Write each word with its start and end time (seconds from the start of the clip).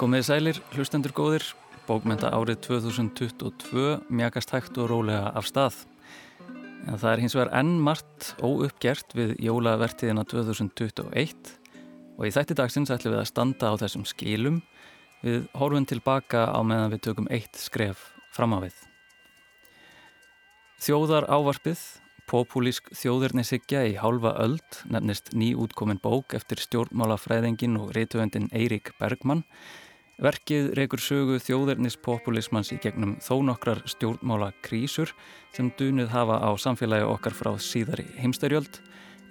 Komið 0.00 0.22
sælir, 0.24 0.58
hlustendur 0.72 1.12
góðir, 1.12 1.42
bókmenta 1.84 2.30
árið 2.32 2.62
2022 2.64 3.98
mjagast 4.08 4.52
hægt 4.54 4.78
og 4.80 4.86
rólega 4.88 5.26
af 5.36 5.44
stað. 5.44 5.74
En 6.88 6.96
það 6.96 7.10
er 7.10 7.20
hins 7.20 7.34
vegar 7.36 7.50
enn 7.58 7.74
margt 7.84 8.30
óuppgert 8.40 9.12
við 9.12 9.34
jólavertiðina 9.44 10.24
2021 10.24 11.50
og 12.16 12.24
í 12.24 12.30
þætti 12.32 12.56
dagsins 12.56 12.92
ætlum 12.94 13.12
við 13.12 13.20
að 13.20 13.28
standa 13.28 13.74
á 13.76 13.80
þessum 13.82 14.06
skilum 14.08 14.62
við 15.20 15.44
horfum 15.60 15.84
tilbaka 15.92 16.46
á 16.48 16.60
meðan 16.64 16.94
við 16.94 17.02
tökum 17.10 17.28
eitt 17.28 17.60
skref 17.60 18.06
fram 18.32 18.56
á 18.56 18.64
við. 18.64 18.80
Þjóðar 20.80 21.28
ávarpið, 21.28 21.84
populísk 22.24 22.88
þjóðurnisikja 22.96 23.84
í 23.92 24.00
hálfa 24.00 24.32
öld 24.46 24.80
nefnist 24.88 25.34
nýútkomin 25.36 26.00
bók 26.00 26.32
eftir 26.40 26.64
stjórnmálafræðingin 26.64 27.76
og 27.84 27.92
reytuöndin 27.92 28.48
Eirík 28.56 28.94
Bergmann 28.96 29.44
Verkið 30.20 30.74
reykur 30.76 31.00
sögu 31.00 31.38
þjóðernispopulismans 31.40 32.74
í 32.74 32.76
gegnum 32.84 33.14
þó 33.24 33.38
nokkrar 33.48 33.78
stjórnmála 33.88 34.50
krísur 34.60 35.14
sem 35.56 35.70
dunuð 35.78 36.10
hafa 36.12 36.36
á 36.44 36.50
samfélagi 36.60 37.06
okkar 37.08 37.32
frá 37.38 37.54
síðari 37.56 38.04
heimstærjöld 38.20 38.82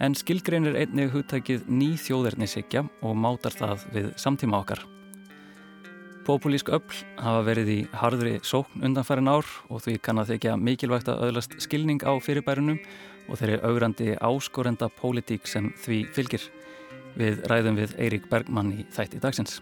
en 0.02 0.18
skilgreinir 0.18 0.80
einnig 0.80 1.12
hugtækið 1.14 1.70
ný 1.70 1.92
þjóðernissikja 2.02 2.88
og 3.06 3.14
mátar 3.22 3.54
það 3.54 3.86
við 3.94 4.10
samtíma 4.18 4.64
okkar. 4.64 4.82
Populísk 6.26 6.74
öll 6.74 6.98
hafa 7.22 7.46
verið 7.46 7.72
í 7.76 7.80
hardri 7.94 8.36
sókn 8.42 8.82
undanfærin 8.90 9.30
ár 9.30 9.46
og 9.70 9.86
því 9.86 9.98
kann 10.02 10.22
að 10.22 10.34
þykja 10.34 10.58
mikilvægt 10.58 11.14
að 11.14 11.26
öðlast 11.30 11.58
skilning 11.62 12.02
á 12.02 12.18
fyrirbærunum 12.18 12.82
og 13.30 13.38
þeirri 13.38 13.62
augrandi 13.62 14.14
áskorenda 14.18 14.90
pólitík 14.98 15.46
sem 15.46 15.70
því 15.86 16.04
fylgir. 16.18 16.50
Við 17.14 17.46
ræðum 17.50 17.78
við 17.78 17.98
Eirík 18.02 18.30
Bergmann 18.30 18.74
í 18.74 18.90
þætti 18.90 19.22
dagsins. 19.22 19.60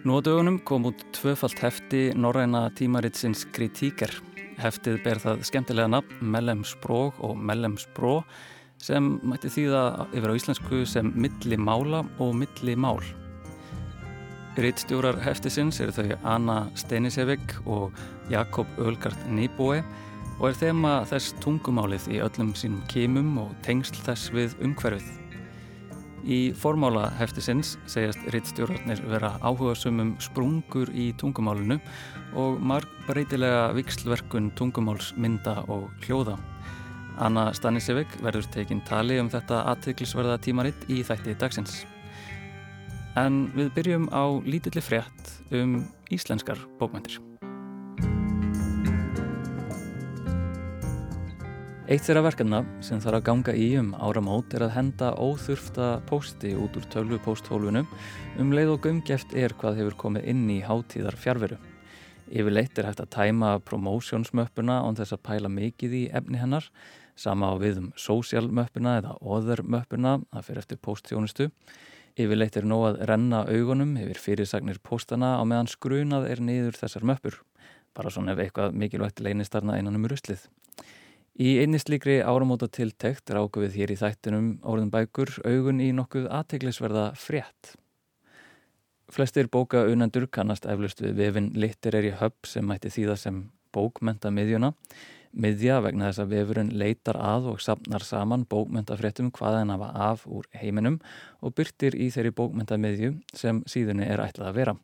Nú 0.00 0.16
á 0.16 0.24
dögunum 0.24 0.56
kom 0.64 0.86
út 0.88 0.96
tvöfalt 1.12 1.60
hefti 1.60 2.14
norræna 2.16 2.70
tímaritsins 2.72 3.42
Kritíker. 3.52 4.08
Heftið 4.56 4.96
ber 5.04 5.20
það 5.20 5.42
skemmtilega 5.44 5.90
nafn 5.92 6.22
Mellem 6.24 6.62
Sprók 6.64 7.18
og 7.20 7.36
Mellem 7.36 7.74
Spró 7.76 8.22
sem 8.80 9.18
mætti 9.20 9.52
þýða 9.52 9.82
yfir 10.16 10.32
á 10.32 10.38
íslensku 10.40 10.80
sem 10.88 11.12
milli 11.12 11.60
mála 11.60 12.00
og 12.16 12.32
milli 12.32 12.78
mál. 12.80 13.04
Rittstjórar 14.56 15.20
heftisins 15.20 15.82
eru 15.84 15.92
þau 15.92 16.16
Anna 16.24 16.58
Steinisevik 16.80 17.58
og 17.66 17.92
Jakob 18.32 18.72
Ölgard 18.80 19.20
Nýbói 19.28 19.82
og 20.38 20.48
er 20.48 20.60
þema 20.64 21.02
þess 21.12 21.36
tungumálið 21.44 22.08
í 22.08 22.24
öllum 22.24 22.56
sínum 22.56 22.80
kemum 22.88 23.34
og 23.44 23.52
tengsl 23.68 24.00
þess 24.08 24.32
við 24.32 24.56
umhverfið. 24.64 25.19
Í 26.28 26.52
formála 26.52 27.06
heftisins 27.16 27.76
segjast 27.88 28.26
rittstjórnarnir 28.34 29.00
vera 29.08 29.32
áhuga 29.40 29.72
sumum 29.78 30.12
sprungur 30.20 30.90
í 30.92 31.10
tungumálunu 31.20 31.78
og 32.38 32.60
marg 32.60 32.88
breytilega 33.06 33.70
vikslverkun 33.76 34.50
tungumálsmynda 34.58 35.62
og 35.72 35.88
hljóða. 36.04 36.36
Anna 37.20 37.50
Stanisevik 37.56 38.12
verður 38.24 38.48
tekinn 38.52 38.84
tali 38.88 39.18
um 39.20 39.32
þetta 39.32 39.64
aðtiklisverða 39.72 40.38
tímaritt 40.44 40.86
í 40.92 41.00
þætti 41.06 41.36
dagsins. 41.40 41.82
En 43.18 43.48
við 43.56 43.72
byrjum 43.76 44.06
á 44.12 44.24
lítilli 44.44 44.84
frétt 44.84 45.34
um 45.50 45.82
íslenskar 46.12 46.60
bókmyndir. 46.78 47.29
Eitt 51.90 52.04
þeirra 52.06 52.20
verkefna 52.22 52.58
sem 52.86 53.00
þarf 53.02 53.16
að 53.18 53.24
ganga 53.26 53.52
í 53.58 53.64
um 53.80 53.88
áramót 53.98 54.52
er 54.54 54.62
að 54.62 54.76
henda 54.76 55.08
óþurfta 55.18 55.86
pósti 56.06 56.52
út 56.54 56.76
úr 56.78 56.84
tölvupósthólfunum 56.92 57.88
um 58.38 58.52
leið 58.54 58.70
og 58.76 58.86
umgeft 58.86 59.34
er 59.34 59.50
hvað 59.58 59.80
hefur 59.80 59.96
komið 60.04 60.28
inn 60.30 60.44
í 60.54 60.60
hátíðar 60.62 61.18
fjárveru. 61.18 61.58
Yfirleitt 62.30 62.78
er 62.78 62.86
hægt 62.86 63.02
að 63.02 63.10
tæma 63.16 63.56
promósjónsmöppuna 63.66 64.76
án 64.86 65.00
þess 65.00 65.16
að 65.16 65.22
pæla 65.26 65.50
mikið 65.50 65.96
í 65.98 66.04
efni 66.14 66.38
hennar, 66.38 66.68
sama 67.18 67.50
á 67.50 67.58
við 67.58 67.82
um 67.82 67.90
sósjálmöppuna 67.98 68.94
eða 69.00 69.16
óðurmöppuna, 69.18 70.14
það 70.30 70.46
fyrir 70.46 70.62
eftir 70.62 70.82
póstþjónustu. 70.86 71.50
Yfirleitt 72.14 72.60
er 72.62 72.70
nóg 72.70 72.86
að 72.92 73.02
renna 73.10 73.42
augunum 73.50 73.98
yfir 73.98 74.22
fyrirsagnir 74.28 74.78
póstana 74.78 75.34
á 75.34 75.42
meðan 75.42 75.74
skrunað 75.74 76.30
er 76.30 76.38
niður 76.38 76.78
þessar 76.84 77.10
möppur, 77.10 77.42
bara 77.98 78.14
svona 78.14 78.38
ef 78.38 78.46
eitthvað 78.46 78.78
mikilvægt 78.78 79.26
leynist 79.26 79.58
þarna 79.58 79.82
einan 79.82 79.98
um 79.98 80.06
ruslið. 80.14 80.46
Í 81.40 81.54
einni 81.62 81.78
slíkri 81.80 82.18
áramóta 82.20 82.66
tiltekt 82.68 83.30
ráku 83.32 83.62
við 83.62 83.78
hér 83.80 83.92
í 83.94 83.96
þættinum 83.96 84.48
orðin 84.68 84.90
bækur 84.92 85.30
augun 85.48 85.78
í 85.80 85.86
nokkuð 85.96 86.26
aðteglisverða 86.36 87.04
frétt. 87.16 87.70
Flestir 89.08 89.48
bóka 89.48 89.86
unandur 89.88 90.26
kannast 90.28 90.68
eflust 90.68 91.00
við 91.00 91.16
vefin 91.16 91.48
Litterary 91.56 92.10
Hub 92.20 92.36
sem 92.44 92.68
mætti 92.68 92.92
þýða 92.92 93.16
sem 93.22 93.40
bókmenta 93.72 94.28
miðjuna. 94.28 94.74
Miðja 95.32 95.78
vegna 95.80 96.10
þess 96.10 96.24
að 96.26 96.36
vefurinn 96.36 96.74
leitar 96.76 97.16
að 97.16 97.48
og 97.54 97.64
sapnar 97.64 98.04
saman 98.04 98.44
bókmentafréttum 98.50 99.32
hvaðan 99.32 99.72
hafa 99.72 99.90
af 100.10 100.28
úr 100.28 100.44
heiminum 100.60 101.00
og 101.40 101.56
byrtir 101.56 101.96
í 101.96 102.12
þeirri 102.12 102.36
bókmenta 102.36 102.76
miðju 102.76 103.14
sem 103.32 103.64
síðunni 103.64 104.12
er 104.12 104.20
ætlað 104.26 104.52
að 104.52 104.60
vera. 104.60 104.76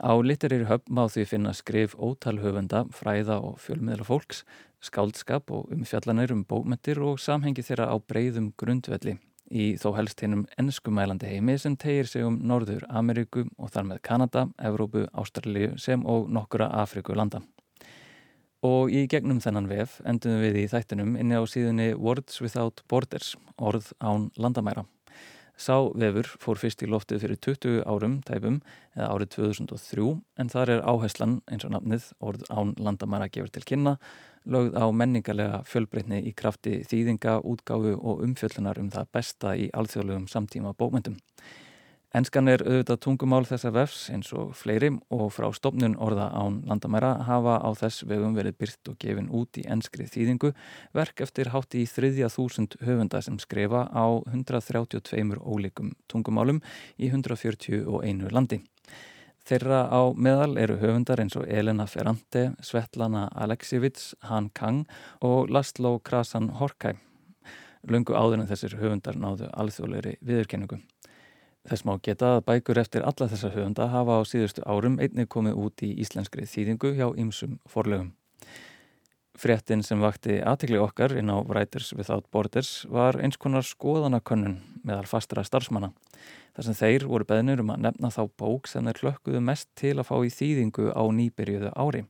Á 0.00 0.16
Litterary 0.22 0.64
Hub 0.64 0.86
má 0.88 1.02
því 1.12 1.26
finna 1.28 1.50
skrif 1.52 1.92
ótalhöfunda, 1.98 2.86
fræða 2.94 3.42
og 3.44 3.58
fjölmiðla 3.60 4.06
fólks, 4.06 4.46
skáldskap 4.84 5.50
og 5.54 5.72
umfjallanir 5.74 6.32
um 6.32 6.44
bókmentir 6.44 7.00
og 7.04 7.20
samhengi 7.20 7.64
þeirra 7.64 7.90
á 7.92 7.96
breyðum 8.00 8.52
grundvelli 8.56 9.18
í 9.50 9.74
þó 9.80 9.92
helst 9.96 10.22
hinnum 10.22 10.44
ennskumælandi 10.60 11.28
heimi 11.28 11.56
sem 11.58 11.76
tegir 11.76 12.06
sig 12.06 12.24
um 12.24 12.38
Norður 12.46 12.86
Ameríku 12.88 13.46
og 13.58 13.72
þar 13.74 13.88
með 13.88 14.02
Kanada, 14.06 14.44
Evrópu, 14.62 15.06
Ástralju 15.10 15.74
sem 15.78 16.06
og 16.06 16.30
nokkura 16.30 16.70
Afriku 16.82 17.16
landa. 17.18 17.42
Og 18.62 18.92
í 18.92 19.06
gegnum 19.08 19.40
þennan 19.40 19.70
vef 19.70 20.00
endum 20.04 20.40
við 20.42 20.62
í 20.62 20.68
þættinum 20.70 21.16
inni 21.16 21.36
á 21.36 21.42
síðunni 21.48 21.94
Words 21.96 22.42
Without 22.44 22.82
Borders, 22.88 23.34
orð 23.56 23.90
án 24.04 24.28
landamæra. 24.36 24.84
Sá 25.60 25.74
vefur 25.92 26.24
fór 26.40 26.56
fyrst 26.56 26.80
í 26.80 26.88
loftið 26.88 27.20
fyrir 27.20 27.38
20 27.44 27.82
árum 27.84 28.14
tæpum 28.24 28.60
eða 28.96 29.10
árið 29.12 29.32
2003 29.34 30.06
en 30.40 30.50
þar 30.52 30.72
er 30.72 30.84
áherslan 30.88 31.34
eins 31.52 31.66
og 31.68 31.74
nafnið 31.74 32.06
orð 32.24 32.46
án 32.48 32.72
landamæra 32.80 33.28
gefur 33.28 33.52
til 33.52 33.66
kynna 33.68 33.98
lögð 34.48 34.78
á 34.80 34.88
menningarlega 34.88 35.58
fjölbreytni 35.68 36.22
í 36.24 36.32
krafti 36.32 36.78
þýðinga, 36.88 37.42
útgáfu 37.44 37.92
og 37.98 38.22
umfjöllunar 38.24 38.80
um 38.80 38.88
það 38.94 39.10
besta 39.12 39.52
í 39.52 39.68
alþjóðlegum 39.76 40.30
samtíma 40.32 40.72
bókmyndum. 40.80 41.18
Enskan 42.10 42.50
er 42.50 42.64
auðvitað 42.64 42.96
tungumál 43.04 43.44
þessa 43.46 43.70
vefs 43.70 43.98
eins 44.10 44.32
og 44.34 44.48
fleiri 44.58 44.88
og 45.14 45.28
frá 45.30 45.44
stopnun 45.54 45.92
orða 46.02 46.24
án 46.34 46.56
landamæra 46.66 47.12
hafa 47.28 47.60
á 47.62 47.70
þess 47.78 48.02
vegum 48.10 48.34
verið 48.34 48.56
byrt 48.58 48.90
og 48.90 48.96
gefin 48.98 49.28
út 49.30 49.60
í 49.60 49.62
enskri 49.70 50.08
þýðingu 50.10 50.50
verk 50.98 51.22
eftir 51.22 51.52
hátt 51.54 51.78
í 51.78 51.84
þriðja 51.86 52.32
þúsund 52.34 52.74
höfunda 52.82 53.22
sem 53.22 53.38
skrefa 53.38 53.84
á 53.94 54.06
132 54.26 55.38
ólíkum 55.38 55.94
tungumálum 56.10 56.58
í 56.98 57.12
141 57.14 58.26
landi. 58.34 58.58
Þeirra 59.46 59.86
á 59.94 60.10
meðal 60.10 60.58
eru 60.58 60.80
höfundar 60.82 61.22
eins 61.22 61.38
og 61.38 61.46
Elena 61.46 61.86
Ferrante, 61.86 62.56
Svetlana 62.58 63.28
Aleksevits, 63.30 64.16
Han 64.26 64.50
Kang 64.50 64.82
og 65.22 65.46
Laszlo 65.46 66.00
Krasan 66.02 66.50
Horkæ. 66.58 66.96
Lungu 67.86 68.18
áður 68.18 68.42
en 68.42 68.50
þessir 68.50 68.80
höfundar 68.82 69.14
náðu 69.14 69.46
alþjóðleiri 69.54 70.18
viðurkenningu. 70.20 70.82
Þess 71.68 71.84
má 71.84 71.92
geta 72.00 72.36
að 72.38 72.46
bækur 72.48 72.80
eftir 72.80 73.04
alla 73.04 73.28
þessa 73.28 73.50
höfunda 73.52 73.90
hafa 73.92 74.16
á 74.16 74.20
síðustu 74.24 74.64
árum 74.64 74.96
einnig 75.02 75.28
komið 75.28 75.58
út 75.60 75.82
í 75.84 75.90
íslenskri 76.00 76.46
þýðingu 76.48 76.94
hjá 76.96 77.10
ýmsum 77.20 77.58
forlegum. 77.68 78.14
Fréttin 79.40 79.80
sem 79.84 80.00
vakti 80.00 80.38
aðtikli 80.44 80.80
okkar 80.80 81.14
inn 81.16 81.32
á 81.32 81.40
Writers 81.40 81.94
Without 81.96 82.26
Borders 82.32 82.84
var 82.92 83.16
eins 83.20 83.38
konar 83.40 83.64
skoðanakönnun 83.64 84.58
meðal 84.84 85.06
fastra 85.08 85.44
starfsmanna. 85.46 85.92
Þar 86.56 86.66
sem 86.66 86.76
þeir 86.80 87.06
voru 87.08 87.28
beðnir 87.28 87.62
um 87.62 87.72
að 87.72 87.86
nefna 87.86 88.10
þá 88.12 88.22
bók 88.40 88.68
sem 88.68 88.84
þeir 88.88 89.00
klökkuðu 89.00 89.40
mest 89.44 89.70
til 89.80 89.94
að 89.96 90.08
fá 90.10 90.16
í 90.26 90.32
þýðingu 90.34 90.90
á 90.92 91.02
nýbyrjuðu 91.16 91.72
ári. 91.72 92.04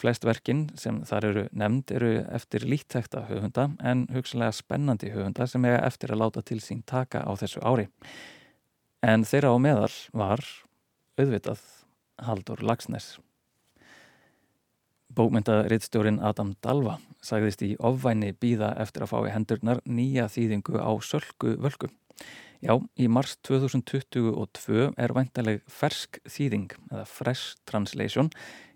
Flest 0.00 0.24
verkin 0.24 0.64
sem 0.80 1.02
þar 1.06 1.28
eru 1.28 1.46
nefnd 1.52 1.94
eru 1.94 2.10
eftir 2.32 2.64
líttekta 2.66 3.26
höfunda 3.28 3.68
en 3.84 4.06
hugsanlega 4.14 4.54
spennandi 4.56 5.10
höfunda 5.12 5.46
sem 5.50 5.64
eiga 5.66 5.82
eftir 5.86 6.14
að 6.14 6.22
láta 6.24 6.42
til 6.46 6.58
sín 6.64 6.82
taka 6.86 7.22
á 7.26 7.30
þessu 7.36 7.62
ári. 7.62 7.90
En 9.00 9.22
þeirra 9.24 9.54
á 9.56 9.56
meðal 9.56 9.92
var 10.12 10.42
auðvitað 11.16 11.60
Haldur 12.20 12.60
Lagsnes. 12.60 13.14
Bókmyndarittstjórin 15.16 16.20
Adam 16.20 16.52
Dalva 16.60 16.98
sagðist 17.24 17.64
í 17.64 17.70
ofvæni 17.80 18.34
býða 18.36 18.74
eftir 18.82 19.06
að 19.06 19.12
fá 19.14 19.16
í 19.24 19.32
hendurnar 19.32 19.80
nýja 19.88 20.28
þýðingu 20.28 20.76
á 20.84 20.92
sölku 21.00 21.56
völku. 21.56 21.88
Já, 22.60 22.74
í 23.00 23.06
mars 23.08 23.38
2022 23.48 24.90
er 25.00 25.12
væntaleg 25.16 25.62
fersk 25.64 26.18
þýðing 26.28 26.74
eða 26.90 27.06
fresh 27.08 27.54
translation 27.64 28.28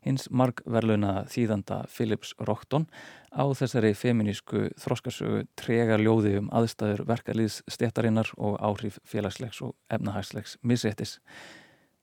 hins 0.05 0.25
margverluna 0.33 1.27
þýðanda 1.29 1.83
Philips 1.93 2.33
Rockton 2.49 2.87
á 3.29 3.45
þessari 3.53 3.91
feminísku 3.93 4.71
þróskarsögu 4.81 5.43
trega 5.61 5.99
ljóði 6.01 6.39
um 6.41 6.49
aðstæður 6.57 7.05
verkalýðs 7.13 7.61
stjættarinnar 7.77 8.33
og 8.39 8.57
áhrif 8.65 8.97
félagslegs 9.05 9.61
og 9.61 9.77
efnahagslegs 9.93 10.57
misréttis. 10.65 11.19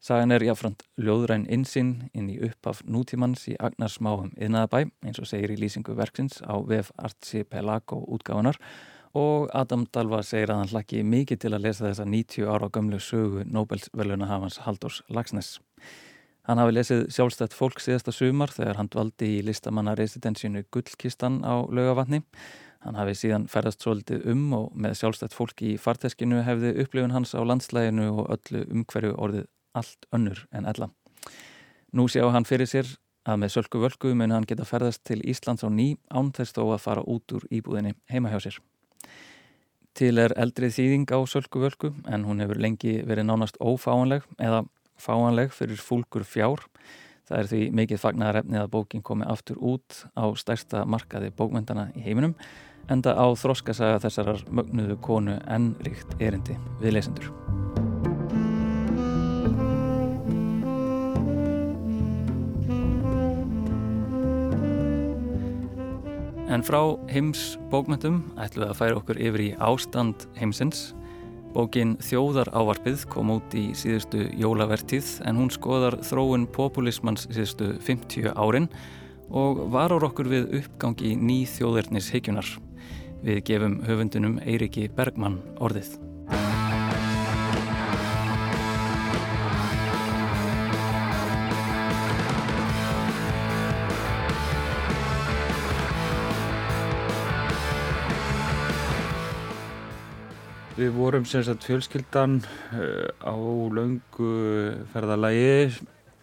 Sagan 0.01 0.33
er 0.33 0.45
jáfnframt 0.45 0.86
ljóðræn 1.01 1.50
insinn 1.50 2.12
inn 2.13 2.30
í 2.30 2.39
uppaf 2.45 2.86
nútímanns 2.86 3.48
í 3.50 3.57
Agnarsmáum 3.57 4.31
yðnaðabæ 4.38 4.88
eins 5.06 5.22
og 5.22 5.30
segir 5.30 5.54
í 5.54 5.60
lýsingu 5.62 5.98
verksins 5.98 6.44
á 6.45 6.62
VF 6.62 6.94
Artsipelago 6.98 8.04
útgáðunar 8.06 8.62
og 9.18 9.50
Adam 9.54 9.84
Dalva 9.92 10.22
segir 10.24 10.52
að 10.54 10.62
hann 10.62 10.72
hlakki 10.72 11.02
mikið 11.04 11.44
til 11.44 11.52
að 11.56 11.66
lesa 11.66 11.88
þessa 11.88 12.06
90 12.08 12.48
ára 12.48 12.69
gamlu 12.72 13.00
sögu 13.00 13.44
Nobelsvelunahafans 13.46 14.62
Haldós 14.66 15.02
Lagsnes. 15.10 15.60
Hann 16.48 16.58
hafi 16.58 16.74
lesið 16.74 17.04
sjálfstætt 17.13 17.54
fólk 17.54 17.81
síðasta 17.84 18.13
sumar 18.16 18.50
þegar 18.50 18.80
hann 18.80 18.90
dvaldi 18.90 19.28
í 19.38 19.44
listamannaresidensjunu 19.46 20.63
Gullkistan 20.74 21.42
á 21.46 21.62
laugavatni. 21.69 22.24
Hann 22.81 22.98
hafi 22.98 23.13
síðan 23.19 23.46
ferðast 23.52 23.84
svolítið 23.86 24.25
um 24.31 24.48
og 24.58 24.72
með 24.74 24.98
sjálfstætt 25.04 25.38
fólk 25.38 25.62
í 25.62 25.75
farteskinu 25.78 26.42
hefði 26.48 26.74
upplifun 26.81 27.14
hans 27.14 27.36
á 27.38 27.42
landslæginu 27.46 28.10
og 28.16 28.34
öllu 28.34 28.64
umhverju 28.72 29.14
orðið 29.22 29.46
allt 29.78 30.10
önnur 30.16 30.48
en 30.52 30.66
ella. 30.66 30.90
Nú 31.94 32.07
séu 32.10 32.31
hann 32.34 32.48
fyrir 32.48 32.69
sér 32.72 32.90
að 33.28 33.44
með 33.44 33.54
sölku 33.54 33.84
völku 33.84 34.16
muni 34.18 34.34
hann 34.34 34.48
geta 34.50 34.66
ferðast 34.66 35.04
til 35.06 35.22
Íslands 35.22 35.62
á 35.62 35.69
ný 35.69 35.94
án 36.10 36.34
þess 36.34 36.57
þó 36.57 36.64
að 36.72 36.84
fara 36.88 37.06
út 37.06 37.38
úr 37.38 37.46
íbúðinni 37.54 37.94
heima 38.10 38.34
hjá 38.34 38.40
sér. 38.48 38.62
Til 39.98 40.16
er 40.24 40.34
eldrið 40.40 40.78
þýðing 40.78 41.12
á 41.12 41.20
sölku 41.28 41.62
völku 41.62 41.92
en 42.08 42.26
hún 42.28 42.40
hefur 42.44 42.60
lengi 42.64 43.02
verið 43.08 43.28
nánast 43.28 43.60
ófáanleg 43.60 44.24
eða 44.40 44.64
fáanleg 45.02 45.52
fyrir 45.56 45.82
fúlgur 45.82 46.24
fjár. 46.28 46.64
Það 47.28 47.40
er 47.40 47.50
því 47.52 47.62
mikið 47.80 48.02
fagnarefnið 48.02 48.64
að 48.64 48.74
bókin 48.74 49.04
komi 49.06 49.28
aftur 49.28 49.60
út 49.60 50.04
á 50.16 50.26
stærsta 50.40 50.86
markaði 50.88 51.32
bókmyndana 51.36 51.90
í 51.96 52.04
heiminum 52.08 52.36
enda 52.92 53.14
á 53.16 53.26
þroskasaga 53.38 54.02
þessarar 54.08 54.44
mögnuðu 54.50 55.00
konu 55.04 55.38
enn 55.48 55.74
ríkt 55.86 56.18
erindi 56.20 56.58
við 56.82 57.00
lesendur. 57.00 57.32
En 66.51 66.59
frá 66.68 66.81
heims 67.07 67.53
bókmyndum 67.71 68.18
ætlum 68.36 68.65
við 68.65 68.71
að 68.74 68.80
færa 68.81 68.95
okkur 69.00 69.19
yfir 69.24 69.44
í 69.45 69.51
ástand 69.63 70.25
heimsins. 70.36 70.89
Bókin 71.56 71.94
Þjóðar 72.03 72.51
ávarpið 72.51 73.06
kom 73.13 73.31
út 73.38 73.56
í 73.56 73.69
síðustu 73.75 74.25
jólavertíð 74.36 75.13
en 75.27 75.39
hún 75.39 75.51
skoðar 75.56 76.01
þróun 76.03 76.50
populismans 76.51 77.30
síðustu 77.31 77.71
50 77.88 78.36
árin 78.36 78.68
og 79.31 79.63
varur 79.71 80.09
okkur 80.12 80.27
við 80.36 80.53
uppgangi 80.59 81.15
ný 81.15 81.45
þjóðirnis 81.48 82.12
heikjunar. 82.12 82.56
Við 83.24 83.44
gefum 83.47 83.80
höfundunum 83.88 84.39
Eiriki 84.44 84.89
Bergmann 84.92 85.39
orðið. 85.63 86.11
Við 100.81 100.95
vorum 100.98 101.28
sem 101.30 101.44
sagt 101.45 101.62
fjölskyldan 101.68 102.39
uh, 102.42 103.06
á 103.22 103.38
laungu 103.38 104.30
ferðalagi 104.89 105.69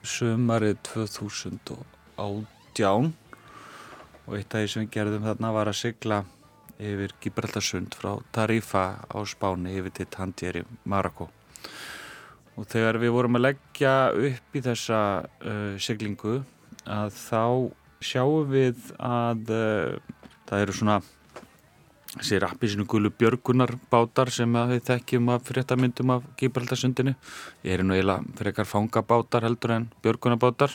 sömarið 0.03 0.81
2018 0.89 3.13
og 4.27 4.35
eitt 4.35 4.51
af 4.51 4.59
því 4.65 4.69
sem 4.73 4.83
við 4.83 4.91
gerðum 4.97 5.29
þarna 5.29 5.53
var 5.55 5.71
að 5.71 5.79
sigla 5.79 6.19
yfir 6.75 7.15
Gibraltarsund 7.23 7.95
frá 8.01 8.19
Tarifa 8.35 8.99
á 9.07 9.23
Spáni 9.31 9.79
yfir 9.79 9.95
til 9.95 10.11
Tangier 10.11 10.59
í 10.59 10.67
Marokko. 10.91 11.31
Og 12.59 12.67
þegar 12.67 12.99
við 12.99 13.15
vorum 13.15 13.39
að 13.39 13.47
leggja 13.53 14.11
upp 14.11 14.59
í 14.59 14.65
þessa 14.67 15.23
uh, 15.23 15.79
siglingu 15.79 16.43
að 16.83 17.15
þá 17.15 17.71
sjáum 18.03 18.51
við 18.51 18.91
að 18.99 19.55
uh, 19.55 19.95
það 20.51 20.67
eru 20.67 20.75
svona 20.81 20.99
þessi 22.19 22.39
rappisinu 22.43 22.85
gulu 22.89 23.11
björgunar 23.15 23.75
bátar 23.93 24.31
sem 24.35 24.53
við 24.71 24.83
þekkjum 24.89 25.31
af 25.35 25.47
fréttamyndum 25.47 26.13
af 26.17 26.27
Gibraltarsundinu 26.41 27.15
ég 27.65 27.75
er 27.77 27.85
nú 27.87 27.95
eiginlega 27.95 28.37
frekar 28.39 28.69
fangabátar 28.69 29.47
heldur 29.47 29.75
en 29.77 29.89
björgunarbátar. 30.03 30.75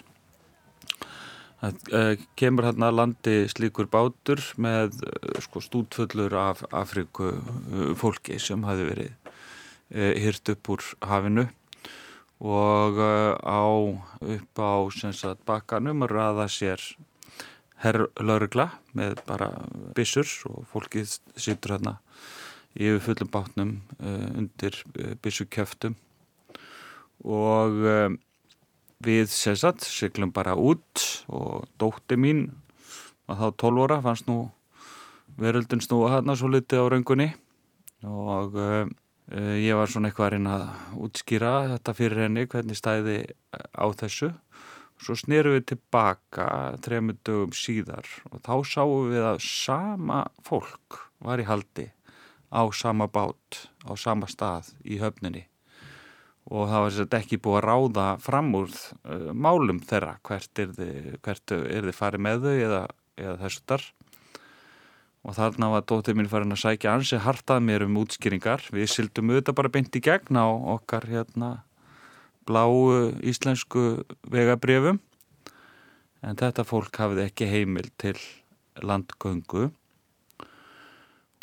Það 1.64 1.92
uh, 1.96 2.14
kemur 2.40 2.68
hérna 2.68 2.90
að 2.92 2.98
landi 3.00 3.36
slíkur 3.52 3.88
bátur 3.92 4.42
með 4.60 4.98
uh, 5.08 5.40
sko, 5.44 5.64
stútfullur 5.64 6.36
af 6.40 6.64
Afriku 6.72 7.32
uh, 7.32 7.92
fólki 8.00 8.40
sem 8.40 8.64
hafi 8.68 8.88
verið 8.90 9.20
hyrt 9.94 10.50
upp 10.50 10.70
úr 10.74 10.82
hafinu 11.06 11.44
og 12.42 12.98
á 12.98 13.62
upp 13.70 14.58
á 14.58 14.74
sagt, 14.90 15.44
bakkanum 15.46 16.02
að 16.08 16.16
ræða 16.16 16.48
sér 16.50 16.82
herrlaurugla 17.84 18.70
með 18.98 19.20
bara 19.28 19.50
bissur 19.98 20.30
og 20.50 20.64
fólkið 20.72 21.18
sittur 21.36 21.76
hérna 21.76 21.98
yfir 22.74 23.02
fullum 23.06 23.30
bátnum 23.34 23.74
uh, 24.00 24.30
undir 24.40 24.80
uh, 24.98 25.14
bissukjöftum 25.22 25.96
og 27.24 27.78
uh, 27.86 28.10
við 29.04 29.30
sérsagt 29.34 29.86
syklum 29.86 30.32
bara 30.34 30.56
út 30.58 31.04
og 31.28 31.68
dótti 31.82 32.18
mín 32.18 32.48
að 33.30 33.44
þá 33.44 33.48
12 33.68 33.84
óra 33.86 34.02
fannst 34.04 34.28
nú 34.30 34.38
veröldun 35.40 35.84
snúa 35.84 36.16
hérna 36.16 36.38
svo 36.40 36.50
litið 36.52 36.84
á 36.84 36.86
raungunni 36.94 37.30
og 38.04 38.58
ég 39.34 39.78
var 39.80 39.90
svona 39.90 40.10
eitthvað 40.10 40.26
að 40.26 40.34
reyna 40.34 40.56
að 40.58 40.98
útskýra 41.06 41.52
þetta 41.72 41.94
fyrir 41.98 42.22
henni 42.26 42.44
hvernig 42.52 42.78
stæði 42.78 43.16
á 43.56 43.86
þessu 43.98 44.30
Svo 45.04 45.18
snerum 45.20 45.58
við 45.58 45.66
tilbaka 45.74 46.46
trefnum 46.84 47.18
dögum 47.28 47.56
síðar 47.58 48.08
og 48.30 48.40
þá 48.46 48.54
sáum 48.64 49.10
við 49.12 49.26
að 49.34 49.42
sama 49.44 50.22
fólk 50.48 51.02
var 51.24 51.42
í 51.44 51.48
haldi 51.48 51.90
á 52.54 52.64
sama 52.72 53.10
bát, 53.12 53.66
á 53.84 53.92
sama 54.00 54.30
stað 54.32 54.70
í 54.86 55.02
höfninni. 55.02 55.48
Og 56.48 56.70
það 56.70 56.84
var 56.86 56.96
sér 56.96 57.18
ekki 57.18 57.40
búið 57.42 57.58
að 57.60 57.66
ráða 57.68 58.08
fram 58.24 58.54
úr 58.56 58.72
uh, 58.72 59.32
málum 59.34 59.82
þeirra 59.84 60.18
hvert 60.24 60.64
er 60.64 60.72
þið, 60.78 61.12
hvert 61.26 61.56
er 61.58 61.90
þið 61.90 62.00
farið 62.00 62.26
með 62.28 62.48
þau 62.48 62.54
eða, 62.54 62.82
eða 63.20 63.36
þessu 63.44 63.68
þar 63.74 63.86
og 65.24 65.38
þarna 65.38 65.70
var 65.72 65.86
dóttir 65.88 66.18
mín 66.20 66.32
farin 66.32 66.56
að 66.56 66.64
sækja 66.64 66.96
ansi 66.96 67.20
hartað 67.24 67.64
mér 67.64 67.86
um 67.88 68.00
útskýringar. 68.02 68.66
Við 68.76 68.90
sildum 68.92 69.32
auðvitað 69.32 69.60
bara 69.60 69.72
beint 69.72 69.96
í 69.96 70.04
gegn 70.04 70.40
á 70.40 70.48
okkar 70.76 71.08
hérna 71.08 71.54
bláu 72.48 73.12
íslensku 73.24 74.04
vegabrjöfum 74.32 75.00
en 76.24 76.40
þetta 76.40 76.66
fólk 76.68 77.00
hafði 77.02 77.28
ekki 77.28 77.50
heimil 77.52 77.90
til 78.00 78.16
landgöngu. 78.82 79.70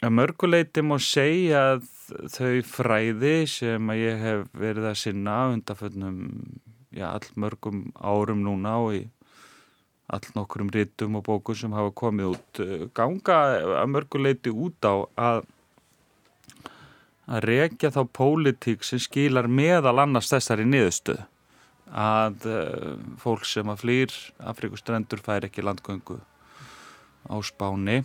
Að 0.00 0.14
mörguleiti 0.16 0.82
má 0.84 0.96
segja 1.04 1.74
að 1.74 1.88
þau 2.32 2.54
fræði 2.66 3.34
sem 3.50 3.92
að 3.92 4.00
ég 4.00 4.22
hef 4.24 4.44
verið 4.56 4.88
að 4.90 5.00
sinna 5.02 5.36
undanföllnum 5.52 6.20
all 7.06 7.26
mörgum 7.38 7.82
árum 8.00 8.40
núna 8.42 8.78
og 8.82 8.96
í 8.96 9.02
all 10.10 10.32
nokkurum 10.34 10.72
rítum 10.74 11.20
og 11.20 11.26
bókum 11.28 11.54
sem 11.54 11.74
hafa 11.76 11.92
komið 11.94 12.32
út 12.32 12.60
ganga 12.96 13.36
að 13.82 13.92
mörguleiti 13.92 14.50
út 14.50 14.88
á 14.88 14.94
að 15.14 15.44
að 17.30 17.46
rekja 17.46 17.92
þá 17.94 18.00
pólitík 18.16 18.86
sem 18.86 19.00
skilar 19.02 19.46
meðal 19.50 20.00
annars 20.02 20.30
þessari 20.32 20.66
niðurstöð 20.66 21.22
að 21.90 22.46
uh, 22.46 22.94
fólk 23.18 23.46
sem 23.48 23.70
að 23.70 23.82
flýr 23.84 24.14
Afrikustrendur 24.52 25.22
fær 25.22 25.46
ekki 25.46 25.64
landgöngu 25.66 26.20
á 27.26 27.34
spáni. 27.42 28.04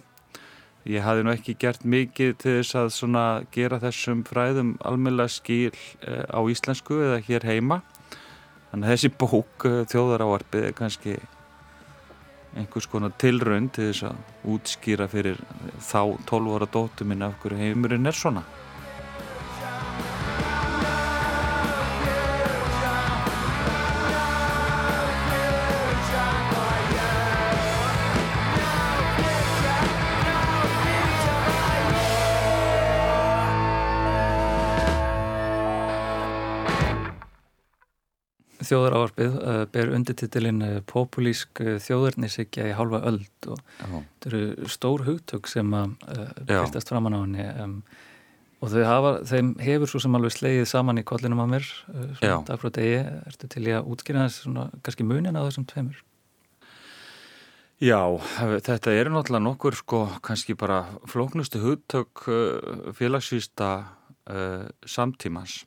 Ég 0.85 1.01
hafi 1.05 1.25
nú 1.25 1.33
ekki 1.33 1.55
gert 1.57 1.85
mikið 1.85 2.33
til 2.41 2.55
þess 2.59 2.77
að 2.77 2.89
svona 2.93 3.25
gera 3.53 3.79
þessum 3.81 4.23
fræðum 4.25 4.75
almeinlega 4.85 5.33
skil 5.33 5.73
uh, 5.73 6.25
á 6.29 6.39
íslensku 6.49 6.97
eða 6.97 7.21
hér 7.25 7.45
heima. 7.45 7.81
Þannig 8.71 8.89
að 8.89 8.93
þessi 8.93 9.13
bók 9.21 9.69
uh, 9.69 9.79
þjóðaráarpið 9.93 10.69
er 10.69 10.77
kannski 10.77 11.17
einhvers 12.55 12.87
konar 12.89 13.13
tilraun 13.19 13.69
til 13.73 13.89
þess 13.91 14.09
að 14.09 14.53
útskýra 14.53 15.09
fyrir 15.11 15.41
þá 15.83 16.15
12 16.29 16.53
ára 16.55 16.69
dóttu 16.71 17.05
minna 17.05 17.29
af 17.29 17.41
hverju 17.41 17.59
heimurinn 17.59 18.07
er 18.09 18.15
svona 18.15 18.45
þjóðarávarpið 38.69 39.37
uh, 39.41 39.61
ber 39.71 39.93
undirtitilinn 39.97 40.65
uh, 40.65 40.79
populísk 40.89 41.61
uh, 41.63 41.75
þjóðarnisikja 41.83 42.71
í 42.71 42.75
halva 42.77 43.03
öld 43.11 43.51
og 43.51 43.61
þetta 43.83 44.31
eru 44.31 44.71
stór 44.71 45.05
hugtök 45.07 45.47
sem 45.51 45.71
að 45.77 45.95
byrtast 46.49 46.91
framann 46.91 47.17
á 47.17 47.21
henni 47.21 47.47
um, 47.63 47.79
Og 48.63 48.73
hafa, 48.87 49.19
þeim 49.27 49.51
hefur 49.61 49.89
svo 49.91 49.99
sem 50.01 50.15
alveg 50.17 50.33
slegið 50.33 50.67
saman 50.69 50.97
í 50.97 51.05
kollinum 51.05 51.43
á 51.43 51.47
mér, 51.49 51.67
uh, 51.91 52.07
svona 52.17 52.41
dag 52.47 52.61
frá 52.61 52.71
degi, 52.73 52.97
ertu 53.29 53.49
til 53.51 53.65
ég 53.67 53.77
að 53.77 53.89
útskýra 53.93 54.25
þess 54.25 54.45
svona 54.45 54.65
kannski 54.85 55.05
munin 55.05 55.37
á 55.37 55.45
þessum 55.45 55.67
tveimur? 55.69 55.99
Já, 57.83 57.99
þetta 58.63 58.95
eru 58.95 59.11
náttúrulega 59.11 59.43
nokkur 59.43 59.75
sko 59.75 59.99
kannski 60.23 60.55
bara 60.57 60.85
flóknustu 61.11 61.59
hugtök 61.61 62.25
uh, 62.31 62.89
félagsvísta 62.95 63.71
uh, 64.31 64.65
samtímans. 64.87 65.65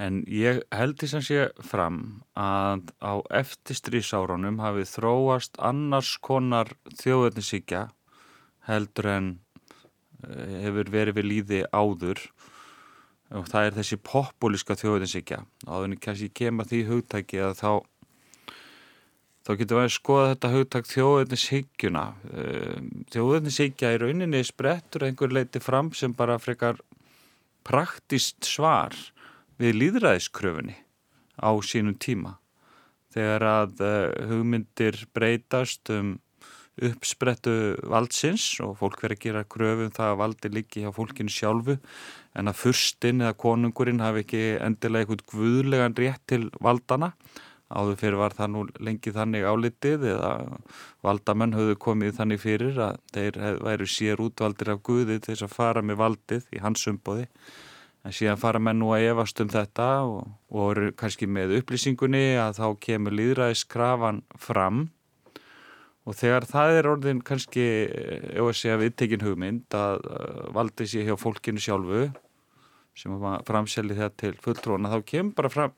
En 0.00 0.22
ég 0.32 0.62
held 0.72 0.96
því 1.00 1.10
sem 1.12 1.24
sé 1.26 1.46
fram 1.66 2.00
að 2.38 2.88
á 3.04 3.20
eftirstrísárunum 3.42 4.62
hafi 4.62 4.86
þróast 4.88 5.60
annars 5.60 6.14
konar 6.24 6.72
þjóðverðnisíkja 7.02 7.88
heldur 8.70 9.10
en 9.12 9.30
Eh, 10.28 10.56
hefur 10.66 10.90
verið 10.92 11.16
við 11.16 11.28
líði 11.28 11.60
áður. 11.72 12.20
Og 13.30 13.46
það 13.46 13.68
er 13.68 13.76
þessi 13.78 13.96
populíska 14.02 14.74
þjóðinsikja 14.74 15.44
og 15.68 15.84
þannig 15.84 16.00
kannski 16.02 16.28
kemur 16.34 16.66
því 16.66 16.80
hugtæki 16.88 17.38
að 17.46 17.52
þá 17.60 17.70
þá 19.46 19.50
getur 19.60 19.78
við 19.78 19.84
að 19.84 19.92
skoða 19.94 20.32
þetta 20.32 20.50
hugtæk 20.56 20.88
þjóðinsikjuna 20.90 22.02
eh, 22.34 22.80
þjóðinsikja 23.14 23.92
í 23.94 24.00
rauninni 24.02 24.42
sprettur 24.44 25.06
einhver 25.06 25.30
leiti 25.36 25.62
fram 25.62 25.92
sem 25.94 26.16
bara 26.18 26.40
frekar 26.42 26.82
praktist 27.62 28.42
svar 28.50 28.98
við 29.60 29.76
líðræðiskröfunni 29.76 30.76
á 31.40 31.50
sínum 31.64 31.96
tíma. 32.00 32.38
Þegar 33.10 33.46
að 33.48 33.84
eh, 33.84 34.26
hugmyndir 34.30 35.04
breytast 35.14 35.90
um 35.92 36.18
uppsprettu 36.80 37.52
valdsins 37.92 38.44
og 38.64 38.78
fólk 38.80 39.02
verið 39.02 39.18
að 39.18 39.24
gera 39.24 39.44
kröfum 39.52 39.88
um 39.88 39.92
það 39.92 40.12
að 40.12 40.18
valdi 40.22 40.50
líki 40.54 40.84
hjá 40.84 40.90
fólkinu 40.96 41.32
sjálfu 41.34 41.76
en 42.38 42.48
að 42.48 42.60
fyrstinn 42.62 43.20
eða 43.24 43.36
konungurinn 43.42 44.00
hafi 44.00 44.24
ekki 44.24 44.42
endilega 44.64 45.04
eitthvað 45.04 45.24
guðlegan 45.34 45.96
rétt 45.98 46.22
til 46.30 46.46
valdana 46.62 47.10
áður 47.70 47.98
fyrir 48.00 48.18
var 48.18 48.34
það 48.34 48.52
nú 48.54 48.62
lengi 48.82 49.12
þannig 49.14 49.46
álitið 49.46 50.06
eða 50.14 50.30
valdamenn 51.06 51.54
höfðu 51.54 51.76
komið 51.84 52.16
þannig 52.16 52.42
fyrir 52.42 52.80
að 52.86 53.02
þeir 53.14 53.40
væru 53.66 53.90
sér 53.90 54.22
útvaldir 54.24 54.72
af 54.74 54.80
Guði 54.86 55.18
til 55.18 55.34
þess 55.34 55.46
að 55.46 55.54
fara 55.58 55.84
með 55.84 56.00
valdið 56.00 56.48
í 56.56 56.62
hans 56.64 56.86
umbóði 56.90 57.28
en 58.04 58.14
síðan 58.16 58.40
fara 58.40 58.60
menn 58.62 58.80
nú 58.80 58.92
að 58.94 59.10
evast 59.10 59.40
um 59.42 59.50
þetta 59.52 59.88
og, 60.08 60.30
og 60.48 60.70
eru 60.72 60.94
kannski 60.96 61.28
með 61.28 61.58
upplýsingunni 61.60 62.38
að 62.40 62.62
þá 62.62 62.66
kemur 62.86 63.16
líðræðiskrafan 63.18 64.22
fram. 64.40 64.88
Og 66.08 66.16
þegar 66.16 66.46
það 66.48 66.78
er 66.78 66.88
orðin 66.88 67.20
kannski 67.24 67.66
ef 67.92 68.46
að 68.46 68.56
segja 68.56 68.80
viðtekin 68.80 69.24
hugmynd 69.26 69.76
að 69.76 70.00
valdi 70.56 70.88
sér 70.88 71.10
hjá 71.10 71.18
fólkinu 71.20 71.60
sjálfu 71.60 72.08
sem 72.98 73.12
framselji 73.46 73.96
þetta 73.96 74.18
til 74.24 74.32
fulltróna 74.42 74.90
þá 74.90 74.98
kemur 75.12 75.36
bara 75.36 75.52
fram 75.52 75.76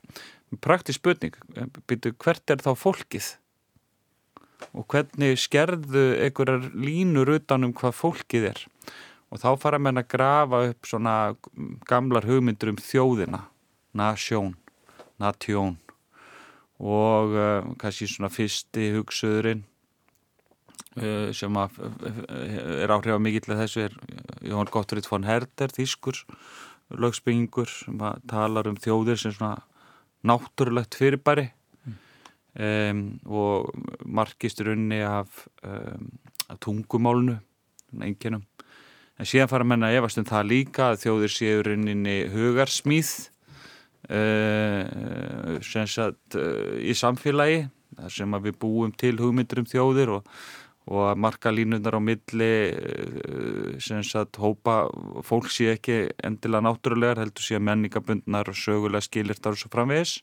praktisk 0.63 1.01
spurning, 1.01 1.37
byrju 1.89 2.15
hvert 2.21 2.53
er 2.53 2.63
þá 2.63 2.73
fólkið? 2.79 3.29
Og 4.79 4.87
hvernig 4.91 5.41
skerðu 5.43 6.05
einhverjar 6.23 6.69
línur 6.77 7.33
utanum 7.35 7.75
hvað 7.77 7.97
fólkið 7.99 8.49
er 8.53 8.63
og 9.33 9.41
þá 9.41 9.49
fara 9.61 9.81
menn 9.81 10.01
að 10.01 10.11
grafa 10.13 10.63
upp 10.69 10.89
svona 10.89 11.17
gamlar 11.89 12.29
hugmyndur 12.29 12.75
um 12.75 12.81
þjóðina. 12.81 13.47
Nasjón, 13.97 14.55
natjón 15.21 15.79
og 16.83 17.35
uh, 17.37 17.73
kannski 17.81 18.09
svona 18.11 18.31
fyrsti 18.33 18.91
hugsuðurinn 18.97 19.67
Eh, 20.93 21.31
sem 21.33 21.57
er 21.57 22.93
áhrif 22.93 23.15
að 23.15 23.23
mikill 23.25 23.55
að 23.55 23.63
þessu 23.63 23.83
er 23.87 23.95
Jón 24.45 24.69
Gottfried 24.69 25.07
von 25.09 25.25
Herder 25.25 25.73
þýskur 25.73 26.19
lögsbyggingur 27.01 27.71
sem 27.73 28.03
talar 28.29 28.69
um 28.69 28.77
þjóðir 28.77 29.17
sem 29.23 29.33
svona 29.33 29.63
náttúrulegt 30.29 30.99
fyrirbæri. 31.01 31.49
Mm. 31.87 31.97
um, 32.61 33.01
og 33.25 33.73
margistur 34.05 34.75
unni 34.75 35.01
af, 35.01 35.47
um, 35.65 36.13
af 36.53 36.61
tungumálnu 36.61 37.39
enginum 37.97 38.45
en 39.23 39.29
síðan 39.29 39.51
fara 39.51 39.67
að 39.67 39.71
menna 39.75 39.93
efast 39.95 40.19
um 40.19 40.27
það 40.27 40.49
líka 40.51 40.89
að 40.91 41.05
þjóðir 41.05 41.33
séur 41.37 41.71
unni 41.77 42.17
hugarsmýð 42.33 43.13
uh, 44.11 45.61
sem 45.63 45.87
sagt 45.87 46.39
uh, 46.39 46.75
í 46.83 46.97
samfélagi 46.99 47.69
sem 48.11 48.35
við 48.43 48.59
búum 48.59 48.91
til 48.99 49.15
hugmyndur 49.21 49.63
um 49.63 49.69
þjóðir 49.69 50.17
og 50.19 50.37
og 50.91 51.13
að 51.13 51.21
markalínunar 51.23 51.95
á 51.95 52.01
milli 52.03 52.51
eh, 52.75 53.79
sem 53.83 54.03
sagt 54.03 54.41
hópa 54.43 54.89
fólk 55.23 55.51
sé 55.53 55.71
ekki 55.77 55.99
endilega 56.27 56.67
náttúrulegar 56.67 57.21
heldur 57.23 57.45
sé 57.45 57.59
að 57.59 57.67
menningabundnar 57.69 58.51
og 58.51 58.59
sögulega 58.59 59.07
skilirtar 59.07 59.55
og 59.55 59.63
svo 59.63 59.71
framvegis 59.71 60.17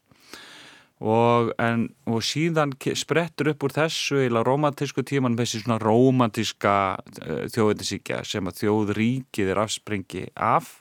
og, 1.00 1.54
en, 1.62 1.88
og 2.10 2.24
síðan 2.26 2.74
sprettur 3.00 3.54
upp 3.54 3.66
úr 3.68 3.76
þessu 3.78 4.20
eila 4.26 4.44
romantísku 4.44 5.04
tíman 5.08 5.38
þessi 5.40 5.64
svona 5.64 5.80
romantíska 5.82 6.76
uh, 7.00 7.44
þjóðinsíkja 7.54 8.24
sem 8.28 8.50
að 8.52 8.64
þjóðríkið 8.64 9.54
er 9.54 9.64
afspringi 9.64 10.26
af. 10.36 10.80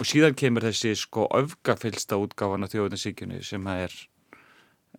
Og 0.00 0.08
síðan 0.08 0.34
kemur 0.38 0.64
þessi 0.66 0.94
sko 0.96 1.28
öfgafylsta 1.36 2.16
útgáfana 2.18 2.70
þjóðinsíkjunni 2.72 3.42
sem 3.44 3.66
að 3.68 3.86
er 3.86 4.00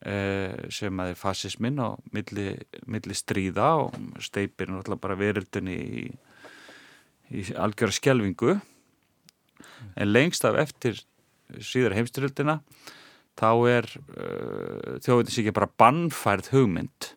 Eh, 0.04 0.68
sem 0.74 0.98
að 1.00 1.14
er 1.14 1.16
fasismin 1.16 1.78
á 1.80 1.96
milli, 2.12 2.58
milli 2.92 3.16
stríða 3.16 3.70
og 3.86 3.94
steipir 4.20 4.68
náttúrulega 4.68 5.00
bara 5.00 5.16
verildunni 5.16 5.76
í, 5.80 6.02
í 7.32 7.44
algjörða 7.56 7.96
skjelvingu 8.02 8.58
en 9.96 10.12
lengst 10.12 10.44
af 10.50 10.58
eftir 10.60 11.00
síðar 11.64 11.96
heimstyrildina 11.96 12.58
þá 13.40 13.50
er 13.72 13.90
uh, 13.98 14.96
þjóðins 15.04 15.42
ekki 15.42 15.56
bara 15.56 15.72
bannfærð 15.82 16.54
hugmynd 16.54 17.14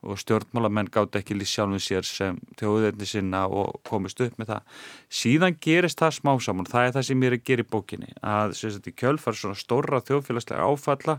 og 0.00 0.16
stjórnmálamenn 0.16 0.88
gátt 0.92 1.18
ekki 1.18 1.36
líst 1.36 1.58
sjálfum 1.58 1.80
sér 1.82 2.06
sem 2.08 2.38
þjóðinni 2.56 3.08
sinna 3.08 3.42
og 3.52 3.82
komist 3.84 4.20
upp 4.24 4.38
með 4.40 4.54
það. 4.54 4.78
Síðan 5.12 5.58
gerist 5.60 6.00
það 6.00 6.14
smá 6.16 6.32
saman 6.40 6.68
það 6.68 6.86
er 6.86 6.94
það 6.96 7.06
sem 7.08 7.24
ég 7.24 7.30
er 7.30 7.36
að 7.36 7.44
gera 7.50 7.64
í 7.64 7.68
bókinni 7.74 8.14
að 8.24 8.54
sagt, 8.60 8.88
í 8.88 8.96
kjölfar 8.96 9.36
svona 9.36 9.60
stóra 9.60 10.00
þjóðfélagslega 10.08 10.70
áfalla 10.70 11.18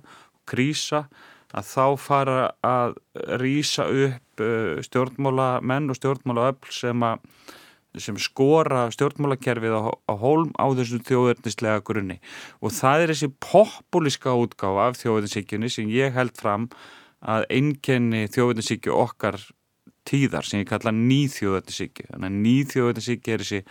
krísa 0.50 1.04
að 1.52 1.68
þá 1.68 1.86
fara 2.00 2.38
að 2.66 2.96
rýsa 3.42 3.86
upp 3.86 4.44
uh, 4.44 4.82
stjórnmála 4.88 5.50
menn 5.62 5.92
og 5.92 6.00
stjórnmála 6.00 6.50
öll 6.54 6.74
sem, 6.74 7.06
sem 8.00 8.18
skora 8.22 8.86
stjórnmálakerfið 8.96 9.76
á, 9.76 9.82
á 9.92 10.14
hólm 10.16 10.54
á 10.56 10.66
þessum 10.78 11.04
þjóðurnislega 11.08 11.84
grunni. 11.88 12.20
Og 12.64 12.72
það 12.76 13.06
er 13.06 13.14
þessi 13.14 13.32
populíska 13.44 14.36
útgáfa 14.40 14.88
af 14.88 15.00
þjóðurnisíkjunni 15.02 15.72
sem 15.72 15.92
ég 15.92 16.16
held 16.16 16.38
fram 16.40 16.70
að 17.22 17.48
einnkenni 17.54 18.28
þjóðurnisíkju 18.32 18.96
okkar 18.96 19.42
tíðar 20.08 20.48
sem 20.48 20.64
ég 20.64 20.70
kalla 20.70 20.94
nýþjóðurnisíkju 20.96 22.08
þannig 22.10 22.30
að 22.30 22.40
nýþjóðurnisíkju 22.46 23.36
er 23.36 23.44
þessi 23.44 23.62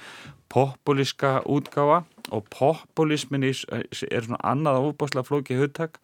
populíska 0.51 1.33
útgáfa 1.51 2.05
og 2.35 2.47
populismin 2.55 3.47
er, 3.49 3.59
svona 3.59 4.39
annað 4.47 4.83
óbáslega 4.91 5.27
flókið 5.27 5.65
hugtak 5.65 5.99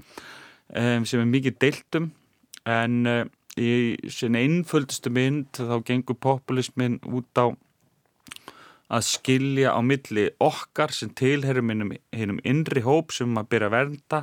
um, 0.75 1.07
sem 1.07 1.23
er 1.23 1.31
mikið 1.31 1.59
deiltum 1.63 2.11
en 2.67 2.99
uh, 3.11 3.23
í 3.57 3.97
sinna 4.13 4.43
einföldustu 4.43 5.13
mynd 5.15 5.57
þá 5.57 5.79
gengur 5.87 6.19
populismin 6.21 6.99
út 7.07 7.39
á 7.39 7.55
að 8.87 9.07
skilja 9.09 9.75
á 9.75 9.81
milli 9.83 10.29
okkar 10.43 10.95
sem 10.95 11.11
tilherum 11.11 11.73
hinnum 12.15 12.43
innri 12.47 12.85
hóp 12.87 13.15
sem 13.15 13.33
maður 13.33 13.51
byrja 13.55 13.71
að 13.71 13.75
vernda 13.75 14.21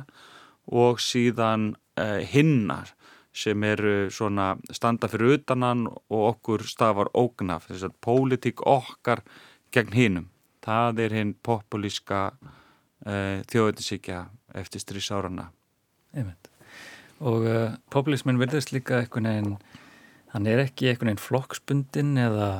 og 0.72 1.02
síðan 1.04 1.74
uh, 2.00 2.20
hinnar 2.24 2.94
sem 3.34 3.64
eru 3.66 4.10
svona 4.14 4.54
standa 4.72 5.10
fyrir 5.10 5.40
utanan 5.40 5.88
og 5.90 6.22
okkur 6.30 6.62
stafar 6.70 7.10
ógnaf, 7.18 7.66
þess 7.68 7.88
að 7.88 7.96
pólitík 8.04 8.62
okkar 8.62 9.24
gegn 9.74 9.96
hinnum. 9.96 10.28
Það 10.64 11.02
er 11.04 11.16
hinn 11.18 11.34
populíska 11.44 12.20
uh, 12.38 13.42
þjóðinsíkja 13.50 14.24
eftir 14.54 14.84
strísárarna. 14.84 15.48
Einmitt. 16.14 16.48
Og 17.20 17.44
uh, 17.48 17.74
populismin 17.90 18.38
verðist 18.38 18.72
líka 18.72 19.02
einhvern 19.02 19.28
veginn, 19.28 19.56
hann 20.34 20.48
er 20.50 20.64
ekki 20.64 20.90
einhvern 20.90 21.12
veginn 21.12 21.22
flokksbundin 21.22 22.12
eða, 22.18 22.50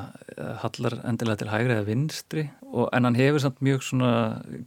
hallar 0.62 0.98
endilega 1.02 1.42
til 1.42 1.50
hægri 1.52 1.76
eða 1.76 1.88
vinstri 1.88 2.46
og, 2.70 2.88
en 2.94 3.08
hann 3.08 3.18
hefur 3.18 3.42
samt 3.42 3.62
mjög 3.64 3.84
svona 3.88 4.12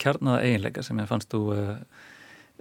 kjarnaða 0.04 0.44
eiginleika 0.44 0.84
sem 0.86 1.00
ég 1.00 1.10
fannst 1.10 1.32
þú 1.32 1.42
uh, 1.56 1.76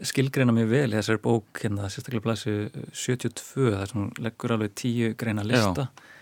skilgreina 0.06 0.54
mjög 0.54 0.72
vel 0.72 0.88
í 0.92 0.98
þessari 0.98 1.22
bók 1.24 1.62
hérna 1.62 1.90
sérstaklega 1.90 2.28
blæsu 2.28 2.56
72 2.94 3.72
þar 3.74 3.92
sem 3.92 4.10
leggur 4.22 4.54
alveg 4.56 4.76
tíu 4.78 5.14
greina 5.18 5.46
lista. 5.46 5.90
Já 5.90 6.12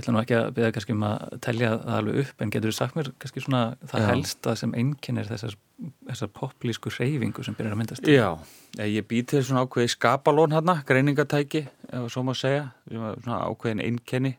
ætla 0.00 0.14
nú 0.14 0.20
ekki 0.22 0.36
að 0.38 0.50
beða 0.56 0.72
kannski 0.74 0.94
um 0.96 1.04
að 1.06 1.24
telja 1.44 1.70
það 1.74 1.98
alveg 1.98 2.20
upp 2.22 2.44
en 2.44 2.52
getur 2.54 2.72
þú 2.72 2.76
sagt 2.78 2.98
mér 2.98 3.10
kannski 3.22 3.44
svona 3.44 3.62
það 3.90 4.04
Já. 4.04 4.08
helsta 4.12 4.54
sem 4.62 4.74
einkennir 4.78 5.28
þessar, 5.28 5.56
þessar 6.10 6.32
poplísku 6.38 6.92
reyfingu 6.96 7.44
sem 7.44 7.56
byrjar 7.58 7.76
að 7.76 7.82
myndast 7.82 8.08
Já, 8.08 8.28
ég 8.80 9.08
bý 9.10 9.22
til 9.28 9.42
svona 9.44 9.66
ákveði 9.66 9.92
skapalón 9.96 10.56
hérna, 10.56 10.78
greiningatæki 10.88 11.66
ef 11.92 12.08
svo 12.14 12.24
má 12.24 12.32
segja, 12.38 12.70
svona 12.88 13.42
ákveðin 13.50 13.84
einkenni 13.84 14.36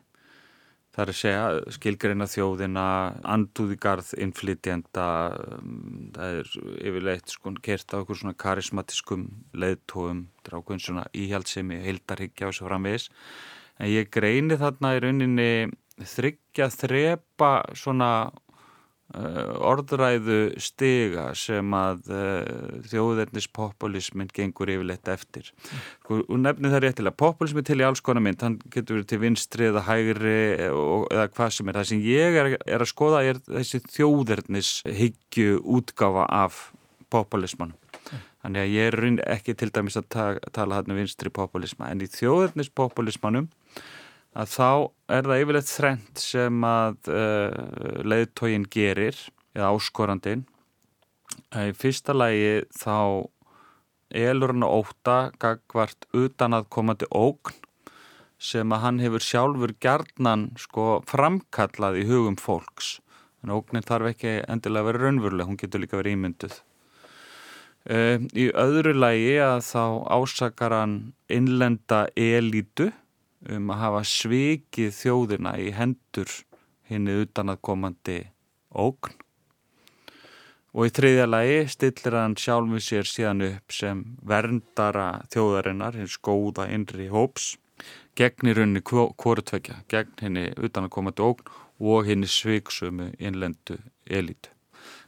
Það 0.94 1.02
er 1.02 1.10
að 1.10 1.16
segja 1.18 1.70
skilgreina 1.74 2.26
þjóðina, 2.30 2.82
anduði 3.26 3.76
garð, 3.82 4.12
innflytjenda, 4.22 5.06
um, 5.56 6.04
það 6.14 6.36
er 6.38 6.52
yfirleitt 6.86 7.34
sko 7.34 7.50
kert 7.66 7.90
á 7.90 7.98
okkur 7.98 8.20
svona 8.20 8.36
karismatiskum 8.38 9.24
leðtóum, 9.58 10.28
drákun 10.46 10.78
svona 10.78 11.08
íhjaldsemi, 11.10 11.80
hildarhyggja 11.82 12.46
og 12.46 12.54
svo 12.54 12.68
framvegis. 12.70 13.08
En 13.80 13.90
ég 13.90 14.10
greini 14.14 14.58
þarna 14.58 14.94
í 14.94 15.02
rauninni 15.02 15.50
þryggja 16.02 16.68
þrepa 16.74 17.50
svona 17.78 18.10
uh, 19.14 19.54
orðræðu 19.66 20.38
stiga 20.62 21.28
sem 21.38 21.74
að 21.78 22.10
uh, 22.10 22.80
þjóðernispopulismin 22.90 24.30
gengur 24.34 24.70
yfirleitt 24.74 25.10
eftir. 25.10 25.50
Og 26.08 26.34
nefnir 26.38 26.74
það 26.74 26.84
réttilega, 26.86 27.18
populismi 27.24 27.64
til 27.66 27.80
í 27.82 27.86
alls 27.86 28.02
konar 28.04 28.24
mynd, 28.26 28.42
hann 28.46 28.58
getur 28.70 29.00
verið 29.00 29.10
til 29.12 29.22
vinstri 29.22 29.70
eða 29.70 29.86
hægri 29.88 30.38
og, 30.70 31.08
eða 31.14 31.28
hvað 31.34 31.56
sem 31.58 31.70
er. 31.70 31.80
Það 31.80 31.90
sem 31.92 32.04
ég 32.08 32.40
er, 32.42 32.52
er 32.62 32.86
að 32.86 32.92
skoða 32.92 33.24
er 33.26 33.42
þessi 33.48 33.82
þjóðernishyggju 33.94 35.62
útgáfa 35.78 36.28
af 36.30 36.68
populismanum. 37.14 37.78
Þannig 38.44 38.60
að 38.60 38.72
ég 38.74 38.90
er 38.90 39.20
ekki 39.32 39.54
til 39.56 39.70
dæmis 39.72 39.96
að 39.96 40.08
ta 40.12 40.24
tala 40.52 40.76
hann 40.76 40.92
um 40.92 40.98
vinstri 40.98 41.30
populisma, 41.32 41.88
en 41.88 42.02
í 42.04 42.08
þjóðernispopulismanum 42.12 43.46
að 44.34 44.50
þá 44.50 44.70
er 45.14 45.28
það 45.28 45.42
yfirleitt 45.44 45.70
þrent 45.70 46.24
sem 46.24 46.66
að 46.66 47.12
uh, 47.12 48.02
leiðtógin 48.02 48.66
gerir 48.70 49.18
eða 49.54 49.70
áskorandin 49.74 50.46
í 51.54 51.70
fyrsta 51.78 52.14
lægi 52.14 52.64
þá 52.74 53.26
elur 54.14 54.52
hann 54.54 54.66
að 54.66 54.74
óta 54.80 55.16
gagvart 55.42 56.06
utan 56.14 56.56
að 56.56 56.68
komandi 56.72 57.08
ógn 57.10 57.56
sem 58.44 58.74
að 58.74 58.82
hann 58.84 59.00
hefur 59.02 59.24
sjálfur 59.24 59.72
gerðnan 59.82 60.50
sko 60.60 61.00
framkallað 61.08 62.02
í 62.02 62.04
hugum 62.10 62.36
fólks. 62.36 62.98
En 63.42 63.52
ógnin 63.54 63.84
þarf 63.86 64.10
ekki 64.12 64.36
endilega 64.50 64.84
að 64.84 64.88
vera 64.90 65.02
raunveruleg, 65.04 65.48
hún 65.48 65.60
getur 65.60 65.82
líka 65.82 65.98
verið 66.00 66.16
ímynduð. 66.18 66.58
Uh, 67.84 68.16
í 68.32 68.48
öðru 68.56 68.94
lægi 68.96 69.34
að 69.44 69.58
þá 69.66 69.84
ásakar 70.16 70.72
hann 70.72 70.94
innlenda 71.32 72.06
elítu 72.16 72.90
um 73.52 73.74
að 73.74 73.82
hafa 73.82 74.04
svikið 74.08 74.94
þjóðina 74.96 75.56
í 75.60 75.70
hendur 75.76 76.30
henni 76.88 77.18
utan 77.24 77.52
að 77.52 77.62
komandi 77.64 78.18
ógn 78.70 79.14
og 80.74 80.88
í 80.88 80.94
þriðja 80.94 81.26
lagi 81.30 81.58
stillir 81.70 82.16
hann 82.18 82.38
sjálfum 82.40 82.80
sér 82.82 83.06
síðan 83.06 83.44
upp 83.46 83.74
sem 83.74 84.00
verndara 84.26 85.22
þjóðarinnar, 85.30 86.00
hins 86.00 86.16
góða 86.18 86.66
innri 86.74 87.06
hóps 87.12 87.54
gegn 88.18 88.50
í 88.50 88.54
rauninni 88.54 88.82
kvorutvekja, 88.86 89.82
gegn 89.90 90.18
henni 90.22 90.48
utan 90.58 90.88
að 90.88 90.94
komandi 90.96 91.24
ógn 91.24 91.52
og 91.82 92.06
henni 92.08 92.28
sviksömu 92.30 93.10
innlendu 93.18 93.78
elitu. 94.06 94.50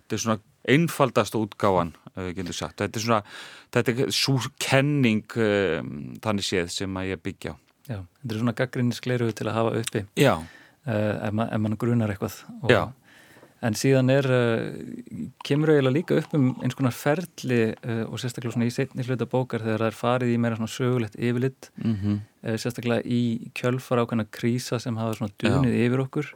Þetta 0.07 0.17
er 0.17 0.23
svona 0.23 0.41
einfaldast 0.67 1.37
útgáan, 1.39 1.93
getur 2.35 2.57
sagt. 2.57 2.81
Þetta 2.83 2.99
er 2.99 3.05
svona, 3.05 3.21
þetta 3.75 3.95
er 3.95 4.11
svo 4.15 4.39
kenning 4.63 5.39
um, 5.39 5.93
þannig 6.23 6.47
séð 6.47 6.73
sem 6.75 6.99
að 6.99 7.13
ég 7.13 7.23
byggja 7.23 7.55
á. 7.55 7.66
Já, 7.87 8.01
þetta 8.03 8.35
er 8.35 8.39
svona 8.39 8.57
gaggrinniskleiru 8.59 9.33
til 9.33 9.49
að 9.49 9.59
hafa 9.61 9.81
uppi 9.81 10.07
Já 10.19 10.35
uh, 10.87 11.27
ef, 11.27 11.35
ma 11.35 11.49
ef 11.51 11.61
mann 11.63 11.77
grunar 11.81 12.13
eitthvað 12.13 12.41
og, 12.63 12.95
En 13.65 13.73
síðan 13.73 14.13
er, 14.13 14.27
uh, 14.29 15.21
kemur 15.47 15.73
eiginlega 15.73 15.95
líka 15.95 16.17
upp 16.21 16.35
um 16.37 16.51
eins 16.61 16.77
konar 16.77 16.93
ferli 16.95 17.61
uh, 17.73 18.03
og 18.05 18.21
sérstaklega 18.21 18.53
svona 18.53 18.69
í 18.69 18.75
setni 18.75 19.07
hluta 19.07 19.27
bókar 19.33 19.65
þegar 19.65 19.87
það 19.87 19.89
er 19.89 19.97
farið 20.01 20.33
í 20.35 20.41
meira 20.43 20.59
svona 20.59 20.75
sögulegt 20.75 21.17
yfirlitt 21.17 21.71
mm 21.81 21.95
-hmm. 21.95 22.19
sérstaklega 22.61 23.01
í 23.03 23.51
kjölfar 23.57 24.05
ákveðna 24.05 24.27
krísa 24.31 24.79
sem 24.79 24.97
hafa 24.97 25.17
svona 25.17 25.33
dunið 25.41 25.73
Já. 25.73 25.87
yfir 25.87 26.05
okkur 26.05 26.35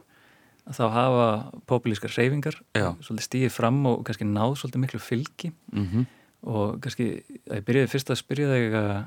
þá 0.71 0.83
hafa 0.93 1.27
populískar 1.69 2.11
reyfingar 2.17 2.57
svolítið 2.73 3.27
stíðið 3.27 3.53
fram 3.53 3.85
og 3.85 4.03
kannski 4.05 4.25
náð 4.25 4.57
svolítið 4.57 4.81
miklu 4.81 4.99
fylgi 4.99 5.51
mm 5.71 5.85
-hmm. 5.87 6.05
og 6.41 6.81
kannski, 6.81 7.23
ég 7.53 7.65
byrjaði 7.65 7.87
fyrst 7.87 8.09
að 8.09 8.21
spyrja 8.21 8.47
þig 8.49 8.73
að 8.73 9.05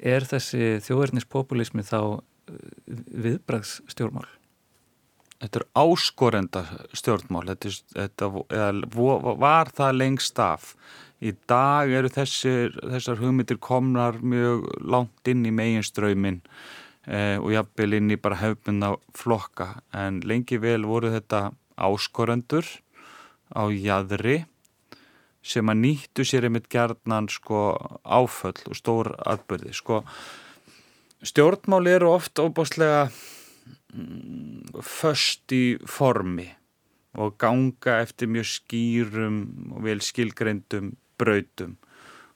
er 0.00 0.26
þessi 0.28 0.76
þjóðverðnispopulismi 0.86 1.84
þá 1.86 2.00
uh, 2.00 2.20
viðbraðsstjórnmál? 2.86 4.28
Þetta 5.36 5.60
er 5.60 5.66
áskorenda 5.76 6.62
stjórnmál. 6.96 7.44
Þetta, 7.50 7.72
þetta 7.98 8.30
eða, 8.56 9.34
var 9.42 9.72
það 9.76 9.98
lengst 10.00 10.40
af. 10.40 10.70
Í 11.20 11.32
dag 11.48 11.92
eru 11.92 12.10
þessir, 12.12 12.74
þessar 12.80 13.20
hugmyndir 13.20 13.60
komnar 13.60 14.18
mjög 14.20 14.66
langt 14.84 15.28
inn 15.28 15.44
í 15.48 15.52
meginströymin 15.52 16.42
eh, 17.08 17.36
og 17.40 17.52
jafnvel 17.52 17.98
inn 17.98 18.12
í 18.12 18.20
bara 18.20 18.40
hefbunna 18.40 18.94
flokka. 19.16 19.74
En 19.96 20.22
lengi 20.24 20.60
vel 20.60 20.84
voru 20.88 21.12
þetta 21.12 21.50
áskorendur 21.76 22.68
á 23.52 23.68
jæðri 23.68 24.42
sem 25.46 25.70
að 25.70 25.82
nýttu 25.84 26.26
sér 26.26 26.48
einmitt 26.48 26.68
gerðnan 26.72 27.30
sko 27.30 27.68
áföll 28.02 28.58
og 28.66 28.78
stór 28.78 29.12
atbyrði 29.22 29.74
sko. 29.76 30.02
Stjórnmál 31.26 31.86
eru 31.90 32.10
oft 32.12 32.38
óbáslega 32.38 33.08
mm, 33.94 34.82
först 34.82 35.52
í 35.54 35.78
formi 35.88 36.48
og 37.16 37.38
ganga 37.40 38.00
eftir 38.02 38.28
mjög 38.28 38.48
skýrum 38.50 39.38
og 39.72 39.86
vel 39.86 40.02
skilgreindum 40.04 40.92
brautum. 41.16 41.76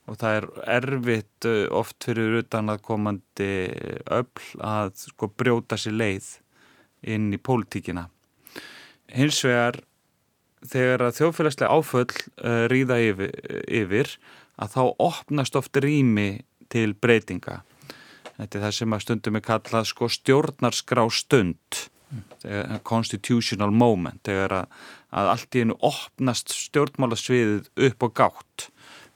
Og 0.09 0.17
það 0.19 0.37
er 0.39 0.47
erfitt 0.79 1.47
uh, 1.47 1.67
oft 1.77 2.07
fyrir 2.07 2.41
utan 2.41 2.73
að 2.73 2.81
komandi 2.87 3.51
öll 4.11 4.47
að 4.65 4.95
sko 5.05 5.29
brjóta 5.29 5.79
sér 5.79 5.99
leið 5.99 6.31
inn 7.13 7.29
í 7.35 7.39
pólitíkina. 7.39 8.09
Hins 9.13 9.43
vegar 9.45 9.83
þegar 10.67 11.07
að 11.07 11.17
þjóðfélagslega 11.21 11.77
áföll 11.77 12.07
uh, 12.11 12.65
ríða 12.71 13.01
yfir, 13.01 13.35
yfir 13.67 14.15
að 14.61 14.75
þá 14.75 14.83
opnast 15.07 15.57
oft 15.57 15.81
rými 15.81 16.43
til 16.73 16.93
breytinga. 16.95 17.61
Þetta 18.37 18.59
er 18.59 18.65
það 18.67 18.77
sem 18.77 18.97
að 18.97 19.05
stundum 19.05 19.39
er 19.39 19.45
kallað 19.45 19.89
sko 19.91 20.11
stjórnarskrá 20.11 21.07
stund. 21.13 21.87
Mm. 22.11 22.81
constitutional 22.83 23.71
moment 23.71 24.19
þegar 24.27 24.51
að, 24.51 24.79
að 25.15 25.29
allt 25.31 25.55
í 25.55 25.61
hennu 25.63 25.77
opnast 25.87 26.51
stjórnmálasviðið 26.51 27.69
upp 27.87 28.03
og 28.03 28.15
gátt 28.19 28.65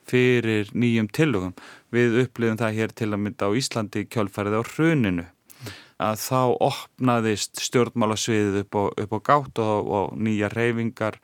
fyrir 0.07 0.71
nýjum 0.71 1.09
tillögum. 1.11 1.57
Við 1.91 2.21
upplifum 2.23 2.61
það 2.61 2.79
hér 2.79 2.95
til 2.95 3.09
að 3.11 3.23
mynda 3.25 3.49
á 3.51 3.57
Íslandi 3.59 4.05
kjálfærið 4.07 4.55
á 4.55 4.63
hruninu 4.63 5.27
að 6.03 6.21
þá 6.25 6.41
opnaðist 6.69 7.61
stjórnmálasviðið 7.63 8.63
upp 8.65 8.79
upp 9.05 9.15
á 9.15 9.21
gátt 9.31 9.61
og, 9.63 9.91
og 9.99 10.17
nýja 10.19 10.51
reyfingar 10.53 11.21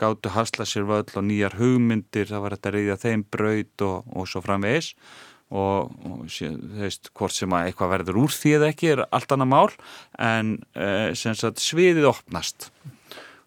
gáttu 0.00 0.32
hasla 0.34 0.66
sér 0.66 0.88
völl 0.88 1.06
og 1.06 1.24
nýjar 1.26 1.54
hugmyndir. 1.58 2.26
Það 2.30 2.42
var 2.42 2.56
þetta 2.56 2.70
að 2.70 2.76
reyðja 2.78 2.98
þeim 3.04 3.24
braut 3.30 3.84
og, 3.86 4.10
og 4.10 4.28
svo 4.30 4.42
framvegis. 4.44 4.94
Og, 5.54 5.92
og 6.08 6.24
þú 6.32 6.50
veist 6.80 7.10
hvort 7.14 7.34
sem 7.36 7.52
að 7.54 7.68
eitthvað 7.68 7.92
verður 7.92 8.20
úr 8.24 8.32
því 8.34 8.54
eða 8.56 8.70
ekki 8.72 8.90
er 8.94 9.02
allt 9.14 9.34
annað 9.34 9.50
mál 9.52 9.74
en 10.18 10.54
eh, 10.74 11.12
sagt, 11.14 11.62
sviðið 11.62 12.08
opnast. 12.10 12.70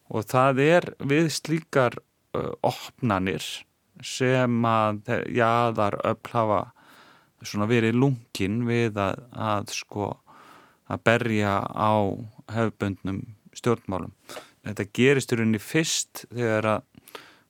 Og 0.07 0.23
það 0.29 0.61
er 0.63 0.87
við 1.03 1.27
slíkar 1.35 1.97
uh, 2.37 2.53
opnanir 2.63 3.43
sem 4.05 4.61
að 4.69 5.09
jáðar 5.35 5.97
öll 6.05 6.31
hafa 6.31 6.61
verið 7.67 7.97
lungin 7.97 8.61
við 8.69 9.01
að, 9.01 9.19
að 9.35 9.73
sko 9.75 10.13
að 10.87 11.03
berja 11.09 11.59
á 11.63 11.93
hefböndnum 12.53 13.23
stjórnmálum. 13.57 14.13
Þetta 14.67 14.87
gerist 14.99 15.31
í 15.31 15.39
rauninni 15.39 15.63
fyrst 15.63 16.25
þegar 16.31 16.71
að 16.75 16.85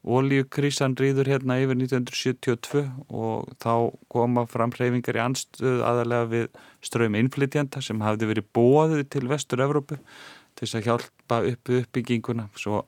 Ólíukrísan 0.08 0.94
rýður 0.96 1.28
hérna 1.34 1.58
yfir 1.60 1.76
1972 1.76 2.84
og 3.12 3.50
þá 3.60 3.92
koma 4.14 4.46
fram 4.48 4.72
hreyfingar 4.72 5.18
í 5.20 5.24
anstöðu 5.24 5.82
aðalega 5.84 6.30
við 6.32 6.46
ströym 6.86 7.18
innflytjanda 7.20 7.82
sem 7.84 8.00
hafði 8.06 8.30
verið 8.30 8.48
bóðið 8.56 9.02
til 9.12 9.26
vestur-Európu 9.28 9.98
til 9.98 10.64
þess 10.64 10.78
að 10.80 10.88
hjálpa 10.88 11.42
uppi 11.52 11.82
uppbygginguna. 11.82 12.48
Svo 12.56 12.86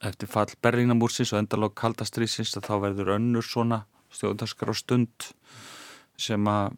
eftir 0.00 0.30
fall 0.30 0.48
Berlínamúrsins 0.64 1.34
og 1.34 1.42
endalók 1.42 1.76
kaldastrýsins 1.82 2.56
þá 2.56 2.74
verður 2.86 3.16
önnur 3.18 3.44
svona 3.44 3.82
stjórnarskar 4.14 4.72
á 4.72 4.74
stund 4.78 5.28
sem 6.20 6.46
að 6.46 6.76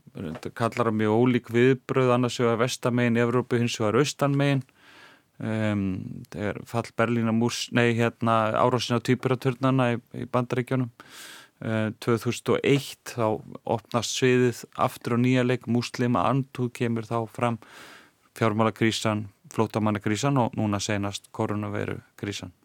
kallar 0.57 0.88
á 0.88 0.92
mjög 0.96 1.20
ólík 1.20 1.51
viðbröð 1.53 2.14
annars 2.14 2.38
vegar 2.40 2.61
vestamegin 2.62 3.20
Evrópu 3.20 3.61
hins 3.61 3.77
vegar 3.81 4.01
austanmegin. 4.01 4.64
Um, 5.37 6.22
þegar 6.33 6.62
fall 6.64 6.88
Berlínamúrs 6.96 7.66
nei 7.77 7.90
hérna 7.99 8.57
árásin 8.57 8.96
á 8.96 9.05
týpuraturnana 9.05 9.90
í, 9.92 9.99
í 10.16 10.25
bandaríkjónum 10.33 10.88
uh, 10.88 11.90
2001 12.01 13.12
þá 13.12 13.27
opnast 13.68 14.16
sviðið 14.16 14.62
aftur 14.81 15.18
á 15.20 15.20
nýja 15.20 15.44
leik. 15.44 15.68
Muslima 15.68 16.25
andú 16.31 16.70
kemur 16.72 17.05
þá 17.05 17.18
fram 17.29 17.61
fjármálakrísan, 18.37 19.27
flótamannakrísan 19.53 20.40
og 20.40 20.57
núna 20.57 20.81
senast 20.81 21.29
koronaviru 21.37 22.01
krísan. 22.16 22.57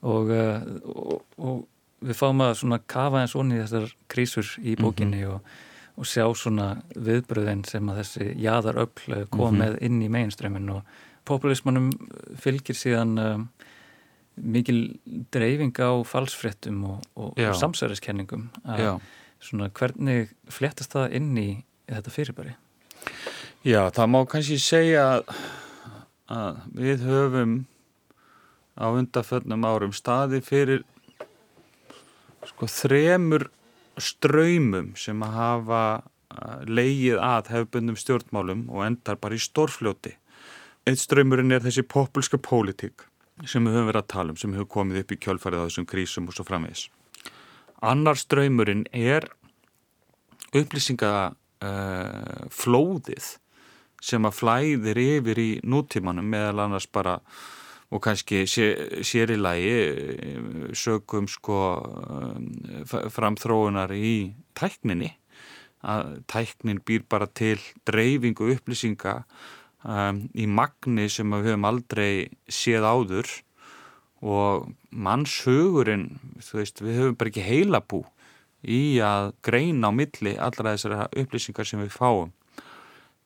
Og, 0.00 0.30
uh, 0.32 0.64
og, 0.90 1.22
og 1.38 1.66
við 2.00 2.16
fáum 2.16 2.40
að 2.44 2.54
svona 2.62 2.80
kafa 2.90 3.22
eins 3.22 3.36
onni 3.38 3.60
þessar 3.60 3.92
krísur 4.08 4.54
í 4.62 4.76
bókinni 4.80 5.22
mm 5.22 5.28
-hmm. 5.28 5.34
og, 5.34 6.00
og 6.00 6.06
sjá 6.08 6.24
svona 6.34 6.82
viðbröðin 6.96 7.64
sem 7.68 7.88
að 7.88 8.02
þessi 8.02 8.34
jæðar 8.40 8.80
öll 8.84 9.26
kom 9.30 9.54
mm 9.54 9.60
-hmm. 9.60 9.62
með 9.64 9.78
inn 9.82 10.02
í 10.02 10.08
meginströmmin 10.08 10.70
og 10.70 10.82
populismannum 11.24 11.92
fylgir 12.36 12.74
síðan 12.74 13.18
um, 13.18 13.48
mikil 14.36 14.98
dreifing 15.32 15.76
á 15.78 15.90
falsfrettum 16.04 16.84
og, 16.84 17.02
og, 17.14 17.38
og 17.38 17.56
samsæriskenningum 17.56 18.50
svona 19.40 19.70
hvernig 19.72 20.30
fléttast 20.48 20.92
það 20.92 21.16
inn 21.16 21.36
í 21.38 21.48
þetta 21.88 22.10
fyrirbæri? 22.10 22.54
Já, 23.64 23.90
það 23.92 24.06
má 24.12 24.20
kannski 24.28 24.58
segja 24.58 25.04
að, 25.14 25.34
að 26.28 26.60
við 26.76 27.04
höfum 27.08 27.54
á 28.80 28.86
undarföllnum 28.88 29.66
árum 29.68 29.92
staði 29.96 30.40
fyrir 30.44 30.84
sko 32.48 32.68
þremur 32.70 33.50
ströymum 34.00 34.94
sem 34.96 35.20
að 35.24 35.36
hafa 35.36 35.82
leigið 36.68 37.18
að 37.20 37.48
hefbundum 37.54 37.96
stjórnmálum 37.98 38.70
og 38.70 38.84
endar 38.86 39.16
bara 39.20 39.34
í 39.36 39.38
stórfljóti. 39.42 40.12
Eitt 40.88 41.00
ströymurinn 41.02 41.52
er 41.52 41.62
þessi 41.64 41.82
populska 41.84 42.38
pólitík 42.40 43.10
sem 43.48 43.64
við 43.64 43.72
höfum 43.76 43.88
verið 43.88 44.02
að 44.02 44.12
tala 44.12 44.30
um, 44.34 44.38
sem 44.40 44.54
hefur 44.54 44.74
komið 44.76 45.00
upp 45.02 45.10
í 45.14 45.22
kjölfarið 45.24 45.60
á 45.60 45.66
þessum 45.66 45.86
krísum 45.88 46.28
og 46.28 46.32
svo 46.36 46.44
framvegis. 46.46 46.82
Annar 47.80 48.16
ströymurinn 48.20 48.84
er 48.92 49.22
upplýsingaflóðið 50.56 53.24
uh, 53.24 53.28
sem 54.00 54.24
að 54.24 54.36
flæðir 54.36 54.98
yfir 55.00 55.38
í 55.40 55.60
nútímanum 55.64 56.30
meðal 56.32 56.60
annars 56.66 56.88
bara 56.88 57.20
og 57.90 58.02
kannski 58.04 58.44
sér 58.46 59.32
í 59.34 59.38
lagi 59.38 59.70
eh, 59.70 60.74
sögum 60.78 61.26
sko 61.30 61.60
eh, 61.80 63.08
framþróunar 63.10 63.94
í 63.96 64.32
tækninni 64.58 65.10
að 65.80 66.20
tæknin 66.30 66.82
býr 66.84 67.06
bara 67.08 67.26
til 67.26 67.58
dreifingu 67.88 68.50
upplýsinga 68.54 69.22
um, 69.84 70.26
í 70.36 70.46
magni 70.46 71.08
sem 71.08 71.30
við 71.32 71.50
höfum 71.50 71.68
aldrei 71.68 72.12
séð 72.48 72.84
áður. 72.84 73.30
Og 74.20 74.68
mannshugurinn 74.92 76.10
veist, 76.52 76.82
við 76.84 76.98
höfum 77.00 77.16
bara 77.16 77.32
ekki 77.32 77.46
heila 77.46 77.80
bú 77.80 78.02
í 78.60 79.00
að 79.00 79.32
greina 79.40 79.88
á 79.88 79.92
milli 79.96 80.34
allra 80.36 80.74
þessara 80.74 81.06
upplýsingar 81.16 81.68
sem 81.68 81.80
við 81.80 81.94
fáum. 81.96 82.34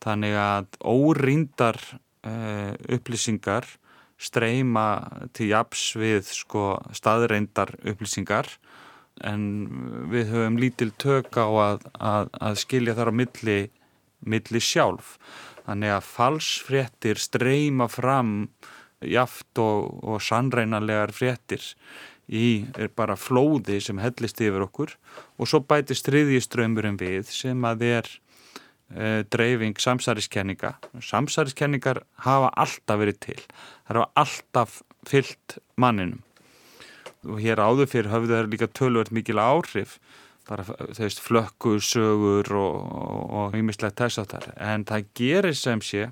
Þannig 0.04 0.36
að 0.38 0.68
órindar 0.86 1.80
uh, 2.22 2.70
upplýsingar 2.86 3.66
streyma 4.20 4.86
til 5.34 5.50
japs 5.52 5.94
við 5.98 6.28
sko 6.30 6.74
staðreindar 6.94 7.74
upplýsingar 7.82 8.48
en 9.22 9.42
við 10.10 10.32
höfum 10.34 10.58
lítil 10.58 10.90
tök 10.98 11.36
á 11.38 11.46
að, 11.46 11.84
að, 11.98 12.30
að 12.40 12.60
skilja 12.62 12.96
þar 12.98 13.12
á 13.14 13.18
milli, 13.20 13.58
milli 14.26 14.62
sjálf. 14.62 15.18
Þannig 15.64 15.94
að 15.94 16.08
falsfréttir 16.08 17.20
streyma 17.22 17.86
fram 17.88 18.34
jaft 19.04 19.60
og, 19.60 19.94
og 20.02 20.22
sannreinanlegar 20.24 21.12
fréttir 21.14 21.62
í 22.24 22.64
bara 22.96 23.16
flóði 23.20 23.80
sem 23.84 24.00
hellist 24.00 24.40
yfir 24.40 24.64
okkur 24.64 24.94
og 25.36 25.48
svo 25.48 25.60
bætist 25.60 26.08
þriðjiströymurinn 26.08 26.96
við 27.00 27.28
sem 27.28 27.66
að 27.68 27.84
er 27.90 28.08
dreifing 29.30 29.78
samsæriskenninga. 29.80 30.74
Samsæriskenningar 31.02 32.02
hafa 32.26 32.52
alltaf 32.54 33.00
verið 33.00 33.20
til. 33.26 33.40
Það 33.88 34.00
hafa 34.00 34.10
alltaf 34.22 34.82
fyllt 35.08 35.58
manninum. 35.76 36.22
Og 37.24 37.40
hér 37.40 37.62
áður 37.62 37.88
fyrir 37.90 38.12
hafðu 38.12 38.36
það 38.36 38.52
líka 38.52 38.68
tölvöld 38.68 39.10
mikil 39.16 39.40
áhrif 39.40 39.98
bara 40.48 40.64
þeist 40.92 41.22
flökkusögur 41.24 42.50
og 42.52 43.54
ímislegt 43.56 44.00
þess 44.00 44.20
að 44.20 44.34
það 44.34 44.48
en 44.68 44.84
það 44.88 45.06
gerir 45.16 45.56
sem 45.56 45.80
sé 45.80 46.08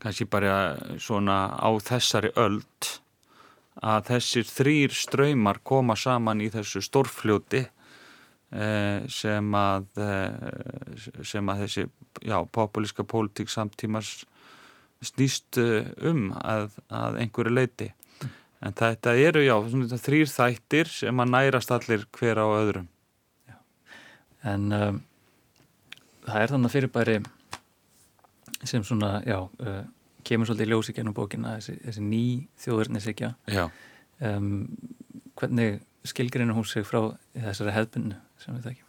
kannski 0.00 0.26
bara 0.28 0.76
svona 1.00 1.38
á 1.56 1.70
þessari 1.84 2.32
öld 2.40 2.90
að 3.80 4.10
þessir 4.10 4.48
þrýr 4.48 4.96
ströymar 4.96 5.60
koma 5.64 5.96
saman 5.96 6.42
í 6.44 6.50
þessu 6.52 6.82
stórfljóti 6.84 7.62
eh, 7.64 7.70
sem 8.50 9.54
að 9.54 10.00
eh, 10.02 11.02
sem 11.22 11.52
að 11.52 11.64
þessi 11.64 11.86
populíska 12.50 13.04
pólitík 13.06 13.50
samtímars 13.52 14.24
snýst 15.06 15.58
eh, 15.62 15.86
um 16.02 16.32
að, 16.42 16.74
að 16.90 17.20
einhverju 17.22 17.54
leiti 17.54 17.92
en 18.60 18.74
þetta 18.76 19.14
eru 19.16 19.44
já, 19.44 19.54
þrýr 20.02 20.28
þættir 20.28 20.90
sem 20.92 21.22
að 21.22 21.30
nærast 21.32 21.70
allir 21.72 22.02
hver 22.12 22.42
á 22.42 22.46
öðrum. 22.58 22.88
Já. 23.48 23.56
En 24.52 24.66
um, 24.76 24.98
það 26.26 26.42
er 26.42 26.52
þannig 26.52 26.74
fyrirbæri 26.74 27.16
sem 28.68 28.84
svona, 28.84 29.14
já 29.24 29.38
uh, 29.40 29.84
kemur 30.26 30.50
svolítið 30.50 30.66
í 30.66 30.72
ljósi 30.74 30.96
gennum 30.96 31.16
bókina 31.16 31.54
þessi, 31.56 31.78
þessi 31.86 32.02
ný 32.04 32.24
þjóðurnisíkja 32.60 33.30
um, 34.28 34.50
hvernig 35.40 35.80
skilgrinur 36.04 36.58
hún 36.58 36.68
sig 36.68 36.84
frá 36.84 37.14
þessari 37.32 37.72
hefðbunnu 37.72 38.18
sem 38.42 38.56
við 38.56 38.70
þekkjum 38.70 38.86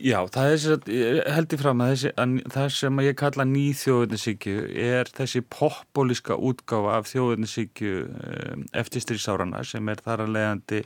Já, 0.00 0.20
það 0.32 0.52
er 0.52 1.24
held 1.34 1.54
ég 1.54 1.60
fram 1.60 1.82
að, 1.82 1.90
þessi, 1.92 2.10
að 2.22 2.34
það 2.54 2.68
sem 2.76 3.00
ég 3.04 3.16
kalla 3.18 3.46
nýþjóðuninsíkju 3.50 4.62
er 4.84 5.10
þessi 5.16 5.42
populíska 5.52 6.36
útgáfa 6.36 6.94
af 7.00 7.08
þjóðuninsíkju 7.10 7.96
um, 8.06 8.62
eftir 8.80 9.04
stríksárarna 9.04 9.64
sem 9.66 9.90
er 9.90 10.00
þar 10.04 10.24
að 10.24 10.32
leiðandi 10.36 10.80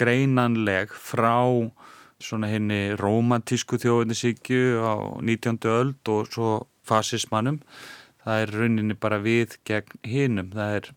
greinanleg 0.00 0.92
frá 0.96 1.38
svona 2.22 2.50
henni 2.50 2.96
romantísku 2.98 3.78
þjóðuninsíkju 3.82 4.82
á 4.82 4.94
19. 5.22 5.58
öld 5.72 6.12
og 6.12 6.30
svo 6.30 6.52
fasismannum. 6.86 7.60
Það 8.22 8.44
er 8.44 8.54
rauninni 8.58 8.98
bara 8.98 9.18
við 9.22 9.56
gegn 9.66 10.02
hinnum. 10.06 10.52
Það 10.54 10.76
er 10.78 10.90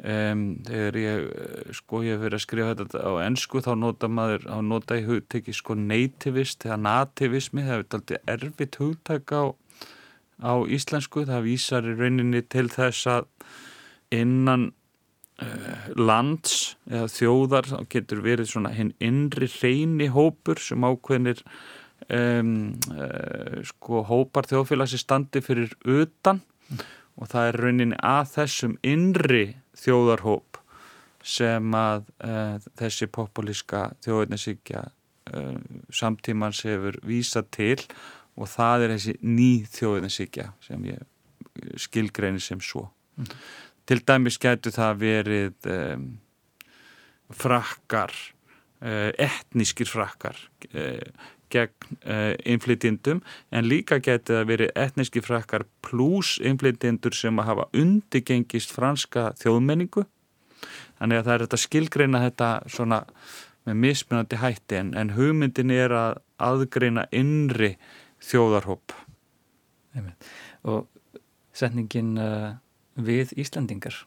Um, 0.00 0.44
þegar 0.64 0.96
ég 0.96 1.24
eh, 1.28 1.72
sko 1.76 1.98
ég 2.00 2.14
hef 2.14 2.22
verið 2.22 2.38
að 2.38 2.42
skrifa 2.46 2.76
þetta 2.78 3.00
á 3.04 3.12
ennsku 3.20 3.60
þá 3.60 3.74
nota 3.76 4.08
maður, 4.08 4.46
þá 4.46 4.60
nota 4.64 4.96
ég 4.96 5.10
hugteki 5.10 5.52
sko 5.52 5.76
nativist 5.76 6.64
eða 6.64 6.78
nativismi 6.86 7.66
það 7.66 7.74
er 7.74 7.82
alltaf 7.84 8.30
erfitt 8.32 8.78
hugtæk 8.80 9.34
á, 9.36 9.44
á 10.40 10.52
íslensku, 10.72 11.26
það 11.28 11.44
vísar 11.50 11.84
í 11.84 11.98
rauninni 11.98 12.40
til 12.48 12.70
þess 12.72 13.10
að 13.12 13.28
innan 14.16 14.70
uh, 15.44 15.92
lands 16.00 16.78
eða 16.88 17.12
þjóðar 17.12 17.70
þá 17.74 17.78
getur 17.92 18.24
verið 18.24 18.52
svona 18.54 18.72
hinn 18.72 18.94
innri 19.04 19.50
reyni 19.52 20.08
hópur 20.12 20.64
sem 20.64 20.80
ákveðnir 20.80 21.44
um, 22.08 22.54
uh, 22.96 23.60
sko 23.68 24.04
hópar 24.08 24.48
þjóðfélags 24.48 24.96
standi 25.04 25.44
fyrir 25.44 25.76
utan. 25.84 26.40
Og 27.20 27.28
það 27.28 27.50
er 27.50 27.58
rauninni 27.66 27.96
að 28.00 28.30
þessum 28.38 28.78
innri 28.86 29.44
þjóðarhóp 29.80 30.60
sem 31.26 31.74
að 31.76 32.06
uh, 32.24 32.56
þessi 32.80 33.08
populíska 33.12 33.90
þjóðarnesíkja 34.04 34.86
uh, 34.86 34.94
eh, 35.36 35.58
samtímans 35.92 36.62
hefur 36.64 36.96
vísa 37.06 37.42
til 37.52 37.78
og 38.40 38.48
það 38.48 38.86
er 38.86 38.94
þessi 38.94 39.16
ný 39.26 39.50
þjóðarnesíkja 39.68 40.48
sem 40.64 40.86
ég 40.88 41.76
skilgreinir 41.80 42.42
sem 42.42 42.60
svo. 42.64 42.86
Mm. 43.20 43.28
Til 43.90 44.00
dæmis 44.06 44.38
getur 44.40 44.72
það 44.72 45.00
verið 45.00 45.68
um, 45.74 46.06
frakkar, 47.36 48.14
uh, 48.80 49.10
etnískir 49.20 49.90
frakkar, 49.90 50.38
gegn 51.52 51.98
uh, 52.04 52.32
innflytjendum 52.48 53.20
en 53.50 53.68
líka 53.68 54.00
getið 54.02 54.40
að 54.40 54.48
veri 54.50 54.70
etniski 54.78 55.22
frakkar 55.24 55.66
pluss 55.86 56.38
innflytjendur 56.38 57.16
sem 57.16 57.38
að 57.42 57.50
hafa 57.50 57.68
undigengist 57.76 58.74
franska 58.74 59.30
þjóðmenningu. 59.42 60.06
Þannig 61.00 61.20
að 61.20 61.28
það 61.28 61.34
er 61.34 61.44
þetta 61.46 61.62
skilgreina 61.64 62.24
þetta 62.26 62.50
svona 62.68 63.00
með 63.68 63.80
mismunandi 63.84 64.40
hætti 64.40 64.78
en, 64.80 64.94
en 64.96 65.14
hugmyndin 65.16 65.72
er 65.74 65.94
að 65.94 66.20
aðgreina 66.40 67.06
innri 67.12 67.74
þjóðarhóp. 68.24 68.94
Og 70.68 70.86
setningin 71.56 72.14
uh, 72.20 72.54
við 73.00 73.34
Íslandingar 73.40 74.04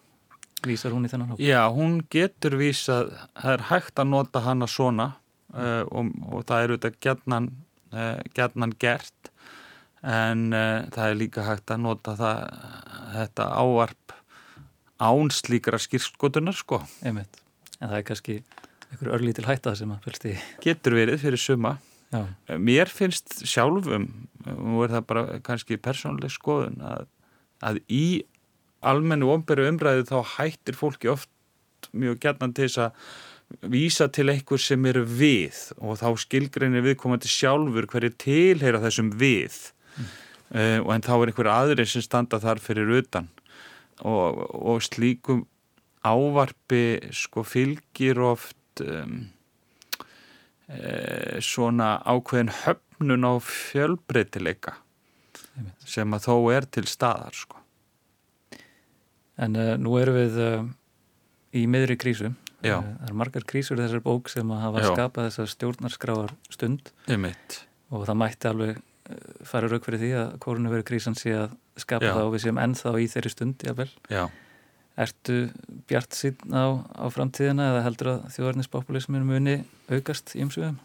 vísar 0.68 0.94
hún 0.96 1.08
í 1.08 1.12
þennan 1.12 1.34
hóp? 1.34 1.42
Já, 1.44 1.66
hún 1.74 2.00
getur 2.14 2.58
vísað, 2.60 3.14
það 3.36 3.58
er 3.58 3.66
hægt 3.70 4.00
að 4.00 4.10
nota 4.14 4.44
hana 4.46 4.70
svona 4.70 5.10
uh, 5.54 5.84
og, 5.90 6.12
og 6.30 6.48
það 6.50 6.66
eru 6.66 6.80
þetta 6.80 7.04
gætnan, 7.08 7.52
uh, 7.94 8.20
gætnan 8.36 8.76
gert 8.82 9.32
en 10.04 10.50
uh, 10.52 10.84
það 10.94 11.06
er 11.08 11.20
líka 11.20 11.46
hægt 11.48 11.72
að 11.74 11.86
nota 11.86 12.18
það, 12.20 12.44
þetta 13.16 13.48
ávarp 13.62 14.18
ánslíkra 15.04 15.80
skýrskotunar 15.82 16.56
sko. 16.56 16.82
Einmitt. 17.04 17.40
En 17.80 17.90
það 17.90 17.98
er 17.98 18.06
kannski 18.08 18.38
einhver 18.92 19.14
örlítil 19.18 19.48
hætta 19.48 19.74
sem 19.78 19.92
að 19.92 20.06
fylgst 20.06 20.30
í. 20.30 20.36
Getur 20.64 20.98
verið 20.98 21.24
fyrir 21.24 21.42
suma. 21.42 21.78
Já. 22.14 22.28
Mér 22.62 22.92
finnst 22.94 23.40
sjálfum, 23.50 24.06
og 24.46 24.84
er 24.86 24.94
það 24.94 25.06
bara 25.10 25.24
kannski 25.46 25.80
persónuleg 25.82 26.34
skoðun, 26.34 26.78
að, 26.86 27.08
að 27.66 27.80
í 27.90 28.06
almennu 28.86 29.32
omberu 29.34 29.66
umræðu 29.72 30.06
þá 30.12 30.36
hættir 30.36 30.78
fólki 30.78 31.10
oft 31.10 31.32
mjög 31.92 32.20
gætnan 32.24 32.54
til 32.56 32.68
þess 32.68 32.84
að 32.86 33.08
vísa 33.70 34.10
til 34.12 34.30
einhver 34.34 34.62
sem 34.62 34.86
eru 34.90 35.04
við 35.08 35.60
og 35.78 36.00
þá 36.02 36.10
skilgreinir 36.24 36.86
viðkomandi 36.86 37.30
sjálfur 37.32 37.88
hverju 37.92 38.14
tilheyra 38.24 38.82
þessum 38.84 39.14
við 39.20 39.56
mm. 39.98 40.12
uh, 40.58 40.80
og 40.84 40.92
en 40.96 41.06
þá 41.06 41.14
er 41.16 41.32
einhver 41.32 41.52
aðri 41.54 41.88
sem 41.90 42.06
standa 42.06 42.42
þar 42.44 42.62
fyrir 42.64 42.92
utan 43.00 43.30
og, 44.02 44.44
og 44.58 44.82
slíkum 44.84 45.46
ávarpi 46.04 47.12
sko 47.16 47.46
fylgir 47.48 48.20
oft 48.20 48.82
um, 48.84 49.30
e, 50.68 51.40
svona 51.40 51.96
ákveðin 52.04 52.52
höfnun 52.64 53.24
á 53.24 53.34
fjölbreytileika 53.40 54.76
sem 55.86 56.16
að 56.16 56.28
þó 56.28 56.36
er 56.56 56.68
til 56.68 56.86
staðar 56.90 57.36
sko. 57.38 57.60
En 59.38 59.58
uh, 59.58 59.74
nú 59.82 59.96
erum 59.98 60.18
við 60.18 60.40
uh, 60.42 60.66
í 61.58 61.66
miðri 61.70 61.98
krísu. 62.02 62.32
Já. 62.64 62.78
Uh, 62.80 62.94
það 63.02 63.12
er 63.12 63.18
margar 63.20 63.46
krísur 63.50 63.80
í 63.80 63.84
þessar 63.84 64.04
bók 64.06 64.32
sem 64.32 64.54
að 64.56 64.64
hafa 64.64 64.84
Já. 64.84 64.88
skapað 64.94 65.30
þessar 65.30 65.52
stjórnarskráar 65.54 66.34
stund 66.54 66.94
Einmitt. 67.12 67.60
og 67.92 68.06
það 68.08 68.20
mætti 68.22 68.50
alveg 68.50 68.80
uh, 68.80 69.26
fara 69.50 69.70
rauk 69.72 69.88
fyrir 69.88 70.02
því 70.04 70.12
að 70.22 70.34
kórunveru 70.46 70.88
krísan 70.88 71.18
sé 71.20 71.36
að 71.36 71.58
skapa 71.84 72.08
Já. 72.08 72.14
það 72.16 72.30
og 72.30 72.36
við 72.36 72.46
séum 72.46 72.62
ennþá 72.64 72.96
í 73.02 73.08
þeirri 73.12 73.34
stund, 73.34 73.68
jável. 73.68 73.90
Já. 74.14 74.24
Ertu 75.04 75.38
bjart 75.90 76.14
síðan 76.14 76.54
á, 76.54 76.66
á 77.02 77.06
framtíðina 77.10 77.72
eða 77.72 77.86
heldur 77.88 78.12
að 78.12 78.28
þjóðarnispopulisminu 78.36 79.26
muni 79.26 79.56
aukast 79.90 80.36
í 80.38 80.44
umsögum? 80.46 80.78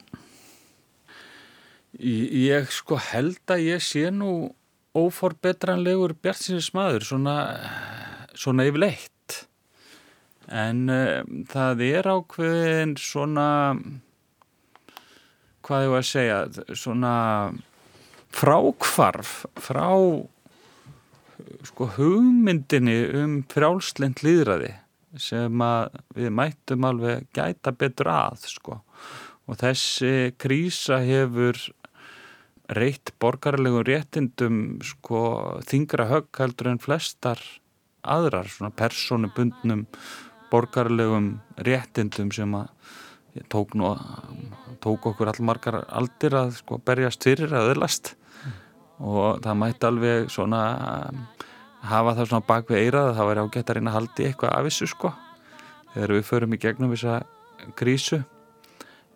Ég 1.99 2.71
sko 2.73 2.97
held 3.01 3.53
að 3.53 3.67
ég 3.67 3.85
sé 3.85 4.09
nú 4.12 4.55
óforbetranlegur 4.97 6.14
bjartsinis 6.23 6.73
maður 6.77 7.05
svona, 7.07 7.37
svona 8.37 8.67
yfirleitt 8.69 9.12
en 10.49 10.85
uh, 10.93 11.23
það 11.51 11.85
er 11.89 12.11
ákveðin 12.11 12.97
svona 13.01 13.49
hvað 15.67 15.85
ég 15.85 15.93
var 15.93 16.03
að 16.05 16.09
segja 16.09 16.75
svona 16.79 17.15
frákvarf 18.33 19.33
frá 19.61 19.89
sko 21.69 21.89
hugmyndinni 21.97 22.99
um 23.19 23.41
frjálslind 23.51 24.23
líðræði 24.25 24.75
sem 25.21 25.65
við 26.17 26.33
mættum 26.37 26.85
alveg 26.85 27.27
gæta 27.37 27.73
betur 27.73 28.11
að 28.13 28.45
sko. 28.51 28.79
Og 29.49 29.57
þessi 29.61 30.35
krísa 30.41 31.01
hefur 31.01 31.57
reitt 32.77 33.15
borgarlegum 33.21 33.87
réttindum 33.89 34.59
sko 34.85 35.23
þingra 35.69 36.09
högg 36.11 36.43
heldur 36.43 36.75
en 36.75 36.83
flestar 36.83 37.41
aðrar 38.05 38.51
svona 38.53 38.71
personubundnum 38.77 39.87
borgarlegum 40.53 41.39
réttindum 41.67 42.31
sem 42.35 42.55
að 42.59 42.71
tók 43.53 43.75
nú 43.79 43.93
tók 44.83 45.07
okkur 45.11 45.31
allmargar 45.31 45.83
aldir 45.89 46.35
að 46.39 46.57
sko 46.61 46.79
berjast 46.85 47.25
fyrir 47.27 47.53
að 47.55 47.75
öðlast. 47.75 48.15
Og 48.99 49.39
það 49.45 49.61
mætti 49.61 49.87
alveg 49.87 50.33
svona 50.33 50.63
hafa 51.87 52.17
það 52.19 52.31
svona 52.33 52.49
bak 52.49 52.73
við 52.73 52.83
eirað 52.83 53.11
að 53.11 53.19
það 53.19 53.31
væri 53.31 53.45
ágætt 53.45 53.71
að 53.71 53.79
reyna 53.79 53.93
að 53.93 53.99
haldi 53.99 54.27
eitthvað 54.27 54.57
af 54.57 54.67
þessu 54.69 54.91
sko 54.91 55.13
þegar 55.93 56.15
við 56.17 56.27
förum 56.27 56.55
í 56.55 56.61
gegnum 56.63 56.93
þessa 56.95 57.21
krísu. 57.79 58.21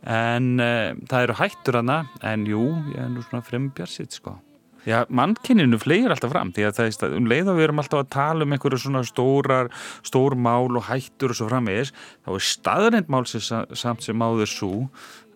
En 0.02 0.54
uh, 0.58 0.94
það 1.10 1.26
eru 1.26 1.38
hættur 1.38 1.78
hana 1.78 1.98
en 2.26 2.46
jú, 2.46 2.62
ég 2.94 3.04
er 3.04 3.10
nú 3.10 3.22
svona 3.26 3.44
frembjarsitt 3.46 4.18
sko 4.18 4.38
Já, 4.82 5.04
mannkinninu 5.14 5.78
flegir 5.78 6.10
alltaf 6.10 6.32
fram 6.32 6.50
því 6.54 6.64
að 6.66 6.78
það 6.78 6.88
er 6.88 6.94
stað, 6.96 7.12
um 7.18 7.28
leið 7.30 7.50
og 7.52 7.58
við 7.58 7.66
erum 7.68 7.82
alltaf 7.82 8.00
að 8.02 8.08
tala 8.16 8.46
um 8.46 8.54
einhverju 8.56 8.80
svona 8.82 9.02
stórar, 9.06 9.70
stór 10.02 10.34
mál 10.34 10.74
og 10.74 10.88
hættur 10.88 11.34
og 11.34 11.38
svo 11.38 11.46
framvegis, 11.50 11.92
þá 12.26 12.32
er 12.34 12.46
staðrind 12.48 13.12
mál 13.12 13.22
sem, 13.30 13.44
samt 13.78 14.02
sem 14.02 14.26
áður 14.26 14.50
svo 14.50 14.72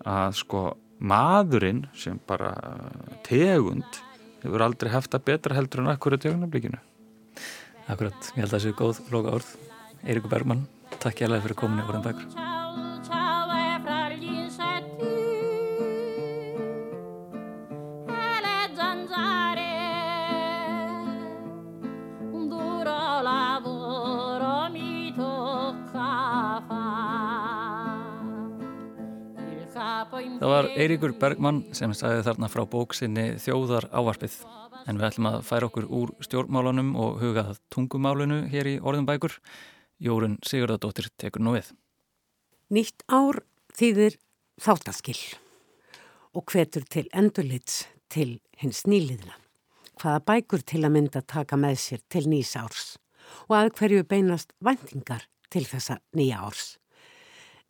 að 0.03 0.41
sko 0.41 0.65
maðurinn 0.99 1.85
sem 1.95 2.19
bara 2.27 2.51
tegund 3.27 4.03
hefur 4.43 4.67
aldrei 4.67 4.91
haft 4.95 5.15
það 5.15 5.27
betra 5.31 5.59
heldur 5.59 5.85
en 5.85 5.93
akkurat 5.95 6.23
tegunarblikinu. 6.23 6.83
Akkurat, 7.87 8.33
ég 8.35 8.43
held 8.43 8.51
að 8.51 8.57
það 8.57 8.67
séu 8.67 8.79
góð 8.81 9.03
loka 9.15 9.39
orð. 9.39 9.55
Eirikur 10.07 10.33
Bergmann, 10.33 10.67
takk 10.99 11.23
ég 11.23 11.31
alveg 11.31 11.47
fyrir 11.47 11.63
kominni 11.63 11.87
voruð 11.87 12.11
bækur. 12.11 12.46
Var 30.57 30.69
Eirikur 30.73 31.13
Bergmann 31.21 31.59
sem 31.77 31.93
sagði 31.93 32.23
þarna 32.25 32.49
frá 32.49 32.63
bóksinni 32.71 33.25
Þjóðar 33.43 33.91
ávarpið. 33.93 34.37
En 34.89 34.97
við 34.97 35.07
ætlum 35.11 35.27
að 35.29 35.43
færa 35.45 35.67
okkur 35.69 35.89
úr 35.93 36.13
stjórnmálunum 36.25 36.95
og 37.03 37.19
huga 37.21 37.43
það 37.49 37.59
tungumálunu 37.75 38.39
hér 38.49 38.71
í 38.71 38.77
orðum 38.81 39.09
bækur. 39.09 39.35
Jórun 40.01 40.39
Sigurðardóttir 40.47 41.11
tekur 41.21 41.45
nú 41.45 41.53
við. 41.59 41.69
Nýtt 42.73 43.05
ár 43.13 43.43
þýðir 43.77 44.17
þáttaskill 44.65 45.21
og 46.33 46.49
hvetur 46.49 46.89
til 46.89 47.05
endurlits 47.13 47.83
til 48.09 48.39
hins 48.57 48.87
nýliðna. 48.89 49.37
Hvaða 50.01 50.25
bækur 50.31 50.65
til 50.65 50.87
að 50.87 50.95
mynda 50.97 51.21
taka 51.21 51.61
með 51.61 51.83
sér 51.85 52.05
til 52.09 52.25
nýs 52.33 52.55
árs 52.57 52.95
og 53.51 53.59
að 53.61 53.75
hverju 53.77 54.09
beinast 54.09 54.57
væntingar 54.65 55.29
til 55.53 55.67
þessa 55.69 56.01
nýja 56.17 56.41
árs. 56.49 56.77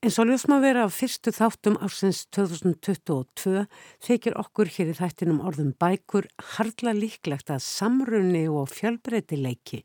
En 0.07 0.13
svo 0.15 0.23
ljósma 0.23 0.61
vera 0.63 0.85
af 0.87 0.93
fyrstu 0.95 1.33
þáttum 1.35 1.81
ársins 1.83 2.21
2022 2.31 3.65
þykir 4.07 4.37
okkur 4.39 4.71
hér 4.71 4.93
í 4.93 4.95
þættinum 4.95 5.41
orðum 5.43 5.73
bækur 5.83 6.29
harla 6.53 6.93
líklegt 6.95 7.51
að 7.51 7.65
samrunni 7.65 8.45
og 8.47 8.71
fjölbreytileiki 8.71 9.81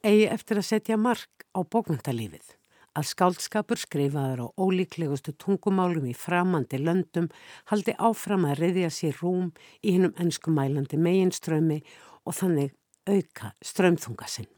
eigi 0.00 0.24
eftir 0.32 0.62
að 0.62 0.68
setja 0.70 0.96
mark 0.96 1.44
á 1.52 1.60
bókmyndalífið. 1.60 2.56
Að 2.96 3.08
skáldskapur 3.12 3.84
skrifaður 3.84 4.46
á 4.48 4.56
ólíklegustu 4.56 5.36
tungumálum 5.36 6.08
í 6.08 6.16
framandi 6.16 6.80
löndum 6.80 7.28
haldi 7.68 8.00
áfram 8.00 8.48
að 8.48 8.62
reyðja 8.64 8.94
sér 9.02 9.20
rúm 9.20 9.52
í 9.84 9.98
hinnum 9.98 10.16
ennskumælandi 10.16 10.96
meginströmi 10.96 11.82
og 12.24 12.40
þannig 12.40 12.72
auka 13.04 13.52
strömþunga 13.60 14.36
sinn. 14.38 14.55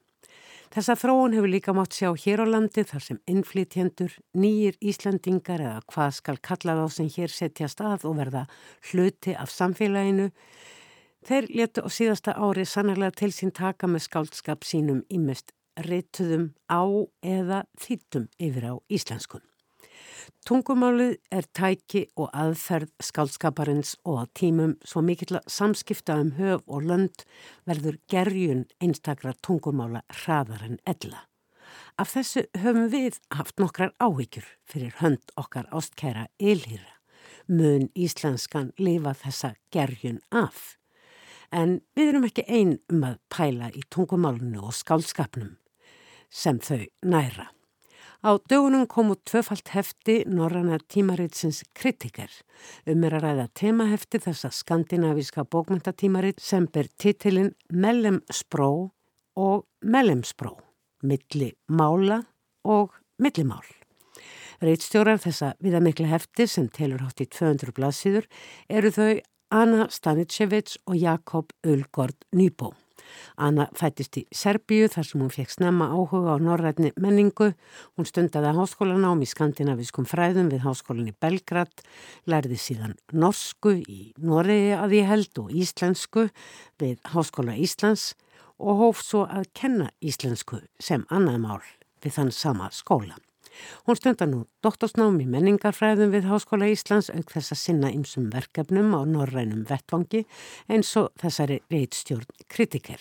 Þessa 0.69 0.99
þróun 1.01 1.33
hefur 1.33 1.49
líka 1.49 1.73
mátt 1.73 1.97
sjá 1.97 2.11
hér 2.13 2.43
á 2.45 2.47
landi 2.47 2.83
þar 2.85 3.05
sem 3.05 3.19
innflytjendur, 3.31 4.13
nýjir 4.37 4.77
Íslandingar 4.85 5.63
eða 5.65 5.81
hvað 5.89 6.11
skal 6.19 6.37
kalla 6.45 6.75
þá 6.77 6.85
sem 6.93 7.09
hér 7.15 7.33
setjast 7.33 7.81
að 7.81 8.05
og 8.11 8.19
verða 8.21 8.43
hluti 8.91 9.33
af 9.33 9.49
samfélaginu. 9.55 10.29
Þeir 11.25 11.49
letu 11.57 11.85
á 11.85 11.89
síðasta 11.89 12.37
ári 12.37 12.69
sannarlega 12.69 13.17
til 13.17 13.33
sín 13.33 13.55
taka 13.57 13.89
með 13.89 14.05
skáldskap 14.11 14.69
sínum 14.69 15.01
ímest 15.09 15.57
rituðum 15.89 16.51
á 16.69 16.85
eða 17.25 17.65
þýttum 17.81 18.29
yfir 18.37 18.69
á 18.69 18.75
íslenskun. 18.93 19.48
Tungumálið 20.49 21.17
er 21.35 21.47
tæki 21.57 22.07
og 22.17 22.31
aðferð 22.33 22.91
skálskaparins 23.05 23.97
og 24.09 24.23
á 24.23 24.25
tímum 24.39 24.77
svo 24.87 25.03
mikill 25.05 25.39
að 25.39 25.51
samskipta 25.53 26.19
um 26.23 26.35
höf 26.39 26.63
og 26.67 26.87
lönd 26.89 27.25
verður 27.69 27.99
gerjun 28.09 28.65
einstakra 28.81 29.35
tungumála 29.45 30.05
hraðar 30.23 30.65
en 30.69 30.79
ella. 30.89 31.27
Af 31.99 32.15
þessu 32.15 32.47
höfum 32.57 32.89
við 32.93 33.19
haft 33.35 33.59
nokkrar 33.61 33.93
áhyggjur 34.01 34.47
fyrir 34.69 34.95
hönd 35.03 35.35
okkar 35.37 35.69
ástkæra 35.75 36.29
ylhýra. 36.41 36.95
Mun 37.49 37.89
íslenskan 37.97 38.73
lifa 38.79 39.15
þessa 39.19 39.55
gerjun 39.75 40.21
af. 40.31 40.79
En 41.53 41.81
við 41.97 42.13
erum 42.13 42.29
ekki 42.29 42.45
ein 42.49 42.77
um 42.93 43.05
að 43.09 43.21
pæla 43.33 43.73
í 43.73 43.85
tungumálunu 43.91 44.67
og 44.69 44.77
skálskapnum 44.77 45.57
sem 46.29 46.61
þau 46.61 46.85
næra. 47.03 47.49
Á 48.19 48.35
dögunum 48.51 48.87
kom 48.91 49.13
út 49.15 49.21
tvöfalt 49.31 49.69
hefti 49.71 50.25
Norranna 50.27 50.81
tímaritsins 50.91 51.63
kritiker 51.71 52.33
um 52.91 53.05
er 53.07 53.15
að 53.15 53.23
ræða 53.23 53.45
temahefti 53.55 54.19
þessa 54.25 54.51
skandinavíska 54.51 55.45
bókmyndatímarit 55.47 56.43
sem 56.43 56.67
ber 56.67 56.89
titilin 56.99 57.53
Mellem 57.71 58.19
Spró 58.35 58.91
og 59.39 59.69
Mellem 59.83 60.25
Spró, 60.27 60.57
milli 61.07 61.53
mála 61.71 62.25
og 62.67 62.99
millimál. 63.23 63.63
Reitstjórar 64.67 65.23
þessa 65.23 65.53
viðamikla 65.63 66.11
hefti 66.11 66.49
sem 66.51 66.67
telur 66.75 67.07
hátt 67.07 67.23
í 67.23 67.29
200 67.31 67.71
blaðsíður 67.79 68.27
eru 68.67 68.91
þau 68.91 69.13
Anna 69.55 69.87
Stanicevic 69.95 70.75
og 70.91 70.99
Jakob 70.99 71.55
Ulgård 71.63 72.19
Nýbó. 72.35 72.75
Anna 73.37 73.69
fættist 73.79 74.19
í 74.21 74.25
Serbíu 74.35 74.89
þar 74.93 75.09
sem 75.09 75.23
hún 75.23 75.33
fekk 75.35 75.55
snemma 75.55 75.91
áhuga 75.95 76.35
á 76.35 76.43
norrætni 76.43 76.93
menningu. 76.97 77.53
Hún 77.97 78.09
stundaði 78.09 78.55
háskólanám 78.57 79.23
í 79.25 79.29
skandinaviskum 79.31 80.09
fræðum 80.09 80.51
við 80.53 80.65
háskólan 80.67 81.13
í 81.13 81.17
Belgrad, 81.21 81.85
lærði 82.27 82.59
síðan 82.59 82.97
norsku 83.13 83.77
í 83.85 84.01
Noregi 84.19 84.75
að 84.79 84.99
ég 84.99 85.13
held 85.13 85.45
og 85.45 85.55
íslensku 85.55 86.29
við 86.81 86.99
Háskóla 87.15 87.57
Íslands 87.59 88.15
og 88.59 88.83
hóf 88.83 89.05
svo 89.05 89.25
að 89.31 89.49
kenna 89.55 89.93
íslensku 90.01 90.65
sem 90.83 91.07
annað 91.15 91.41
mál 91.45 91.65
við 92.03 92.19
þann 92.19 92.35
sama 92.35 92.71
skóla. 92.75 93.19
Hún 93.87 93.99
stundar 93.99 94.31
nú 94.31 94.45
doktorsnám 94.65 95.21
í 95.23 95.29
menningarfræðum 95.31 96.15
við 96.15 96.31
Háskóla 96.31 96.71
Íslands 96.73 97.11
auk 97.13 97.33
þess 97.35 97.55
að 97.55 97.63
sinna 97.63 97.93
ymsum 97.95 98.31
verkefnum 98.33 98.95
á 98.95 99.01
norrænum 99.09 99.67
vettvangi 99.69 100.25
eins 100.69 100.95
og 101.01 101.13
þessari 101.21 101.63
reitstjórn 101.73 102.29
kritiker. 102.49 103.01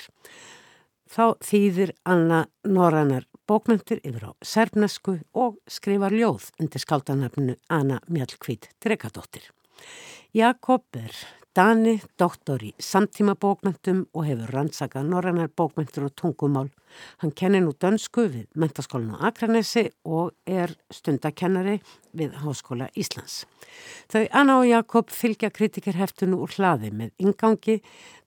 þá 1.07 1.39
þýðir 1.43 1.93
Anna 2.07 2.45
Norrannar 2.67 3.25
bókmyndir 3.47 4.01
yfir 4.03 4.27
á 4.27 4.31
serbnesku 4.43 5.17
og 5.37 5.57
skrifar 5.71 6.15
ljóð 6.15 6.49
undir 6.59 6.83
skáldanafnu 6.83 7.55
Anna 7.71 8.01
Mjallkvít 8.11 8.69
Drekadóttir. 8.83 9.47
Jakob 10.35 10.83
er 10.99 11.15
Dani, 11.57 11.95
doktor 12.21 12.61
í 12.61 12.67
samtíma 12.77 13.33
bókmyndum 13.41 14.03
og 14.13 14.27
hefur 14.27 14.51
rannsakað 14.53 15.07
norrannar 15.09 15.47
bókmyndur 15.57 16.03
og 16.05 16.11
tungumál. 16.13 16.67
Hann 17.23 17.31
kennir 17.33 17.63
nú 17.65 17.71
dönsku 17.73 18.27
við 18.29 18.43
mentaskólan 18.53 19.15
á 19.17 19.25
Akranesi 19.31 19.87
og 20.05 20.35
er 20.45 20.75
stundakennari 20.93 21.79
við 22.13 22.35
Háskóla 22.43 22.91
Íslands. 22.93 23.47
Þau 24.05 24.27
Anna 24.37 24.59
og 24.59 24.67
Jakob 24.69 25.09
fylgja 25.09 25.49
kritikerheftinu 25.49 26.37
úr 26.45 26.53
hlaði 26.59 26.91
með 26.93 27.25
ingangi 27.25 27.79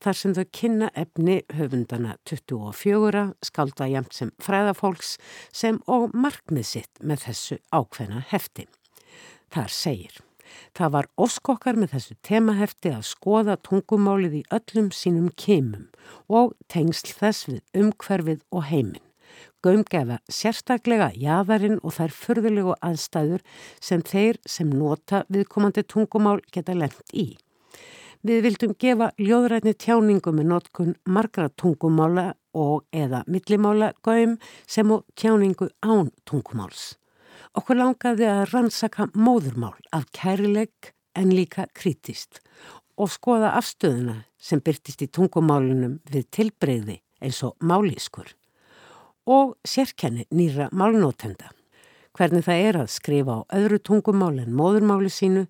þar 0.03 0.19
sem 0.19 0.35
þau 0.35 0.49
kynna 0.51 0.89
efni 0.99 1.37
höfundana 1.55 2.17
24, 2.27 3.23
skálda 3.47 3.87
jæmt 3.93 4.19
sem 4.19 4.33
fræðafólks 4.43 5.13
sem 5.53 5.79
og 5.87 6.11
markmið 6.19 6.67
sitt 6.73 6.99
með 6.99 7.29
þessu 7.29 7.61
ákveðna 7.71 8.25
hefti. 8.33 8.67
Þar 9.55 9.71
segir 9.77 10.19
Það 10.77 10.95
var 10.97 11.09
óskokkar 11.21 11.79
með 11.81 11.95
þessu 11.95 12.17
temahefti 12.27 12.95
að 12.95 13.07
skoða 13.11 13.57
tungumálið 13.67 14.41
í 14.41 14.43
öllum 14.57 14.91
sínum 14.95 15.31
kemum 15.37 15.87
og 16.29 16.57
tengsl 16.73 17.15
þess 17.19 17.49
við 17.51 17.85
umhverfið 17.85 18.43
og 18.51 18.67
heiminn. 18.71 19.07
Gaumgefa 19.61 20.19
sérstaklega 20.33 21.11
jæðarinn 21.21 21.81
og 21.85 21.95
þær 21.99 22.15
förðulegu 22.17 22.75
aðstæður 22.81 23.45
sem 23.81 24.03
þeir 24.03 24.41
sem 24.49 24.71
nota 24.73 25.27
viðkomandi 25.29 25.85
tungumál 25.85 26.39
geta 26.53 26.75
lengt 26.75 27.13
í. 27.13 27.37
Við 28.25 28.43
vildum 28.45 28.73
gefa 28.81 29.11
ljóðrætni 29.21 29.73
tjáningu 29.81 30.33
með 30.37 30.49
notkun 30.53 30.97
margra 31.09 31.49
tungumála 31.57 32.35
og 32.57 32.85
eða 32.93 33.23
millimála 33.29 33.93
gaum 34.05 34.37
sem 34.67 34.91
og 34.93 35.07
tjáningu 35.17 35.71
án 35.81 36.11
tungumáls. 36.29 37.00
Okkur 37.59 37.81
langaði 37.81 38.29
að 38.31 38.45
rannsaka 38.53 39.09
móðurmál 39.19 39.75
af 39.91 40.05
kærleik 40.15 40.93
en 41.19 41.33
líka 41.35 41.65
krítist 41.75 42.39
og 42.95 43.11
skoða 43.11 43.57
afstöðuna 43.59 44.21
sem 44.39 44.61
byrtist 44.63 45.03
í 45.03 45.09
tungumálunum 45.11 45.97
við 46.07 46.29
tilbreyði 46.37 47.01
eins 47.19 47.41
og 47.43 47.57
málískur 47.59 48.29
og 49.31 49.57
sérkenni 49.67 50.29
nýra 50.31 50.69
málnótenda. 50.71 51.51
Hvernig 52.15 52.47
það 52.47 52.63
er 52.69 52.79
að 52.81 52.93
skrifa 52.95 53.37
á 53.39 53.41
öðru 53.59 53.79
tungumáli 53.83 54.45
en 54.45 54.55
móðurmáli 54.55 55.11
sínu 55.11 55.45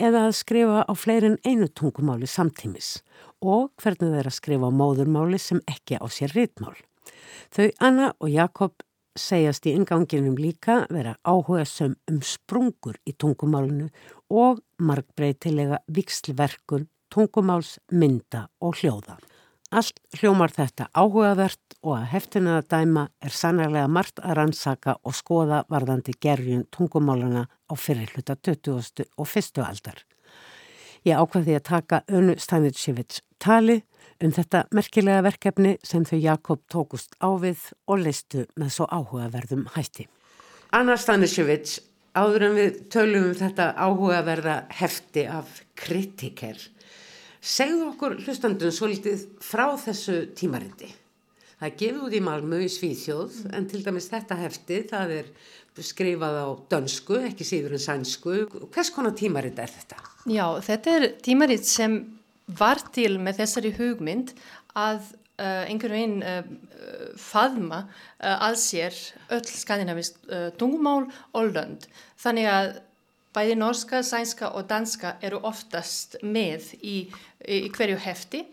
eða 0.00 0.26
að 0.28 0.38
skrifa 0.40 0.86
á 0.88 0.92
fleirin 0.96 1.36
einu 1.44 1.68
tungumáli 1.68 2.28
samtímis 2.28 3.02
og 3.44 3.70
hvernig 3.80 4.08
það 4.08 4.18
er 4.22 4.30
að 4.30 4.38
skrifa 4.38 4.72
á 4.72 4.78
móðurmáli 4.80 5.40
sem 5.40 5.60
ekki 5.68 6.00
á 6.00 6.06
sér 6.08 6.32
rítmál. 6.36 6.76
Þau 7.52 7.68
Anna 7.80 8.12
og 8.20 8.32
Jakob 8.32 8.84
segjast 9.18 9.66
í 9.68 9.74
inganginum 9.76 10.36
líka 10.40 10.82
vera 10.90 11.16
áhuga 11.24 11.64
sem 11.68 11.96
um 12.10 12.20
sprungur 12.24 12.98
í 13.06 13.12
tungumálunu 13.12 13.90
og 14.32 14.62
markbreytilega 14.80 15.82
vikslverkun, 15.92 16.88
tungumáls, 17.12 17.76
mynda 17.92 18.46
og 18.60 18.80
hljóða. 18.80 19.18
Allt 19.72 20.00
hljómar 20.18 20.52
þetta 20.52 20.90
áhugavert 20.92 21.76
og 21.80 21.94
að 21.96 22.08
heftina 22.12 22.58
að 22.60 22.66
dæma 22.74 23.06
er 23.24 23.32
sannarlega 23.32 23.88
margt 23.88 24.20
að 24.20 24.36
rannsaka 24.36 24.98
og 25.00 25.16
skoða 25.16 25.62
varðandi 25.72 26.12
gerjun 26.20 26.66
tungumáluna 26.72 27.46
á 27.48 27.74
fyrirluta 27.76 28.36
20. 28.36 29.06
og 29.16 29.26
1. 29.28 29.62
aldar. 29.64 30.02
Ég 31.08 31.18
ákvaði 31.18 31.56
að 31.56 31.64
taka 31.66 32.02
Önu 32.12 32.36
Stænitsjövits 32.38 33.22
tali 33.42 33.80
um 34.22 34.32
þetta 34.34 34.64
merkilega 34.74 35.24
verkefni 35.26 35.76
sem 35.86 36.04
þau 36.08 36.18
Jakob 36.20 36.62
tókust 36.70 37.16
ávið 37.22 37.68
og 37.86 38.02
listu 38.02 38.46
með 38.56 38.74
svo 38.76 38.88
áhugaverðum 38.90 39.66
hætti. 39.76 40.08
Anna 40.72 40.96
Stanisevits, 40.96 41.80
áður 42.16 42.48
en 42.48 42.56
við 42.56 42.80
tölum 42.92 43.28
um 43.30 43.36
þetta 43.36 43.72
áhugaverða 43.76 44.56
hefti 44.78 45.26
af 45.28 45.60
kritiker, 45.78 46.58
segðu 47.42 47.90
okkur 47.90 48.18
hlustandun 48.22 48.74
svo 48.74 48.88
litið 48.92 49.26
frá 49.42 49.66
þessu 49.80 50.26
tímarindi. 50.38 50.92
Það 51.62 51.74
gefið 51.78 52.06
út 52.06 52.14
í 52.18 52.20
Malmö 52.26 52.58
í 52.64 52.70
Svíþjóð 52.72 53.34
en 53.54 53.66
til 53.70 53.84
dæmis 53.84 54.08
þetta 54.10 54.34
hefti, 54.40 54.80
það 54.90 55.12
er 55.20 55.28
skrifað 55.80 56.38
á 56.42 56.46
dönsku, 56.74 57.20
ekki 57.28 57.46
síður 57.46 57.76
en 57.76 57.84
sænsku. 57.84 58.34
Hvers 58.74 58.90
konar 58.92 59.14
tímarind 59.16 59.60
er 59.62 59.70
þetta? 59.70 60.00
Já, 60.26 60.44
þetta 60.66 60.96
er 60.98 61.06
tímarind 61.22 61.68
sem 61.68 61.94
var 62.58 62.82
til 62.94 63.16
með 63.22 63.42
þessari 63.42 63.72
hugmynd 63.78 64.32
að 64.78 65.02
uh, 65.40 65.64
einhvern 65.66 65.96
veginn 65.96 66.22
uh, 66.22 66.42
faðma 67.20 67.82
uh, 67.84 68.48
að 68.48 68.58
sér 68.62 68.96
öll 69.32 69.44
skandinavist 69.48 70.20
uh, 70.28 70.50
tungumál 70.60 71.06
og 71.32 71.52
lönd. 71.52 71.86
Þannig 72.22 72.50
að 72.52 72.72
bæði 73.32 73.56
norska, 73.56 74.02
sænska 74.04 74.52
og 74.52 74.68
danska 74.68 75.16
eru 75.24 75.40
oftast 75.48 76.18
með 76.22 76.72
í, 76.84 76.96
í 77.48 77.64
hverju 77.72 77.96
hefti 78.04 78.44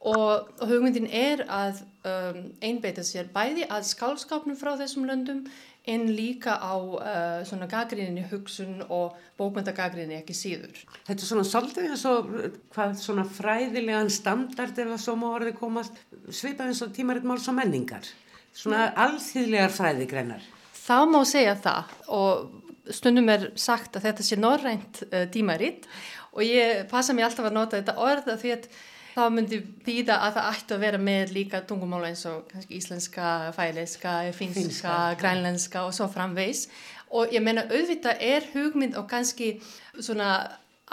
og, 0.00 0.50
og 0.60 0.66
hugmyndin 0.68 1.08
er 1.10 1.42
að 1.48 1.80
um, 2.06 2.42
einbeita 2.62 3.04
sér 3.06 3.30
bæði 3.34 3.66
að 3.72 3.88
skálskapnum 3.88 4.58
frá 4.58 4.74
þessum 4.78 5.08
löndum 5.08 5.46
en 5.88 6.04
líka 6.12 6.58
á 6.60 6.74
uh, 6.76 7.40
svona 7.48 7.68
gaggrinni 7.70 8.24
hugsun 8.30 8.82
og 8.88 9.16
bókmyndagaggrinni 9.38 10.18
ekki 10.18 10.36
síður. 10.36 10.82
Þetta 11.06 11.24
er 11.24 11.30
svona 11.30 11.46
svolítið 11.48 11.88
eins 11.88 12.04
og 12.10 12.28
hvað 12.74 12.94
svona 13.00 13.24
fræðilegan 13.38 14.12
standard 14.12 14.78
ef 14.78 14.94
að 14.94 15.02
svo 15.04 15.16
má 15.20 15.28
orðið 15.30 15.58
komast 15.60 15.96
svipað 16.28 16.72
eins 16.72 16.84
og 16.84 16.92
tímaritt 16.96 17.28
máls 17.28 17.48
og 17.48 17.56
menningar. 17.58 18.06
Svona 18.52 18.88
mm. 18.88 19.00
alþýðlegar 19.06 19.74
fræðigreinar. 19.78 20.46
Það 20.78 21.08
má 21.14 21.18
segja 21.28 21.56
það 21.64 21.96
og 22.18 22.92
stundum 22.98 23.32
er 23.32 23.50
sagt 23.60 23.96
að 23.96 24.08
þetta 24.08 24.28
sé 24.28 24.38
norrænt 24.40 25.02
uh, 25.08 25.24
tímaritt 25.32 25.88
og 26.34 26.44
ég 26.44 26.84
passa 26.92 27.16
mér 27.16 27.28
alltaf 27.28 27.48
að 27.48 27.56
nota 27.56 27.80
þetta 27.80 27.98
orð 28.04 28.32
að 28.34 28.40
því 28.44 28.54
að 28.54 28.70
það 29.18 29.34
myndi 29.34 29.58
býða 29.86 30.20
að 30.26 30.38
það 30.38 30.52
ættu 30.52 30.76
að 30.76 30.84
vera 30.86 31.00
með 31.02 31.34
líka 31.36 31.62
tungumála 31.66 32.12
eins 32.12 32.24
og 32.30 32.54
íslenska, 32.70 33.32
fæliska, 33.56 34.14
finska, 34.36 34.94
grænlenska 35.20 35.84
og 35.88 35.96
svo 35.96 36.08
framvegs 36.12 36.68
og 37.10 37.34
ég 37.34 37.44
menna 37.44 37.66
auðvitað 37.68 38.24
er 38.24 38.48
hugmynd 38.52 38.96
og 39.00 39.08
kannski 39.10 39.56
svona 39.98 40.32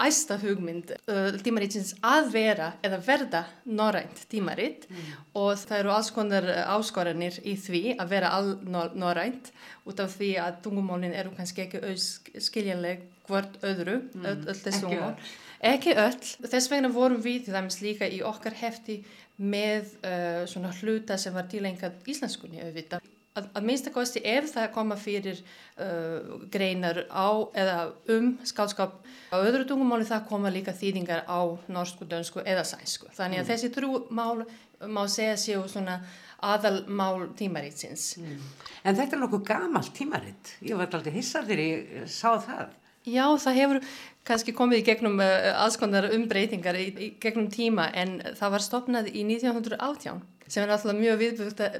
æsta 0.02 0.36
hugmynd 0.42 0.92
uh, 1.08 1.38
tímaritsins 1.44 1.94
að 2.04 2.32
vera 2.34 2.72
eða 2.84 3.00
verða 3.06 3.44
norrænt 3.66 4.26
tímaritt 4.32 4.90
mm. 4.90 5.14
og 5.40 5.54
það 5.62 5.78
eru 5.80 5.94
alls 5.96 6.12
konar 6.16 6.50
áskoranir 6.76 7.40
í 7.48 7.56
því 7.60 7.84
að 7.96 8.12
vera 8.12 8.34
all 8.36 8.56
norrænt 8.66 9.54
út 9.88 10.02
af 10.04 10.18
því 10.18 10.34
að 10.44 10.60
tungumálinn 10.66 11.16
eru 11.16 11.32
kannski 11.38 11.68
ekki 11.68 11.96
skiljanleg 12.44 13.06
hvort 13.30 13.56
öðru, 13.64 14.02
mm. 14.12 14.28
öll, 14.28 14.40
öll 14.52 14.62
þessu 14.66 14.84
tungumál 14.84 15.16
Ekki 15.64 15.96
öll, 15.96 16.18
þess 16.46 16.72
vegna 16.72 16.92
vorum 16.92 17.22
við 17.24 17.46
til 17.46 17.56
dæmis 17.56 17.82
líka 17.84 18.10
í 18.12 18.22
okkar 18.26 18.58
hefti 18.60 19.02
með 19.38 19.92
uh, 20.04 20.44
svona 20.50 20.72
hluta 20.80 21.18
sem 21.20 21.36
var 21.36 21.48
tilengað 21.52 22.00
íslenskunni 22.08 22.64
auðvitað. 22.64 23.04
Að, 23.36 23.48
að 23.52 23.66
minnstakosti 23.68 24.22
ef 24.32 24.46
það 24.54 24.70
koma 24.72 24.96
fyrir 24.96 25.42
uh, 25.44 26.38
greinar 26.52 27.02
á 27.12 27.28
eða 27.52 27.80
um 28.16 28.30
skálskap 28.48 29.02
á 29.28 29.36
öðru 29.42 29.66
tungumáli 29.68 30.08
það 30.08 30.30
koma 30.30 30.52
líka 30.54 30.72
þýðingar 30.76 31.26
á 31.28 31.40
norsku, 31.68 32.08
dönsku 32.08 32.46
eða 32.48 32.64
sænsku. 32.68 33.12
Þannig 33.16 33.42
að 33.42 33.44
mm. 33.44 33.50
þessi 33.52 33.74
trú 33.76 34.00
mál 34.16 34.46
má 34.88 35.04
segja 35.12 35.36
séu 35.40 35.66
svona 35.72 36.00
aðalmál 36.46 37.30
tímaritsins. 37.36 38.16
Mm. 38.22 38.40
En 38.88 38.98
þetta 38.98 39.18
er 39.18 39.24
nokkuð 39.26 39.46
gamalt 39.50 39.94
tímaritt. 39.98 40.56
Ég 40.64 40.80
var 40.80 40.88
alltaf 40.88 41.16
hissað 41.16 41.52
þegar 41.52 41.64
ég 41.66 42.10
sá 42.12 42.36
það. 42.44 42.74
Já, 43.06 43.26
það 43.38 43.58
hefur 43.60 43.82
kannski 44.26 44.54
komið 44.58 44.82
í 44.82 44.86
gegnum 44.88 45.20
eh, 45.22 45.52
aðskondar 45.54 46.10
umbreytingar 46.16 46.78
í 46.80 47.12
gegnum 47.22 47.52
tíma 47.54 47.92
en 47.94 48.18
það 48.38 48.56
var 48.56 48.66
stopnað 48.66 49.12
í 49.14 49.22
1918 49.28 50.24
sem 50.48 50.64
er 50.64 50.74
alltaf 50.76 50.94
mjög 50.94 51.22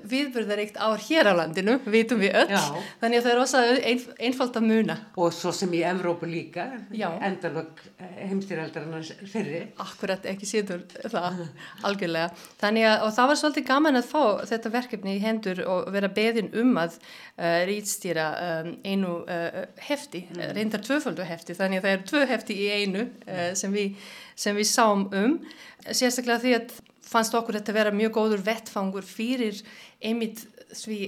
viðburðaríkt 0.10 0.80
ár 0.82 1.02
hér 1.06 1.30
á 1.30 1.34
landinu, 1.38 1.78
vitum 1.86 2.22
við 2.24 2.34
öll. 2.42 2.50
Já. 2.50 2.62
þannig 3.02 3.20
að 3.20 3.26
það 3.26 3.34
er 3.34 3.42
ósað 3.44 3.72
ein, 3.92 4.02
einfalt 4.30 4.58
að 4.58 4.68
muna. 4.72 4.96
Og 5.22 5.36
svo 5.36 5.54
sem 5.56 5.74
í 5.78 5.84
Evrópu 5.86 6.30
líka 6.30 6.66
endalög 6.96 7.84
heimstýraldarinnar 8.00 9.12
fyrri. 9.30 9.62
Akkurat, 9.84 10.26
ekki 10.32 10.50
síður 10.50 10.86
það 11.04 11.44
algjörlega, 11.86 12.32
þannig 12.64 12.88
að 12.90 13.06
það 13.20 13.30
var 13.32 13.42
svolítið 13.42 13.68
gaman 13.70 14.02
að 14.02 14.10
fá 14.10 14.24
þetta 14.50 14.74
verkefni 14.74 15.16
í 15.16 15.22
hendur 15.24 15.62
og 15.70 15.92
vera 15.94 16.10
beðin 16.16 16.52
um 16.58 16.74
að 16.82 16.98
uh, 16.98 17.62
rýtstýra 17.70 18.26
um, 18.48 18.74
einu 18.86 19.14
uh, 19.22 19.62
hefti, 19.86 20.26
mm. 20.32 20.44
reyndar 20.58 20.84
tvöföldu 20.86 21.28
hefti. 21.28 21.58
Þannig 21.58 21.82
að 21.82 21.88
það 21.88 21.96
eru 21.98 22.10
tvö 22.12 22.26
hefti 22.34 22.60
í 22.66 22.68
einu 22.74 23.06
uh, 23.06 23.52
sem, 23.58 23.74
við, 23.76 24.10
sem 24.40 24.58
við 24.58 24.70
sáum 24.72 25.08
um. 25.14 25.40
Sérstaklega 25.86 26.42
því 26.42 26.58
að 26.58 26.78
fannst 27.06 27.36
okkur 27.38 27.60
þetta 27.60 27.74
að 27.74 27.80
vera 27.80 27.96
mjög 27.96 28.16
góður 28.18 28.46
vettfangur 28.46 29.06
fyrir 29.08 29.62
einmitt 30.02 30.46
því 30.76 31.00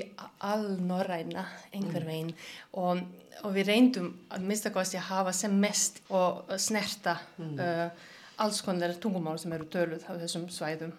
alnorræna 0.46 1.46
einhver 1.74 2.04
mm. 2.04 2.12
veginn 2.12 2.34
og, 2.78 3.02
og 3.44 3.56
við 3.56 3.72
reyndum 3.72 4.12
að 4.34 4.46
minnstakosti 4.50 5.00
að 5.00 5.10
hafa 5.10 5.34
sem 5.36 5.58
mest 5.60 6.00
og 6.14 6.54
snerta 6.62 7.18
mm. 7.38 7.58
uh, 7.58 8.08
alls 8.44 8.62
konar 8.66 8.94
tungumál 9.02 9.38
sem 9.42 9.54
eru 9.58 9.68
töluð 9.74 10.06
á 10.06 10.14
þessum 10.22 10.48
svæðum. 10.54 10.94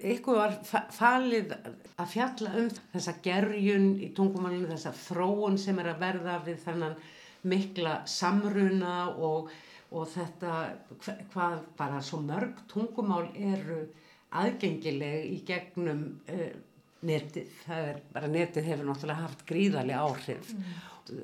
ykkur 0.00 0.38
var 0.38 0.54
fa- 0.64 0.86
falið 0.94 1.56
að 2.00 2.12
fjalla 2.14 2.52
um 2.60 2.68
þessa 2.94 3.16
gerjun 3.24 3.90
í 4.00 4.12
tungumálinu, 4.16 4.70
þessa 4.70 4.94
þróun 4.96 5.58
sem 5.60 5.78
er 5.82 5.90
að 5.92 6.04
verða 6.04 6.38
við 6.46 6.62
þannan 6.64 6.94
mikla 7.50 8.00
samruna 8.08 8.94
og, 9.16 9.50
og 9.90 10.08
þetta 10.14 10.54
hva- 10.94 11.18
hvað 11.32 11.58
bara 11.76 12.00
svo 12.04 12.20
mörg 12.22 12.62
tungumál 12.70 13.26
eru 13.34 13.82
aðgengileg 14.30 15.30
í 15.30 15.38
gegnum 15.46 16.04
uh, 16.30 16.50
netið. 17.06 17.54
Það 17.64 17.88
er 17.92 18.02
bara 18.14 18.30
netið 18.30 18.68
hefur 18.70 18.90
náttúrulega 18.90 19.24
haft 19.24 19.46
gríðarlega 19.48 20.04
áhrif 20.04 20.52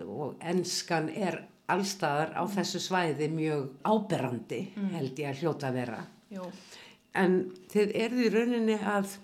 og 0.07 0.41
enskan 0.41 1.11
er 1.13 1.43
allstaðar 1.71 2.33
á 2.39 2.43
þessu 2.51 2.81
svæði 2.83 3.29
mjög 3.31 3.69
áberandi 3.87 4.61
held 4.95 5.21
ég 5.21 5.31
að 5.31 5.43
hljóta 5.43 5.71
vera. 5.75 6.01
Jú. 6.33 6.47
En 7.17 7.39
þið 7.73 7.95
eruð 8.03 8.25
í 8.25 8.33
rauninni 8.35 8.77
að 8.83 9.17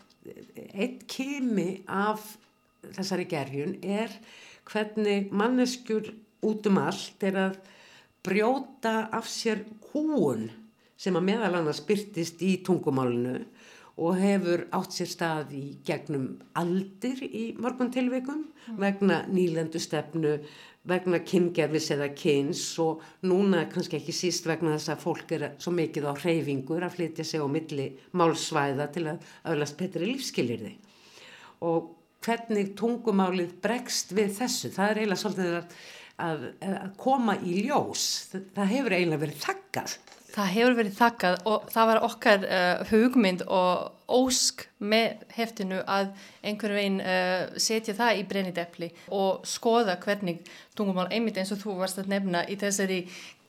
eitt 0.73 1.05
kimi 1.11 1.83
af 1.91 2.37
þessari 2.95 3.27
gerjun 3.31 3.77
er 3.83 4.13
hvernig 4.69 5.31
manneskjur 5.35 6.13
út 6.47 6.67
um 6.71 6.81
allt 6.83 7.27
er 7.27 7.39
að 7.49 7.61
brjóta 8.23 9.09
af 9.15 9.29
sér 9.31 9.65
húun 9.93 10.49
sem 10.99 11.17
að 11.19 11.27
meðal 11.27 11.57
annars 11.59 11.83
byrtist 11.87 12.43
í 12.47 12.57
tungumálinu 12.67 13.41
og 14.01 14.17
hefur 14.17 14.67
átt 14.73 14.95
sér 14.97 15.11
stað 15.11 15.55
í 15.57 15.65
gegnum 15.85 16.29
aldir 16.57 17.21
í 17.27 17.45
mörgum 17.61 17.91
tilveikum 17.93 18.47
vegna 18.81 19.23
nýlendu 19.29 19.81
stefnu, 19.83 20.39
vegna 20.89 21.21
kyngerfis 21.23 21.91
eða 21.95 22.09
kyns 22.17 22.63
og 22.83 23.03
núna 23.29 23.67
kannski 23.71 23.99
ekki 24.01 24.15
síst 24.17 24.49
vegna 24.49 24.77
þess 24.77 24.95
að 24.95 25.03
fólk 25.05 25.35
er 25.37 25.49
svo 25.63 25.75
mikið 25.77 26.09
á 26.09 26.13
hreyfingur 26.17 26.87
að 26.87 26.97
flytja 26.97 27.27
sig 27.27 27.45
á 27.45 27.47
milli 27.47 27.89
málsvæða 28.17 28.89
til 28.95 29.09
að 29.13 29.35
öðlast 29.53 29.77
betri 29.79 30.09
lífskilirði. 30.09 30.73
Og 31.69 31.93
hvernig 32.25 32.73
tungumálið 32.79 33.53
bregst 33.63 34.15
við 34.17 34.33
þessu, 34.41 34.73
það 34.73 34.89
er 34.89 35.03
eiginlega 35.03 35.23
svolítið 35.23 35.55
að, 35.59 35.77
að, 36.27 36.49
að 36.73 36.91
koma 37.05 37.37
í 37.39 37.61
ljós, 37.67 38.09
það, 38.33 38.49
það 38.57 38.75
hefur 38.77 38.97
eiginlega 38.97 39.25
verið 39.27 39.47
þakkað. 39.47 39.97
Það 40.33 40.53
hefur 40.55 40.77
verið 40.79 40.95
þakkað 40.97 41.35
og 41.51 41.67
það 41.73 41.89
var 41.91 41.99
okkar 42.07 42.45
uh, 42.47 42.85
hugmynd 42.89 43.43
og 43.53 44.13
ósk 44.13 44.65
með 44.81 45.27
heftinu 45.37 45.81
að 45.85 46.13
einhverju 46.41 46.79
veginn 46.79 47.01
uh, 47.05 47.53
setja 47.61 47.95
það 47.99 48.21
í 48.21 48.25
brennidepli 48.31 48.89
og 49.13 49.45
skoða 49.49 49.99
hvernig 50.01 50.41
tungumál 50.79 51.11
einmitt 51.13 51.41
eins 51.41 51.53
og 51.53 51.61
þú 51.61 51.77
varst 51.83 52.01
að 52.01 52.13
nefna 52.15 52.47
í 52.49 52.57
þessari 52.61 53.03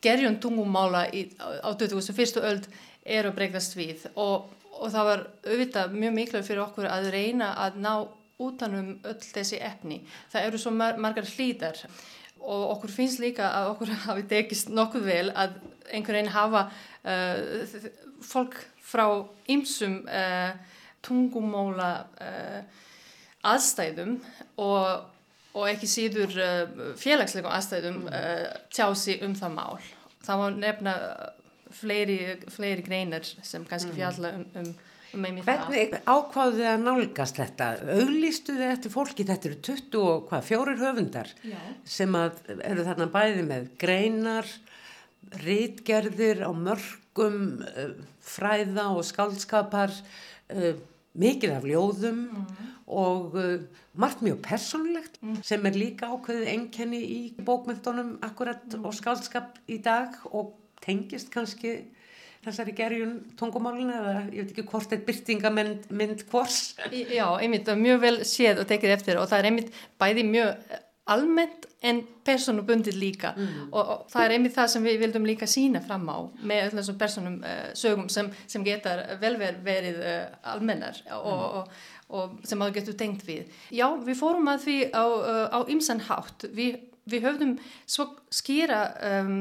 gerjun 0.03 0.41
tungumála 0.43 1.05
í, 1.15 1.29
á 1.39 1.71
21. 1.71 2.43
öld 2.43 2.67
eru 3.03 3.31
að 3.31 3.37
bregðast 3.37 3.77
við 3.79 4.03
og, 4.13 4.49
og 4.75 4.91
það 4.91 5.07
var 5.09 5.23
auðvitað 5.47 5.95
mjög 5.95 6.17
mikilvægt 6.17 6.49
fyrir 6.49 6.65
okkur 6.65 6.89
að 6.91 7.09
reyna 7.15 7.53
að 7.63 7.79
ná 7.83 7.93
utanum 8.43 8.97
öll 9.07 9.21
þessi 9.21 9.59
efni. 9.63 10.01
Það 10.33 10.49
eru 10.49 10.59
svo 10.59 10.73
mar 10.75 10.99
margar 10.99 11.27
hlýtar 11.29 11.79
og 12.43 12.75
okkur 12.75 12.91
finnst 12.91 13.21
líka 13.23 13.49
að 13.57 13.71
okkur 13.73 13.93
hafi 14.07 14.27
tekist 14.29 14.71
nokkuð 14.73 15.07
vel 15.07 15.27
að 15.31 15.57
einhvern 15.91 16.19
veginn 16.19 16.35
hafa 16.35 16.67
uh, 16.67 17.89
fólk 18.23 18.59
frá 18.83 19.07
ymsum 19.51 20.01
uh, 20.07 20.53
tungumóla 21.03 21.91
uh, 22.21 22.61
aðstæðum 23.43 24.17
og, 24.61 25.09
og 25.53 25.67
ekki 25.71 25.89
síður 25.89 26.35
uh, 26.39 26.89
félagslegum 26.99 27.51
aðstæðum 27.51 28.03
uh, 28.07 28.47
tjási 28.73 29.19
um 29.25 29.35
það 29.37 29.55
mál. 29.57 29.83
Það 30.23 30.39
má 30.39 30.59
nefna 30.61 30.95
fleiri, 31.73 32.17
fleiri 32.53 32.85
greinar 32.85 33.25
sem 33.25 33.65
kannski 33.67 33.95
fjalla 33.97 34.35
um, 34.37 34.47
um. 34.61 34.73
Hvernig 35.13 35.93
ákváðu 36.09 36.57
þið 36.57 36.67
að 36.71 36.85
nálgast 36.87 37.37
þetta? 37.37 37.67
Auglýstu 37.99 38.55
þið 38.57 38.69
eftir 38.71 38.93
fólki, 38.93 39.25
þetta 39.27 39.49
eru 39.49 39.59
20 39.67 39.99
og 40.01 40.23
hvað, 40.29 40.47
fjórir 40.47 40.81
höfundar 40.81 41.29
Já. 41.45 41.59
sem 41.85 42.17
að 42.17 42.39
eru 42.65 42.85
þarna 42.87 43.09
bæði 43.13 43.43
með 43.51 43.67
greinar, 43.83 44.49
rítgerðir 45.43 46.41
á 46.41 46.51
mörgum 46.57 47.37
uh, 47.61 47.93
fræða 48.25 48.89
og 48.95 49.05
skaldskapar, 49.05 49.93
uh, 50.53 50.73
mikið 51.21 51.55
af 51.59 51.69
ljóðum 51.69 52.23
og 52.89 53.37
uh, 53.37 53.55
margt 53.93 54.23
mjög 54.25 54.41
persónulegt 54.47 55.19
sem 55.45 55.65
er 55.69 55.77
líka 55.77 56.09
ákveðið 56.09 56.49
enkenni 56.55 57.01
í 57.05 57.19
bókmyndunum 57.45 58.15
akkurat 58.25 58.79
og 58.81 58.95
skaldskap 58.97 59.61
í 59.69 59.77
dag 59.85 60.17
og 60.33 60.55
tengist 60.81 61.29
kannski 61.33 61.83
þessari 62.45 62.75
gerjun 62.77 63.17
tungumálinu 63.39 63.93
eða 63.97 64.15
ég 64.29 64.43
veit 64.43 64.55
ekki 64.55 64.67
hvort 64.71 64.95
er 64.95 65.03
byrtingamind 65.07 65.91
mynd 65.91 66.25
hvors. 66.31 66.73
Já, 66.91 67.27
einmitt, 67.39 67.67
er 67.67 67.79
mjög 67.79 68.01
vel 68.03 68.15
séð 68.27 68.63
og 68.63 68.71
tekið 68.71 68.97
eftir 68.97 69.21
og 69.21 69.29
það 69.31 69.39
er 69.39 69.51
einmitt 69.51 69.77
bæði 70.01 70.25
mjög 70.29 70.81
almennt 71.13 71.65
en 71.83 71.99
personubundið 72.23 72.95
líka 72.95 73.33
og, 73.35 73.79
og 73.81 74.05
það 74.11 74.25
er 74.25 74.33
einmitt 74.37 74.53
það 74.55 74.69
sem 74.71 74.85
við 74.87 75.01
vildum 75.01 75.25
líka 75.27 75.49
sína 75.51 75.81
fram 75.83 76.05
á 76.07 76.17
með 76.39 76.69
öllum 76.69 76.79
þessum 76.79 76.99
personum 77.01 77.35
uh, 77.43 77.65
sögum 77.75 78.07
sem, 78.13 78.29
sem 78.47 78.63
getar 78.63 79.03
vel 79.19 79.35
ver, 79.41 79.57
verið 79.65 79.99
uh, 79.99 80.21
almennar 80.53 81.01
og, 81.17 81.43
og, 81.59 81.75
og 82.15 82.37
sem 82.47 82.59
maður 82.59 82.77
getur 82.79 82.97
tengt 83.01 83.27
við. 83.27 83.51
Já, 83.75 83.89
við 83.99 84.19
fórum 84.19 84.47
að 84.53 84.63
því 84.67 84.77
á, 84.95 85.03
uh, 85.03 85.45
á 85.51 85.59
ymsan 85.75 86.03
hátt. 86.07 86.47
Við, 86.55 86.79
við 87.09 87.25
höfðum 87.27 87.55
svo 87.89 88.09
skýra 88.33 88.81
um, 89.09 89.39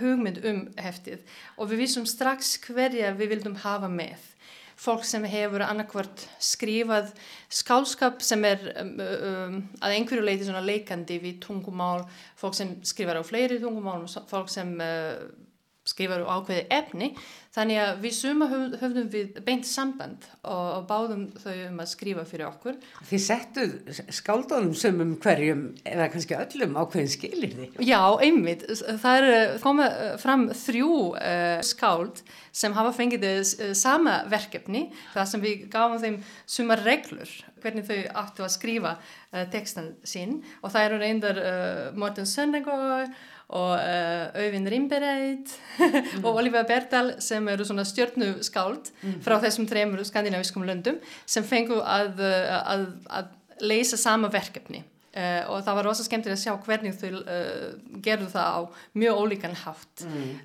hugmynd 0.00 0.40
um 0.46 0.62
heftið 0.80 1.22
og 1.56 1.70
við 1.70 1.84
vissum 1.84 2.06
strax 2.08 2.56
hverja 2.66 3.12
við 3.16 3.36
vildum 3.36 3.58
hafa 3.62 3.90
með. 3.90 4.32
Fólk 4.76 5.06
sem 5.08 5.24
hefur 5.24 5.62
annarkvort 5.64 6.26
skrifað 6.42 7.14
skálskap 7.48 8.20
sem 8.20 8.42
er 8.44 8.60
um, 8.82 8.90
um, 9.00 9.56
að 9.80 9.94
einhverju 9.96 10.26
leiti 10.26 10.52
leikandi 10.52 11.16
við 11.22 11.40
tungumál, 11.46 12.04
fólk 12.36 12.58
sem 12.58 12.74
skrifar 12.84 13.16
á 13.16 13.24
fleiri 13.24 13.56
tungumál, 13.62 14.04
fólk 14.28 14.52
sem 14.52 14.74
uh, 14.76 15.24
skrifar 15.86 16.26
á 16.26 16.36
ákveði 16.36 16.66
efni 16.76 17.12
þannig 17.56 17.80
að 17.80 18.02
við 18.04 18.14
suma 18.18 18.48
höf, 18.50 18.76
höfðum 18.82 19.08
við 19.12 19.40
beint 19.46 19.68
samband 19.68 20.26
og, 20.42 20.84
báðum 20.88 21.26
þau 21.40 21.54
um 21.70 21.80
að 21.82 21.90
skrifa 21.92 22.24
fyrir 22.28 22.48
okkur 22.50 22.78
Þið 23.08 23.22
settuð 23.26 23.74
skáldunum 24.14 24.74
sumum 24.76 25.14
hverjum 25.22 25.62
eða 25.86 26.08
kannski 26.12 26.36
öllum 26.38 26.76
ákveðin 26.76 27.12
skilir 27.12 27.54
þið. 27.56 27.78
Já, 27.86 28.00
einmitt. 28.22 28.66
Það 28.86 29.20
er 29.20 29.28
uh, 29.32 29.58
koma 29.62 29.88
uh, 29.88 30.14
fram 30.20 30.48
þrjú 30.56 30.90
uh, 31.14 31.60
skáld 31.66 32.22
sem 32.56 32.74
hafa 32.76 32.94
fengið 32.96 33.28
uh, 33.30 33.72
sama 33.76 34.18
verkefni, 34.32 34.88
það 35.14 35.30
sem 35.32 35.44
við 35.44 35.66
gáum 35.72 35.96
þeim 36.02 36.18
sumar 36.56 36.82
reglur, 36.86 37.30
hvernig 37.62 37.86
þau 37.88 37.98
áttu 38.22 38.46
að 38.46 38.52
skrifa 38.56 38.96
uh, 38.98 39.44
textan 39.52 39.94
sinn 40.06 40.40
og 40.62 40.72
það 40.74 40.88
eru 40.88 41.00
reyndar 41.02 41.42
uh, 41.42 41.96
Morten 41.96 42.28
Sönnegård 42.28 43.12
og 43.54 43.76
uh, 43.78 44.42
Öyvind 44.42 44.66
Rimbereit 44.72 45.52
og 46.24 46.32
Oliver 46.34 46.66
Bertal 46.66 47.14
sem 47.22 47.46
eru 47.48 47.66
svona 47.66 47.84
stjörnuskáld 47.86 48.90
frá 49.22 49.36
þessum 49.44 49.68
þremur 49.70 50.02
skandinaviskum 50.06 50.66
löndum 50.66 50.98
sem 51.26 51.46
fengu 51.46 51.78
að, 51.78 52.18
uh, 52.18 52.58
að, 52.74 52.86
að 53.06 53.32
leysa 53.62 53.98
sama 54.00 54.30
verkefni. 54.32 54.82
Uh, 55.16 55.46
og 55.48 55.62
það 55.64 55.76
var 55.78 55.86
rosa 55.88 56.04
skemmtilega 56.04 56.36
að 56.36 56.42
sjá 56.42 56.52
hvernig 56.66 56.96
þau 57.00 57.20
uh, 57.22 58.00
gerðu 58.04 58.26
það 58.34 58.48
á 58.52 58.60
mjög 59.00 59.20
ólíkan 59.22 59.54
hátt. 59.62 60.02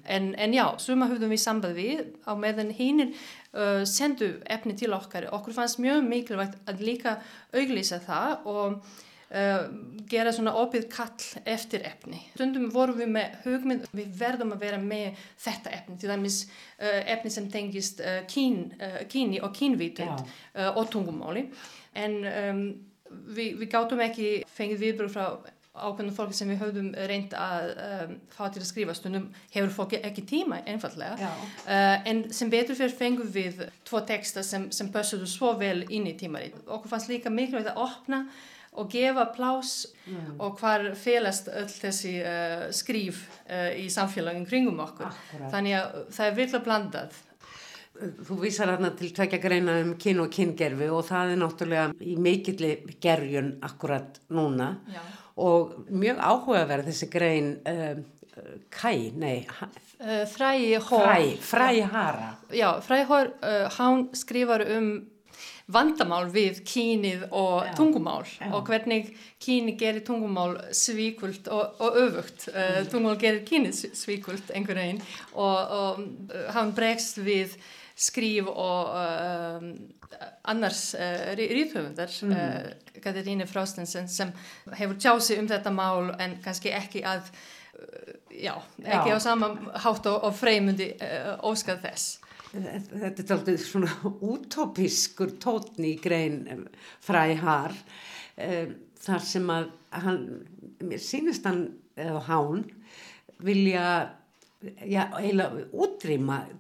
En, 0.07 0.29
en 0.39 0.53
já, 0.55 0.63
suma 0.79 1.09
höfðum 1.11 1.33
við 1.33 1.41
samband 1.43 1.75
við 1.75 2.05
á 2.23 2.31
meðan 2.39 2.71
hinnir 2.77 3.11
uh, 3.11 3.81
sendu 3.83 4.37
efni 4.47 4.77
til 4.79 4.93
okkar. 4.95 5.27
Okkur 5.35 5.57
fannst 5.57 5.81
mjög 5.83 6.05
mikilvægt 6.07 6.55
að 6.71 6.85
líka 6.87 7.17
auglýsa 7.51 7.99
það 8.05 8.47
og 8.53 9.01
uh, 9.32 9.63
gera 10.11 10.34
svona 10.36 10.53
opið 10.59 10.88
kall 10.91 11.27
eftir 11.49 11.86
efni. 11.88 12.19
Stundum 12.36 12.69
vorum 12.73 12.99
við 12.99 13.11
með 13.15 13.38
hugmynd 13.45 13.88
við 13.95 14.11
verðum 14.19 14.55
að 14.55 14.65
vera 14.65 14.82
með 14.84 15.23
þetta 15.41 15.75
efni 15.77 15.97
til 16.01 16.11
dæmis 16.11 16.41
uh, 16.49 16.99
efni 17.15 17.32
sem 17.34 17.47
tengist 17.51 18.03
uh, 18.03 18.21
kín, 18.32 18.63
kíni 19.11 19.41
og 19.43 19.55
kínvítund 19.55 20.21
uh, 20.21 20.71
og 20.75 20.91
tungumáli. 20.91 21.47
En 21.97 22.21
um, 22.27 22.61
við, 23.32 23.57
við 23.63 23.67
gátum 23.71 24.03
ekki 24.03 24.29
fengið 24.51 24.86
viðbröð 24.86 25.15
frá 25.15 25.25
ákveðnum 25.71 26.15
fólki 26.15 26.36
sem 26.36 26.49
við 26.51 26.59
höfðum 26.65 26.88
reynd 27.07 27.34
að 27.38 27.69
um, 27.86 28.15
fá 28.34 28.41
til 28.51 28.59
að 28.59 28.67
skrifa. 28.67 28.95
Stundum 28.97 29.29
hefur 29.53 29.71
fólki 29.75 30.01
ekki 30.03 30.25
tíma 30.27 30.59
einfallega 30.67 31.29
uh, 31.32 32.09
en 32.09 32.25
sem 32.36 32.51
betur 32.51 32.75
fyrir 32.75 32.95
fengum 32.95 33.29
við 33.32 33.63
tvo 33.88 34.03
texta 34.07 34.43
sem, 34.43 34.67
sem 34.75 34.91
pössuðu 34.91 35.29
svo 35.32 35.53
vel 35.59 35.86
inn 35.88 36.09
í 36.11 36.17
tímarið 36.19 36.59
okkur 36.65 36.91
fannst 36.91 37.11
líka 37.11 37.32
mikilvægt 37.32 37.71
að 37.71 37.86
opna 37.86 38.25
og 38.72 38.88
gefa 38.91 39.26
plás 39.36 39.72
og 40.39 40.59
hvar 40.61 40.86
felast 40.95 41.49
öll 41.51 41.67
þessi 41.72 42.13
uh, 42.24 42.69
skrif 42.72 43.26
uh, 43.49 43.72
í 43.76 43.89
samfélagin 43.91 44.45
kringum 44.47 44.80
okkur 44.80 45.09
Akkúrat. 45.09 45.49
þannig 45.51 45.76
að 45.80 45.99
það 46.15 46.30
er 46.30 46.39
virklega 46.39 46.65
blandað 46.69 47.19
Þú 48.01 48.38
vísar 48.39 48.69
hérna 48.72 48.89
til 48.97 49.11
tvekja 49.13 49.38
greina 49.43 49.74
um 49.84 49.91
kyn 49.99 50.22
og 50.24 50.32
kyngerfi 50.34 50.88
og 50.89 51.03
það 51.05 51.34
er 51.36 51.41
náttúrulega 51.41 51.89
í 52.01 52.15
mikilli 52.17 52.72
gerjun 53.03 53.51
akkurat 53.67 54.15
núna 54.34 54.69
Já. 54.89 55.01
og 55.43 55.76
mjög 55.91 56.17
áhugaverð 56.24 56.88
þessi 56.89 57.09
grein 57.13 57.51
uh, 57.67 57.99
Kai, 58.72 59.11
nei, 59.19 59.43
ha- 59.59 59.67
uh, 59.99 60.24
Fræi 60.32 60.72
Hó 60.80 61.01
Fræ, 61.03 61.19
Fræ 61.43 61.82
Hara. 61.91 62.30
Já, 62.55 62.72
Fræhór, 62.82 63.28
uh, 63.43 63.67
hann 63.76 64.07
skrifar 64.15 64.63
um 64.78 64.88
vandamál 65.72 66.26
við 66.34 66.64
kynið 66.68 67.28
og 67.32 67.68
Já. 67.68 67.74
tungumál 67.78 68.26
Já. 68.26 68.49
og 68.53 68.66
hvernig 68.68 69.12
kyni 69.41 69.76
gerir 69.80 70.01
tungumál 70.07 70.57
svíkult 70.76 71.47
og, 71.47 71.78
og 71.80 71.99
öfugt. 72.01 72.47
Uh, 72.49 72.82
tungumál 72.89 73.20
gerir 73.22 73.45
kynið 73.47 73.76
sv- 73.78 73.93
svíkult 73.95 74.51
einhvern 74.55 74.82
veginn 74.82 75.01
og, 75.34 75.59
og 75.78 76.01
uh, 76.34 76.49
hann 76.55 76.74
bregst 76.78 77.22
við 77.22 77.55
skrif 78.01 78.47
og 78.49 78.93
uh, 78.97 79.66
annars 80.49 80.93
uh, 80.97 81.32
ríðhöfundar, 81.38 82.12
mm. 82.26 82.99
Katarínu 83.01 83.45
Frostensen 83.47 84.09
sem 84.12 84.32
hefur 84.78 84.97
tjási 84.99 85.38
um 85.39 85.47
þetta 85.49 85.72
mál 85.74 86.12
en 86.20 86.36
kannski 86.43 86.74
ekki 86.76 87.03
að, 87.07 87.30
já, 88.34 88.53
ekki 88.84 89.14
Já. 89.14 89.16
á 89.16 89.20
sama 89.24 89.53
hátt 89.86 90.09
og, 90.12 90.18
og 90.28 90.36
freymundi 90.36 90.91
óskað 91.47 91.86
þess. 91.88 92.20
Þetta 92.51 93.23
er 93.23 93.33
aldrei 93.35 93.59
svona 93.61 93.91
útópiskur 94.27 95.37
tótni 95.39 95.93
í 95.93 95.99
grein 96.03 96.41
um, 96.51 96.65
fræ 97.03 97.25
har 97.39 97.75
um, 98.35 98.73
þar 99.01 99.23
sem 99.27 99.53
að 99.53 99.69
hann, 100.03 100.25
mér 100.83 101.01
sýnist 101.03 101.47
hann 101.47 101.63
eða 101.99 102.23
hán 102.27 102.65
vilja 103.41 103.85
já, 104.85 105.05
eiginlega 105.17 105.65
útrýma 105.71 106.41
eh, 106.45 106.57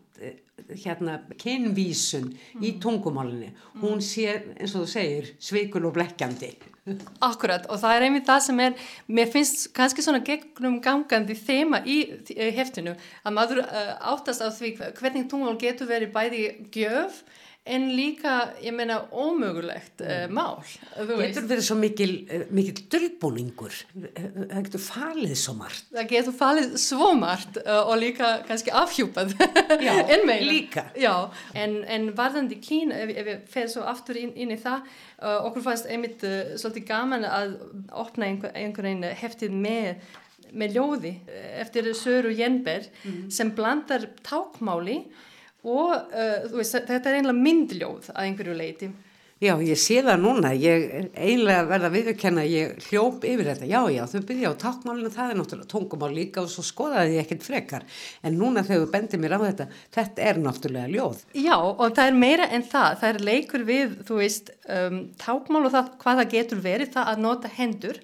hérna 0.69 1.19
kynvísun 1.41 2.31
í 2.61 2.75
tungumálinu. 2.81 3.51
Hún 3.81 4.03
sé, 4.05 4.37
eins 4.57 4.75
og 4.75 4.85
þú 4.85 4.91
segir, 4.91 5.31
svikul 5.41 5.85
og 5.89 5.95
blekkjandi. 5.97 6.51
Akkurat 7.29 7.67
og 7.69 7.77
það 7.81 7.95
er 7.95 8.05
einmitt 8.07 8.25
það 8.29 8.41
sem 8.47 8.63
er, 8.65 8.79
mér 9.11 9.29
finnst 9.29 9.67
kannski 9.77 10.05
svona 10.05 10.23
gegnum 10.25 10.79
gangandi 10.81 11.37
þema 11.37 11.83
í 11.85 11.99
eh, 12.33 12.49
heftinu 12.57 12.95
að 12.95 13.37
maður 13.37 13.61
uh, 13.67 13.93
áttast 14.13 14.41
á 14.41 14.49
því 14.49 14.73
hvernig 14.97 15.29
tungumál 15.29 15.59
getur 15.61 15.91
verið 15.91 16.13
bæði 16.15 16.43
gjöf 16.73 17.21
en 17.63 17.83
líka, 17.93 18.55
ég 18.63 18.73
meina, 18.73 18.95
ómögulegt 19.13 20.01
uh, 20.01 20.25
mál. 20.33 20.63
Þú 20.95 21.17
veist. 21.19 21.35
Getur 21.35 21.45
verið 21.51 21.65
svo 21.67 21.75
mikil, 21.77 22.13
eh, 22.25 22.45
mikil 22.49 22.81
dölbúningur. 22.89 23.75
Það 23.93 24.65
getur 24.65 24.81
falið 24.81 25.35
svo 25.37 25.53
margt. 25.59 25.85
Það 25.93 26.09
getur 26.09 26.35
falið 26.39 26.73
svo 26.81 27.11
margt 27.19 27.61
uh, 27.61 27.83
og 27.83 28.01
líka 28.01 28.31
kannski 28.49 28.73
afhjúpað 28.81 29.35
en 30.15 30.25
meira. 30.25 30.47
líka. 30.47 30.87
Já, 30.97 31.13
en, 31.53 31.77
en 31.85 32.09
varðandi 32.17 32.57
Kín, 32.65 32.95
ef, 32.97 33.13
ef 33.13 33.31
ég 33.35 33.47
fer 33.53 33.69
svo 33.69 33.85
aftur 33.85 34.17
inn, 34.17 34.33
inn 34.33 34.57
í 34.57 34.59
það, 34.61 34.89
uh, 35.21 35.37
okkur 35.51 35.69
fannst 35.69 35.89
einmitt 35.91 36.25
svolítið 36.57 36.89
gaman 36.89 37.29
að 37.29 37.59
opna 37.93 38.31
einhver, 38.31 38.57
einhvern 38.57 39.05
heftið 39.21 39.53
með, 39.53 40.13
með 40.49 40.79
ljóði 40.79 41.17
eftir 41.61 41.93
Söru 41.95 42.33
Jenberg 42.33 42.89
sem 43.31 43.53
blandar 43.55 44.09
tákmáli 44.25 45.03
og 45.67 45.93
uh, 45.93 46.51
veist, 46.55 46.79
þetta 46.89 47.11
er 47.11 47.21
einlega 47.21 47.37
myndljóð 47.37 48.11
að 48.13 48.27
einhverju 48.27 48.57
leiti. 48.57 48.91
Já, 49.41 49.55
ég 49.65 49.77
sé 49.81 50.03
það 50.05 50.19
núna, 50.21 50.51
ég 50.53 50.83
einlega 51.17 51.63
verða 51.65 51.87
að 51.89 51.95
viðurkenna, 51.95 52.41
ég 52.45 52.83
hljóp 52.85 53.23
yfir 53.25 53.47
þetta, 53.47 53.69
já, 53.71 53.79
já, 53.89 54.01
þau 54.11 54.25
byrja 54.29 54.51
á 54.53 54.61
tákmálinu, 54.61 55.09
það 55.15 55.31
er 55.31 55.39
náttúrulega 55.39 55.71
tungumál 55.71 56.09
líka 56.13 56.43
og 56.43 56.51
svo 56.53 56.61
skoðaði 56.67 57.15
ég 57.15 57.23
ekkert 57.25 57.47
frekar, 57.47 57.87
en 58.21 58.37
núna 58.37 58.61
þegar 58.67 58.83
þú 58.83 58.91
bendir 58.93 59.21
mér 59.23 59.33
á 59.33 59.39
þetta, 59.41 59.67
þetta 59.97 60.27
er 60.29 60.41
náttúrulega 60.43 60.91
ljóð. 60.93 61.23
Já, 61.41 61.55
og 61.57 61.81
það 61.87 62.03
er 62.03 62.19
meira 62.21 62.47
en 62.53 62.67
það, 62.69 62.99
það 63.01 63.09
er 63.09 63.19
leikur 63.31 63.65
við, 63.71 63.95
þú 64.11 64.19
veist, 64.19 64.53
um, 64.77 64.99
tákmál 65.25 65.63
og 65.63 65.73
það, 65.73 65.89
hvað 66.05 66.21
það 66.21 66.35
getur 66.35 66.61
verið, 66.67 66.91
það 66.99 67.09
að 67.15 67.23
nota 67.25 67.51
hendur, 67.57 68.01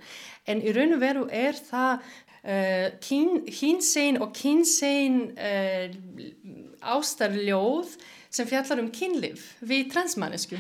en 0.50 0.66
í 0.66 0.74
raun 0.74 0.98
og 0.98 1.04
veru 1.06 1.28
er 1.30 1.62
það 1.70 1.94
uh, 2.02 2.88
kín, 3.06 3.44
hinsegin 3.46 4.18
og 4.26 4.34
kynsegin 4.42 5.22
uh, 5.38 6.67
ástarljóð 6.96 7.96
sem 8.30 8.50
fjallar 8.50 8.84
um 8.84 8.92
kynlif 8.94 9.54
við 9.66 9.90
transmannesku 9.94 10.60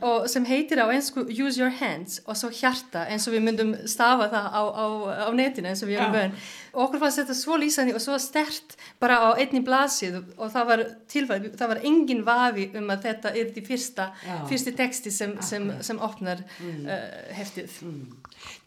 og 0.00 0.28
sem 0.30 0.44
heitir 0.48 0.80
á 0.80 0.88
einsku 0.88 1.24
Use 1.28 1.60
Your 1.60 1.72
Hands 1.76 2.20
og 2.24 2.36
svo 2.38 2.48
hjarta 2.54 3.04
eins 3.12 3.26
og 3.28 3.34
við 3.34 3.44
myndum 3.44 3.72
stafa 3.90 4.28
það 4.32 4.46
á, 4.48 4.62
á, 4.72 4.86
á 5.28 5.30
netinu 5.36 5.68
eins 5.68 5.82
og 5.84 5.90
við 5.90 6.00
erum 6.00 6.14
vön 6.16 6.36
og 6.72 6.84
okkur 6.86 7.02
fannst 7.02 7.20
þetta 7.20 7.36
svo 7.36 7.58
lýsandi 7.60 7.96
og 7.96 8.04
svo 8.04 8.16
stert 8.22 8.76
bara 9.02 9.18
á 9.20 9.28
einni 9.36 9.60
blasið 9.64 10.22
og 10.38 10.52
það 10.54 10.70
var 10.70 10.84
tilfæð, 11.12 11.50
það 11.60 11.72
var 11.74 11.82
engin 11.90 12.24
vafi 12.24 12.68
um 12.80 12.94
að 12.94 13.04
þetta 13.08 13.34
er 13.36 13.52
því 13.52 13.64
fyrsta, 13.68 14.08
Já. 14.24 14.38
fyrsti 14.48 14.74
texti 14.80 15.12
sem, 15.12 15.36
sem, 15.44 15.68
sem 15.84 16.00
opnar 16.00 16.40
uh, 16.40 16.96
heftið. 17.36 17.76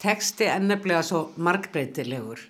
Teksti 0.02 0.46
er 0.52 0.62
nefnilega 0.62 1.02
svo 1.06 1.26
margbreytilegur. 1.42 2.46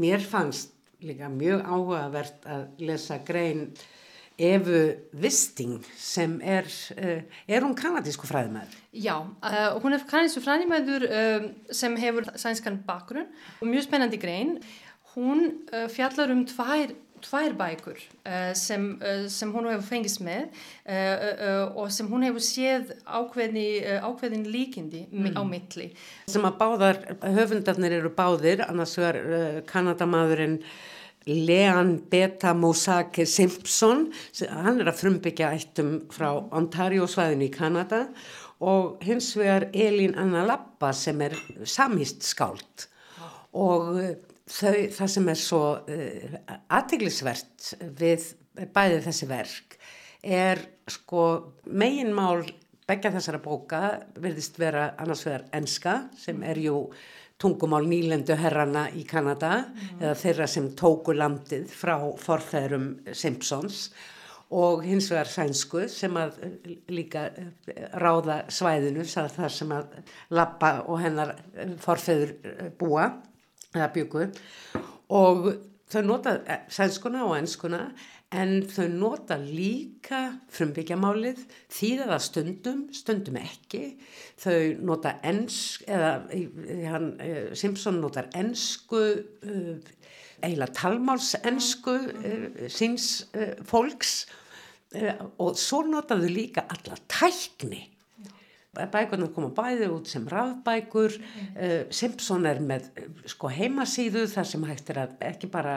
Mér 0.00 0.22
fannst 0.26 0.74
líka 1.04 1.30
mjög 1.32 1.64
áhugavert 1.64 2.46
að 2.48 2.84
lesa 2.86 3.20
grein 3.26 3.68
Efu 4.40 4.82
Visting 5.20 5.82
sem 6.00 6.38
er, 6.40 6.68
uh, 6.96 7.18
er 7.44 7.64
hún 7.66 7.76
kanadísku 7.76 8.28
fræðimæður? 8.28 8.78
Já, 8.96 9.16
uh, 9.20 9.80
hún 9.82 9.96
er 9.96 10.06
kannisu 10.08 10.40
fræðimæður 10.44 11.04
um, 11.08 11.50
sem 11.76 11.96
hefur 12.00 12.30
sænskan 12.40 12.80
bakgrunn 12.86 13.28
og 13.60 13.68
mjög 13.68 13.88
spennandi 13.88 14.20
grein. 14.20 14.56
Hún 15.10 15.66
fjallar 15.90 16.30
um 16.30 16.44
tvær, 16.46 16.92
tvær 17.24 17.56
bækur 17.58 17.98
uh, 18.00 18.52
sem, 18.58 18.86
uh, 19.00 19.24
sem 19.32 19.52
hún 19.54 19.68
hefur 19.70 19.86
fengist 19.86 20.22
með 20.24 20.48
uh, 20.84 21.76
og 21.78 21.90
sem 21.94 22.08
hún 22.10 22.26
hefur 22.28 22.44
séð 22.44 22.94
ákveðni, 23.04 23.66
uh, 23.84 24.06
ákveðin 24.08 24.46
líkindi 24.50 25.06
mm. 25.08 25.32
á 25.36 25.42
milli. 25.46 25.90
Sem 26.30 26.46
að 26.46 26.60
báðar, 26.60 27.02
höfundarnir 27.24 27.98
eru 28.00 28.12
báðir, 28.14 28.64
annars 28.66 28.96
er 29.00 29.20
kanadamadurinn 29.70 30.60
Leon 31.28 31.98
Beta 32.10 32.54
Mosake 32.56 33.26
Simpson, 33.28 34.06
hann 34.48 34.80
er 34.80 34.88
að 34.88 35.02
frumbyggja 35.02 35.50
ættum 35.52 35.98
frá 36.12 36.30
Ontario 36.56 37.04
svæðinu 37.10 37.50
í 37.50 37.52
Kanada 37.52 38.06
og 38.60 39.04
hins 39.04 39.34
vegar 39.36 39.68
Elín 39.72 40.16
Anna 40.20 40.46
Lappa 40.48 40.94
sem 40.96 41.20
er 41.24 41.36
samhýst 41.64 42.24
skáld 42.24 42.88
og 43.52 44.00
þau, 44.50 44.76
það 44.98 45.12
sem 45.14 45.30
er 45.32 45.40
svo 45.40 45.62
uh, 45.78 46.38
aðteglisvert 46.78 47.72
við 48.00 48.30
bæði 48.74 49.00
þessi 49.06 49.30
verk 49.30 49.78
er 50.20 50.60
sko 50.90 51.24
meginmál 51.70 52.42
begja 52.90 53.12
þessara 53.14 53.40
bóka 53.42 53.80
verðist 54.18 54.58
vera 54.60 54.90
annars 54.98 55.24
vegar 55.26 55.46
enska 55.56 55.96
sem 56.18 56.42
er 56.42 56.58
jú 56.60 56.84
tungumál 57.40 57.86
nýlendu 57.88 58.36
herrana 58.36 58.88
í 58.92 59.06
Kanada 59.08 59.70
eða 59.98 60.16
þeirra 60.18 60.48
sem 60.50 60.70
tóku 60.76 61.14
landið 61.16 61.70
frá 61.72 61.96
forþæðurum 62.20 62.88
Simpsons 63.16 63.86
og 64.50 64.82
hins 64.82 65.06
vegar 65.12 65.30
sænsku 65.30 65.86
sem 65.88 66.16
að 66.18 66.40
eh, 66.42 66.76
líka 66.90 67.28
eh, 67.30 67.86
ráða 68.02 68.42
svæðinu 68.50 69.06
þar 69.06 69.54
sem 69.54 69.74
að 69.76 70.00
Lappa 70.34 70.72
og 70.90 70.98
hennar 71.04 71.36
eh, 71.54 71.76
forfeður 71.80 72.34
eh, 72.42 72.70
búa 72.76 73.06
eða 73.74 73.90
byggu 73.94 74.28
og 75.10 75.50
þau 75.90 76.02
nota 76.06 76.38
eh, 76.46 76.64
sænskuna 76.70 77.24
og 77.26 77.36
enskuna 77.38 77.84
en 78.30 78.60
þau 78.70 78.86
nota 78.92 79.36
líka 79.42 80.20
frumbyggjamálið 80.54 81.40
þýða 81.74 82.06
það 82.12 82.20
stundum, 82.26 82.82
stundum 82.94 83.38
ekki. 83.40 83.82
Þau 84.38 84.84
nota 84.86 85.16
ensk 85.26 85.88
eða 85.90 86.12
eh, 86.36 86.84
hann, 86.86 87.08
eh, 87.18 87.48
Simpson 87.58 87.98
notar 88.02 88.30
ensku 88.38 89.00
uh, 89.00 89.72
eiginlega 90.40 90.72
talmálsensku 90.78 91.96
síns 92.72 93.26
fólks. 93.68 94.22
Og 95.38 95.58
svo 95.60 95.84
notaðu 95.86 96.30
líka 96.32 96.64
alla 96.72 96.96
tækni 97.12 97.82
bækurnar 98.92 99.32
koma 99.34 99.50
bæði 99.54 99.90
út 99.92 100.08
sem 100.10 100.24
rafbækur. 100.30 101.18
Uh, 101.56 101.82
Simpson 101.94 102.46
er 102.48 102.62
með 102.64 102.88
sko 103.30 103.50
heimasíðu 103.52 104.26
þar 104.30 104.48
sem 104.48 104.64
hægt 104.68 104.90
er 104.94 105.04
að 105.04 105.26
ekki 105.30 105.50
bara 105.52 105.76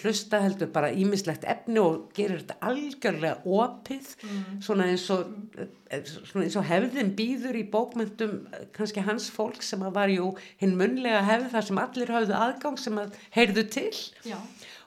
hlusta 0.00 0.40
heldur 0.40 0.70
bara 0.72 0.88
ímislegt 0.96 1.44
efni 1.48 1.80
og 1.82 2.10
gerir 2.16 2.40
þetta 2.40 2.58
algjörlega 2.70 3.56
opið. 3.60 4.12
Svona, 4.64 4.88
eins 4.92 5.06
og, 5.12 5.32
uh, 5.60 6.02
svona 6.02 6.46
eins 6.46 6.58
og 6.58 6.68
hefðin 6.68 7.14
býður 7.18 7.60
í 7.60 7.64
bókmyndum 7.72 8.36
uh, 8.48 8.66
kannski 8.76 9.04
hans 9.06 9.30
fólk 9.32 9.62
sem 9.62 9.82
að 9.84 9.96
var 10.00 10.12
jú 10.12 10.32
hinn 10.62 10.76
munlega 10.80 11.24
hefð 11.28 11.50
þar 11.56 11.68
sem 11.70 11.82
allir 11.86 12.14
hafðu 12.16 12.38
aðgang 12.38 12.78
sem 12.80 13.02
að 13.02 13.18
heyrðu 13.36 13.66
til. 13.78 13.90
Já. 14.26 14.38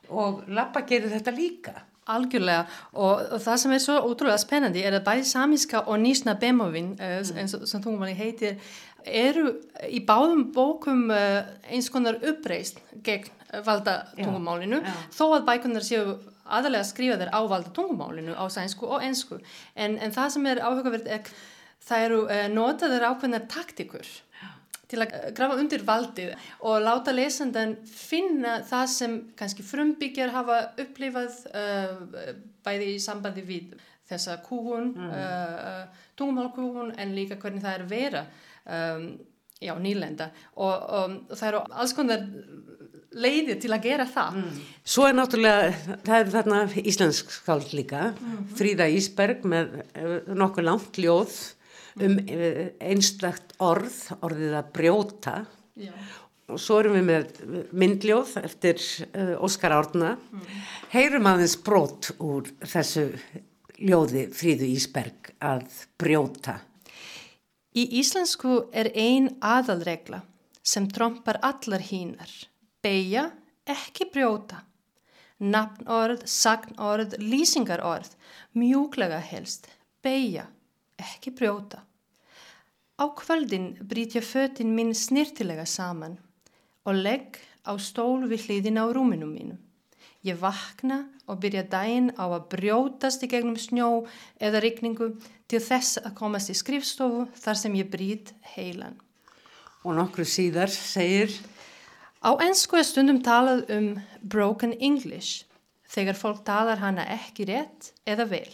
og 0.09 0.43
Lappa 0.51 0.83
gerir 0.85 1.13
þetta 1.13 1.33
líka 1.33 1.79
Algjörlega. 2.05 2.65
Og, 2.93 3.23
og 3.33 3.39
það 3.41 3.61
sem 3.61 3.71
er 3.73 3.81
svo 3.81 3.95
ótrúlega 4.05 4.37
spennandi 4.41 4.83
er 4.85 4.97
að 4.99 5.07
bæði 5.07 5.23
samiska 5.29 5.85
og 5.89 5.97
nýsna 6.03 6.35
bemovin 6.41 6.93
uh, 6.99 7.21
eins 7.33 7.55
og 7.57 7.65
sem 7.69 7.81
tungumanni 7.81 8.13
heitir 8.17 8.59
eru 9.05 9.55
í 9.89 10.03
báðum 10.05 10.47
bókum 10.53 11.07
uh, 11.13 11.41
eins 11.69 11.89
konar 11.93 12.19
uppreist 12.21 12.77
gegn 13.05 13.31
uh, 13.49 13.63
valda 13.65 14.03
tungumálinu 14.19 14.83
já. 14.85 14.93
þó 15.17 15.25
að 15.31 15.49
bækunar 15.49 15.85
séu 15.85 16.15
aðalega 16.45 16.85
skrifa 16.85 17.17
þeir 17.21 17.33
á 17.33 17.41
valda 17.49 17.73
tungumálinu 17.73 18.37
á 18.37 18.45
sænsku 18.53 18.85
og 18.85 19.01
ensku. 19.05 19.41
En, 19.73 19.97
en 19.97 20.13
það 20.13 20.35
sem 20.37 20.49
er 20.51 20.61
áhugavert 20.61 21.09
er 21.09 21.33
það 21.85 22.05
eru 22.05 22.21
notaður 22.53 23.09
ákveðnar 23.09 23.49
taktikur 23.49 24.05
til 24.89 25.01
að 25.03 25.13
grafa 25.37 25.57
undir 25.59 25.83
valdið 25.85 26.33
og 26.67 26.83
láta 26.83 27.13
lesandan 27.15 27.75
finna 27.89 28.59
það 28.67 28.87
sem 28.93 29.17
kannski 29.37 29.65
frumbyggjar 29.65 30.33
hafa 30.35 30.59
upplifað 30.81 31.39
uh, 31.51 32.33
bæði 32.65 32.95
í 32.95 33.01
sambandi 33.01 33.45
við 33.45 33.75
þessa 34.05 34.37
kúhun, 34.45 34.91
mm. 34.93 35.13
uh, 35.15 36.03
tungumálkúhun 36.17 36.93
en 37.01 37.15
líka 37.17 37.39
hvernig 37.41 37.63
það 37.63 37.79
er 37.79 37.87
vera 37.89 38.25
um, 38.25 39.07
já, 39.61 39.73
nýlenda 39.81 40.29
og, 40.53 40.75
og, 40.75 41.17
og 41.29 41.39
það 41.39 41.49
eru 41.49 41.63
alls 41.73 41.95
konar 41.97 42.27
leiðir 43.15 43.59
til 43.63 43.71
að 43.71 43.85
gera 43.87 44.05
það. 44.11 44.39
Mm. 44.41 44.63
Svo 44.91 45.05
er 45.07 45.13
náttúrulega, 45.15 45.99
það 46.03 46.17
er 46.17 46.31
þarna 46.33 46.57
íslensk 46.81 47.29
skáld 47.31 47.69
líka, 47.73 48.09
mm. 48.11 48.41
Fríða 48.59 48.89
Ísberg 48.91 49.45
með 49.47 49.77
nokkuð 50.35 50.67
langt 50.67 50.99
ljóð 50.99 51.37
um 52.03 52.19
eh, 52.27 52.75
einstakt 52.83 53.55
orð, 53.63 53.95
orðið 54.25 54.59
að 54.59 54.71
brjóta. 54.75 55.35
Já. 55.75 55.91
og 56.47 56.59
svo 56.61 56.77
erum 56.79 56.93
við 56.95 57.05
með 57.09 57.65
myndljóð 57.75 58.35
eftir 58.43 58.77
uh, 59.09 59.33
Óskar 59.43 59.73
Árna. 59.75 60.13
Mm. 60.15 60.61
heyrum 60.93 61.27
aðeins 61.27 61.57
brot 61.65 62.11
úr 62.21 62.51
þessu 62.61 63.09
ljóði 63.81 64.27
Fríðu 64.31 64.69
Ísberg 64.71 65.33
að 65.43 65.65
brjóta. 65.99 66.59
Í 67.75 67.83
íslensku 67.99 68.69
er 68.71 68.91
ein 68.95 69.33
aðalregla 69.43 70.21
sem 70.63 70.87
trompar 70.87 71.41
allar 71.43 71.83
hínar. 71.83 72.31
Beigja, 72.79 73.31
ekki 73.67 74.07
brjóta. 74.13 74.61
Nafnorð, 75.43 76.23
sagnorð, 76.29 77.17
lýsingarorð 77.19 78.13
mjúklega 78.55 79.19
helst 79.19 79.67
beigja 80.05 80.45
ekki 81.01 81.33
brjóta. 81.35 81.83
Á 82.95 83.05
kvöldin 83.11 83.73
brýt 83.83 84.15
ég 84.15 84.23
föttin 84.23 84.75
minn 84.75 84.93
snirtilega 84.95 85.65
saman 85.65 86.17
og 86.87 86.95
legg 86.95 87.39
á 87.67 87.73
stól 87.81 88.23
við 88.29 88.47
hliðin 88.47 88.79
á 88.79 88.85
rúminum 88.87 89.33
mínum. 89.33 89.59
Ég 90.25 90.39
vakna 90.41 91.03
og 91.29 91.41
byrja 91.41 91.65
daginn 91.69 92.13
á 92.17 92.25
að 92.25 92.47
brjótast 92.53 93.25
í 93.25 93.29
gegnum 93.29 93.57
snjó 93.59 94.05
eða 94.41 94.61
rikningu 94.63 95.11
til 95.51 95.61
þess 95.61 95.99
að 96.01 96.15
komast 96.17 96.49
í 96.49 96.55
skrifstofu 96.57 97.27
þar 97.37 97.59
sem 97.59 97.75
ég 97.77 97.91
brýt 97.91 98.31
heilan. 98.55 98.95
Og 99.85 99.97
nokkru 99.97 100.25
síðar 100.25 100.71
segir... 100.71 101.33
Á 102.25 102.33
ennsku 102.41 102.79
er 102.79 102.87
stundum 102.87 103.19
talað 103.21 103.67
um 103.69 103.89
broken 104.23 104.71
English 104.81 105.43
þegar 105.93 106.17
fólk 106.17 106.41
talar 106.47 106.81
hana 106.81 107.05
ekki 107.19 107.45
rétt 107.51 107.91
eða 108.09 108.25
vel. 108.31 108.49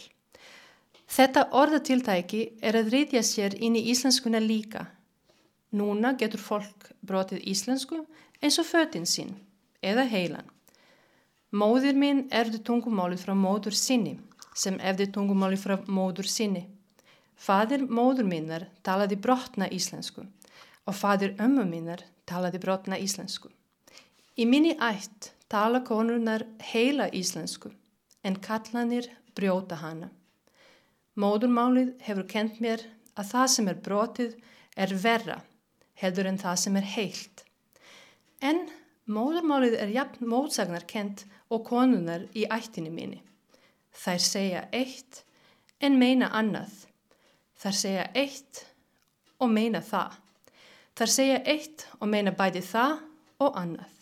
Þetta 1.12 1.50
orðatiltæki 1.52 2.38
er 2.64 2.76
að 2.78 2.86
reytja 2.94 3.20
sér 3.20 3.52
inn 3.60 3.74
í 3.76 3.82
íslenskuna 3.92 4.38
líka. 4.40 4.86
Núna 5.76 6.14
getur 6.16 6.40
fólk 6.40 6.86
brotið 7.04 7.42
íslensku 7.52 7.98
eins 8.40 8.56
og 8.62 8.64
fötinn 8.64 9.04
sín 9.04 9.34
eða 9.84 10.06
heilan. 10.08 10.46
Móðir 11.52 11.98
minn 12.00 12.22
erði 12.32 12.62
tungumáli 12.64 13.18
frá 13.20 13.34
móður 13.36 13.76
sinni 13.76 14.14
sem 14.56 14.78
efði 14.80 15.10
tungumáli 15.12 15.58
frá 15.60 15.74
móður 15.84 16.30
sinni. 16.32 16.64
Fadir 17.36 17.84
móður 17.84 18.30
minnar 18.32 18.64
talaði 18.82 19.20
brotna 19.20 19.68
íslensku 19.68 20.24
og 20.24 20.96
fadir 20.96 21.36
ömmu 21.36 21.66
minnar 21.68 22.06
talaði 22.24 22.62
brotna 22.64 22.96
íslensku. 22.96 23.52
Í 24.40 24.48
minni 24.48 24.78
ætt 24.80 25.34
tala 25.52 25.84
konurnar 25.84 26.48
heila 26.72 27.12
íslensku 27.12 27.68
en 28.24 28.40
kallanir 28.40 29.12
brjóta 29.36 29.76
hana. 29.84 30.08
Móðurmálið 31.12 31.94
hefur 32.06 32.24
kent 32.28 32.60
mér 32.64 32.86
að 33.20 33.32
það 33.34 33.48
sem 33.54 33.66
er 33.68 33.80
brotið 33.84 34.36
er 34.80 34.94
verra 35.02 35.42
heldur 36.00 36.28
en 36.30 36.40
það 36.40 36.56
sem 36.62 36.78
er 36.80 36.88
heilt. 36.94 37.42
En 38.40 38.64
móðurmálið 39.12 39.76
er 39.82 39.92
jafn 39.92 40.30
mótsagnar 40.30 40.86
kent 40.88 41.26
og 41.52 41.66
konunar 41.68 42.24
í 42.32 42.46
ættinni 42.48 42.90
minni. 42.90 43.20
Þær 43.92 44.24
segja 44.24 44.64
eitt 44.72 45.22
en 45.84 45.98
meina 46.00 46.30
annað. 46.32 46.72
Þær 47.60 47.78
segja 47.82 48.06
eitt 48.16 48.64
og 49.38 49.52
meina 49.52 49.82
það. 49.84 50.16
Þær 50.96 51.12
segja 51.18 51.42
eitt 51.44 51.86
og 52.00 52.08
meina 52.08 52.32
bæði 52.36 52.64
það 52.72 52.96
og 53.42 53.58
annað. 53.60 54.01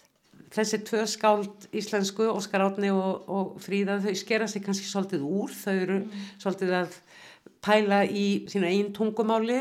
Þessi 0.51 0.81
tvö 0.83 1.05
skáld 1.07 1.67
íslensku, 1.79 2.27
Óskar 2.33 2.65
Átni 2.65 2.91
og, 2.91 3.29
og 3.31 3.59
Fríða, 3.63 4.01
þau 4.03 4.15
skera 4.19 4.49
sig 4.51 4.65
kannski 4.65 4.89
svolítið 4.89 5.27
úr, 5.27 5.53
þau 5.55 5.75
eru 5.77 5.99
mm. 6.01 6.25
svolítið 6.43 6.75
að 6.81 6.97
pæla 7.63 8.01
í 8.07 8.27
sína 8.51 8.71
einn 8.73 8.91
tungumáli 8.97 9.61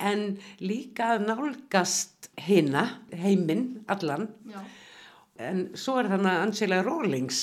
en 0.00 0.24
líka 0.64 1.14
að 1.14 1.26
nálgast 1.28 2.30
hinna, 2.40 2.86
heiminn, 3.12 3.82
allan. 3.90 4.30
Já. 4.48 4.62
En 5.40 5.62
svo 5.78 5.96
er 6.00 6.10
þannig 6.10 6.30
að 6.34 6.42
Angela 6.44 6.80
Rawlings 6.84 7.38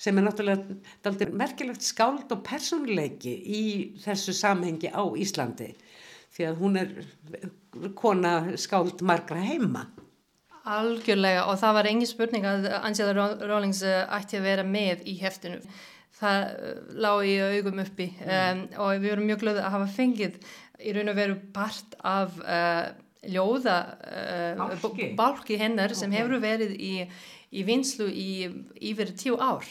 sem 0.00 0.18
er 0.18 0.26
náttúrulega 0.26 1.28
merkilegt 1.34 1.84
skáld 1.86 2.32
og 2.34 2.42
personleiki 2.46 3.32
í 3.32 3.62
þessu 4.02 4.34
samhengi 4.34 4.90
á 4.90 5.02
Íslandi 5.14 5.70
því 6.36 6.48
að 6.48 6.58
hún 6.60 6.80
er 6.80 6.90
kona 7.96 8.32
skáld 8.60 9.02
margra 9.06 9.38
heima. 9.40 9.86
Algjörlega 10.66 11.44
og 11.46 11.60
það 11.60 11.76
var 11.78 11.88
engin 11.90 12.10
spurning 12.10 12.46
að 12.48 12.64
Angela 12.80 13.28
Rawlings 13.38 13.84
eh, 13.86 14.02
ætti 14.16 14.40
að 14.40 14.48
vera 14.48 14.64
með 14.66 15.04
í 15.06 15.14
heftinu. 15.20 15.60
Það 16.16 16.46
eh, 16.50 16.78
lág 17.04 17.22
í 17.28 17.34
augum 17.56 17.82
uppi 17.84 18.08
um, 18.24 18.62
og 18.82 18.92
við 18.96 19.12
vorum 19.12 19.28
mjög 19.30 19.42
glöðið 19.44 19.62
að 19.62 19.74
hafa 19.76 19.88
fengið 19.94 20.38
í 20.82 20.94
raun 20.96 21.12
og 21.12 21.18
veru 21.18 21.36
part 21.54 21.96
af 22.04 22.36
uh, 22.42 22.88
ljóða 23.30 23.78
uh, 24.10 24.86
bálki 25.16 25.58
hennar 25.60 25.92
okay. 25.92 26.00
sem 26.00 26.14
hefur 26.14 26.40
verið 26.42 26.74
í, 26.76 26.94
í 27.52 27.64
vinslu 27.66 28.08
í 28.10 28.30
yfir 28.90 29.14
tíu 29.16 29.38
ár. 29.38 29.66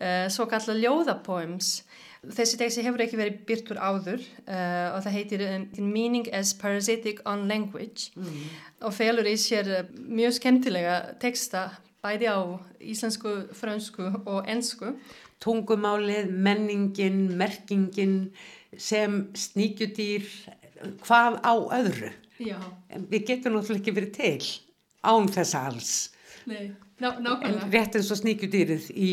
Uh, 0.00 0.26
svo 0.32 0.48
kallar 0.48 0.80
ljóðapoems 0.80 1.80
Þessi 2.20 2.58
texti 2.60 2.82
hefur 2.84 3.00
ekki 3.00 3.16
verið 3.16 3.36
byrtur 3.48 3.78
áður 3.80 4.20
uh, 4.20 4.92
og 4.92 4.98
það 5.06 5.14
heitir 5.14 5.44
um, 5.46 5.62
Meaning 5.80 6.26
as 6.36 6.52
Parasitic 6.52 7.22
on 7.24 7.46
Language 7.48 8.10
mm. 8.12 8.42
og 8.84 8.92
felur 8.92 9.28
í 9.28 9.38
sér 9.40 9.70
uh, 9.72 9.86
mjög 9.96 10.36
skemmtilega 10.36 10.98
texta 11.22 11.70
bæði 12.04 12.28
á 12.28 12.40
íslensku, 12.80 13.32
fransku 13.56 14.10
og 14.24 14.48
ennsku. 14.48 14.94
Tungumálið, 15.40 16.28
menningin, 16.28 17.22
merkingin 17.40 18.16
sem 18.76 19.22
sníkjudýr, 19.32 20.26
hvað 21.06 21.40
á 21.40 21.54
öðru. 21.80 22.10
Já. 22.40 22.58
En 22.92 23.06
við 23.08 23.30
getum 23.32 23.56
náttúrulega 23.56 23.80
ekki 23.80 23.96
verið 23.96 24.12
til 24.16 24.50
án 25.04 25.28
þess 25.32 25.56
alls. 25.56 25.92
Nei, 26.48 26.72
ná, 27.00 27.14
nákvæmlega. 27.16 27.64
En 27.64 27.72
rétt 27.72 27.96
eins 27.96 28.12
og 28.12 28.20
sníkjudýrið 28.20 28.90
í 28.92 29.12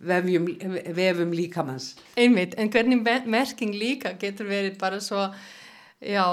vefjum, 0.00 0.48
vefum 0.96 1.32
líkamanns. 1.36 1.94
Einmitt, 2.16 2.56
en 2.58 2.70
hvernig 2.72 3.02
merking 3.26 3.74
líka 3.76 4.14
getur 4.20 4.48
verið 4.50 4.78
bara 4.80 5.00
svo, 5.04 5.26
já, 6.00 6.24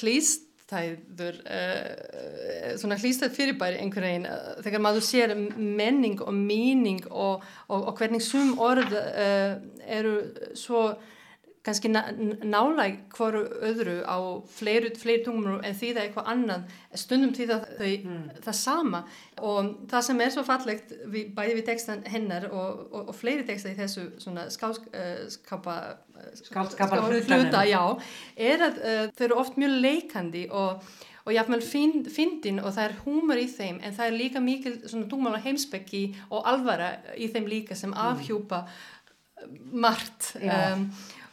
hlýstæður, 0.00 1.38
uh, 1.46 2.74
svona 2.80 2.98
hlýstæð 3.00 3.38
fyrirbæri 3.38 3.80
einhvern 3.80 4.08
veginn, 4.08 4.28
þegar 4.66 4.84
maður 4.84 5.08
sér 5.08 5.34
menning 5.56 6.20
og 6.20 6.36
míning 6.36 7.02
og, 7.10 7.42
og, 7.68 7.88
og 7.88 7.96
hvernig 7.98 8.22
sum 8.24 8.54
orð 8.60 8.94
uh, 8.98 9.56
eru 9.88 10.18
svo 10.58 10.90
kannski 11.62 11.90
nálæg 11.92 12.96
hverju 13.14 13.42
öðru 13.68 13.96
á 14.02 14.18
fleiri, 14.50 14.90
fleiri 14.98 15.22
tungum 15.26 15.60
en 15.62 15.76
því 15.78 15.92
það 15.92 16.00
er 16.00 16.08
eitthvað 16.08 16.30
annað. 16.32 16.72
Stundum 16.98 17.34
því 17.36 17.46
það 17.50 17.68
þau 17.78 17.92
mm. 17.92 18.24
það 18.46 18.58
sama. 18.58 19.02
Og 19.52 19.70
það 19.92 20.06
sem 20.08 20.24
er 20.24 20.34
svo 20.34 20.44
fallegt 20.48 20.96
við, 21.04 21.30
bæði 21.36 21.54
við 21.60 21.68
textan 21.70 22.02
hennar 22.10 22.48
og, 22.50 22.82
og, 22.90 23.12
og 23.12 23.14
fleiri 23.14 23.46
texta 23.46 23.70
í 23.70 23.78
þessu 23.78 24.08
svona 24.22 24.48
skálskapa 24.50 25.78
skálskapa 26.42 27.00
hluta 27.06 27.62
já, 27.66 27.80
er 28.36 28.66
að 28.68 28.82
uh, 28.82 29.06
þau 29.16 29.24
eru 29.28 29.40
oft 29.42 29.58
mjög 29.60 29.80
leikandi 29.86 30.46
og 30.50 30.84
og 31.22 31.30
jáfnveil 31.30 31.62
fyndin 32.10 32.58
og 32.58 32.72
það 32.74 32.88
er 32.88 32.94
húmur 33.04 33.38
í 33.38 33.46
þeim 33.46 33.76
en 33.86 33.94
það 33.94 34.08
er 34.08 34.16
líka 34.18 34.40
mikil 34.42 34.72
svona 34.80 35.06
tungmála 35.10 35.38
heimsbyggi 35.44 36.00
og 36.34 36.48
alvara 36.50 36.88
í 37.14 37.28
þeim 37.30 37.46
líka 37.46 37.78
sem 37.78 37.92
mm. 37.92 38.00
afhjúpa 38.08 38.64
margt. 39.70 40.32
Um, 40.42 40.88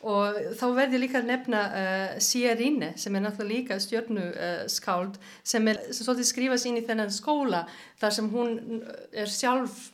og 0.08 0.38
þá 0.56 0.66
verði 0.78 1.02
líka 1.02 1.20
að 1.20 1.30
nefna 1.34 1.62
uh, 1.68 2.18
Sierine 2.24 2.94
sem 3.00 3.16
er 3.16 3.24
náttúrulega 3.26 3.52
líka 3.52 3.80
stjórnuskáld 3.84 5.18
uh, 5.20 5.30
sem 5.44 5.68
er 5.68 5.82
svolítið 5.92 6.30
skrifast 6.30 6.70
inn 6.70 6.80
í 6.80 6.86
þennan 6.88 7.12
skóla 7.12 7.66
þar 8.00 8.16
sem 8.16 8.30
hún 8.32 8.84
er 9.12 9.32
sjálf 9.32 9.90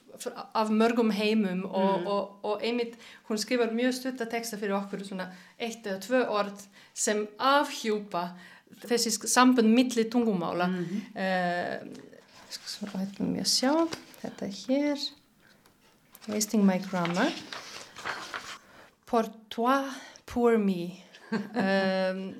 af 0.56 0.70
mörgum 0.72 1.12
heimum 1.12 1.66
og, 1.66 1.99
mm. 1.99 2.08
og, 2.08 2.45
og 2.45 2.64
einmitt 2.64 2.95
hún 3.28 3.39
skrifar 3.41 3.74
mjög 3.76 3.97
stuttateksta 3.97 4.60
fyrir 4.62 4.78
okkur 4.78 5.03
svona 5.03 5.28
eitt 5.60 5.86
eða 5.86 5.99
tvö 6.06 6.22
orð 6.38 6.68
sem 6.93 7.26
afhjúpa 7.41 8.30
þessi 8.86 9.12
sambund 9.28 9.74
milli 9.74 10.06
tungumála 10.12 10.68
mm 10.68 10.86
-hmm. 10.86 11.01
uh, 11.26 12.16
svo 12.66 12.88
hættum 12.93 13.34
við 13.34 13.41
að 13.41 13.51
sjá 13.58 13.74
þetta 14.22 14.45
hér 14.62 14.99
wasting 16.28 16.66
my 16.66 16.80
grammar 16.89 17.34
pour 19.06 19.30
toi, 19.49 19.84
pour 20.26 20.58
me. 20.58 21.01
um, 21.56 22.36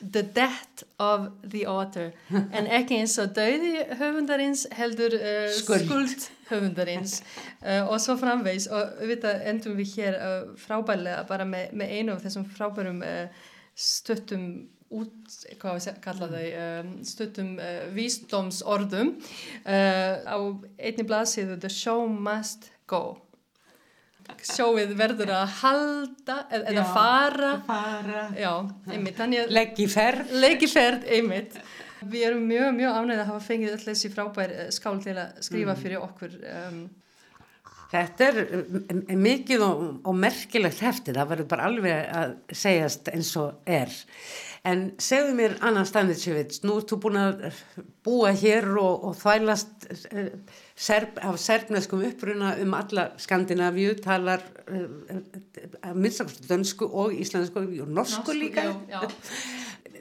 The 0.00 0.22
Death 0.22 0.84
of 0.98 1.28
the 1.44 1.66
Author 1.68 2.12
en 2.32 2.68
ekki 2.72 2.96
eins 3.02 3.18
og 3.20 3.34
döði 3.36 3.82
höfundarins 4.00 4.62
heldur 4.72 5.12
uh, 5.12 5.50
Skuld. 5.52 5.84
skuld 5.84 6.24
höfundarins 6.48 7.18
uh, 7.60 7.84
og 7.84 7.98
svo 8.00 8.16
framvegs 8.16 8.70
og 8.72 8.94
auðvitað 9.02 9.44
endum 9.50 9.76
við 9.76 9.92
hér 9.98 10.16
uh, 10.16 10.54
frábærlega 10.62 11.26
bara 11.28 11.44
með, 11.44 11.74
með 11.76 11.92
einu 11.98 12.14
af 12.14 12.24
þessum 12.24 12.48
frábærum 12.48 13.02
uh, 13.04 13.44
stuttum 13.76 14.46
út, 14.88 15.36
hvað 15.60 15.76
við 15.76 16.00
kalla 16.06 16.30
þau 16.32 16.46
um, 16.64 16.92
stuttum 17.12 17.52
uh, 17.60 17.82
vísdómsorðum 17.94 19.12
uh, 19.18 20.14
á 20.24 20.38
einni 20.80 21.04
blaðsíðu 21.12 21.60
The 21.60 21.74
Show 21.76 22.08
Must 22.08 22.70
Go 22.88 23.18
sjóið 24.46 24.94
verður 24.98 25.32
að 25.36 25.56
halda 25.60 26.36
eða, 26.50 26.64
eða 26.72 26.84
Já, 26.84 26.88
fara. 26.94 27.50
fara. 27.66 28.24
Já, 28.38 28.52
einmitt, 28.90 29.18
þannig 29.18 29.44
að 29.44 29.54
legg 29.56 30.64
í 30.64 30.70
ferð. 30.70 31.06
Einmitt. 31.16 31.60
Við 32.00 32.26
erum 32.30 32.46
mjög, 32.48 32.70
mjög 32.78 32.96
ánægð 32.96 33.20
að 33.20 33.28
hafa 33.28 33.44
fengið 33.44 33.74
öll 33.74 33.82
þessi 33.84 34.10
frábær 34.14 34.54
eh, 34.56 34.70
skál 34.72 34.96
til 35.04 35.16
að 35.20 35.42
skrifa 35.44 35.74
fyrir 35.76 36.00
okkur 36.00 36.36
um, 36.48 36.78
Þetta 37.90 38.26
er 38.28 38.36
um, 38.54 39.00
mikið 39.18 39.64
og, 39.66 39.80
og 40.06 40.14
merkilegt 40.14 40.82
hefti, 40.84 41.14
það 41.16 41.32
verður 41.32 41.48
bara 41.50 41.66
alveg 41.66 42.12
að 42.20 42.36
segjast 42.54 43.10
eins 43.10 43.32
og 43.40 43.66
er. 43.66 43.90
En 44.70 44.90
segðu 45.00 45.32
mér 45.38 45.56
Anna 45.64 45.82
Stanitsevits, 45.88 46.60
nú 46.62 46.76
ert 46.78 46.92
þú 46.92 46.98
búin 47.06 47.18
að 47.18 47.46
búa 48.06 48.30
hér 48.36 48.68
og, 48.78 49.08
og 49.08 49.16
þvælast 49.18 49.88
uh, 49.90 50.28
serb, 50.76 51.18
af 51.24 51.40
serbneskum 51.42 52.04
uppruna 52.06 52.52
um 52.62 52.76
alla 52.78 53.08
Skandinavíu, 53.18 53.96
talar 54.04 54.44
uh, 54.70 54.86
minnstakosti 55.96 56.46
dönsku 56.46 56.86
og 56.86 57.16
íslensku 57.16 57.64
og 57.82 57.90
norsku 57.90 58.36
líka. 58.36 58.68
já, 58.70 59.00
já. 59.00 59.08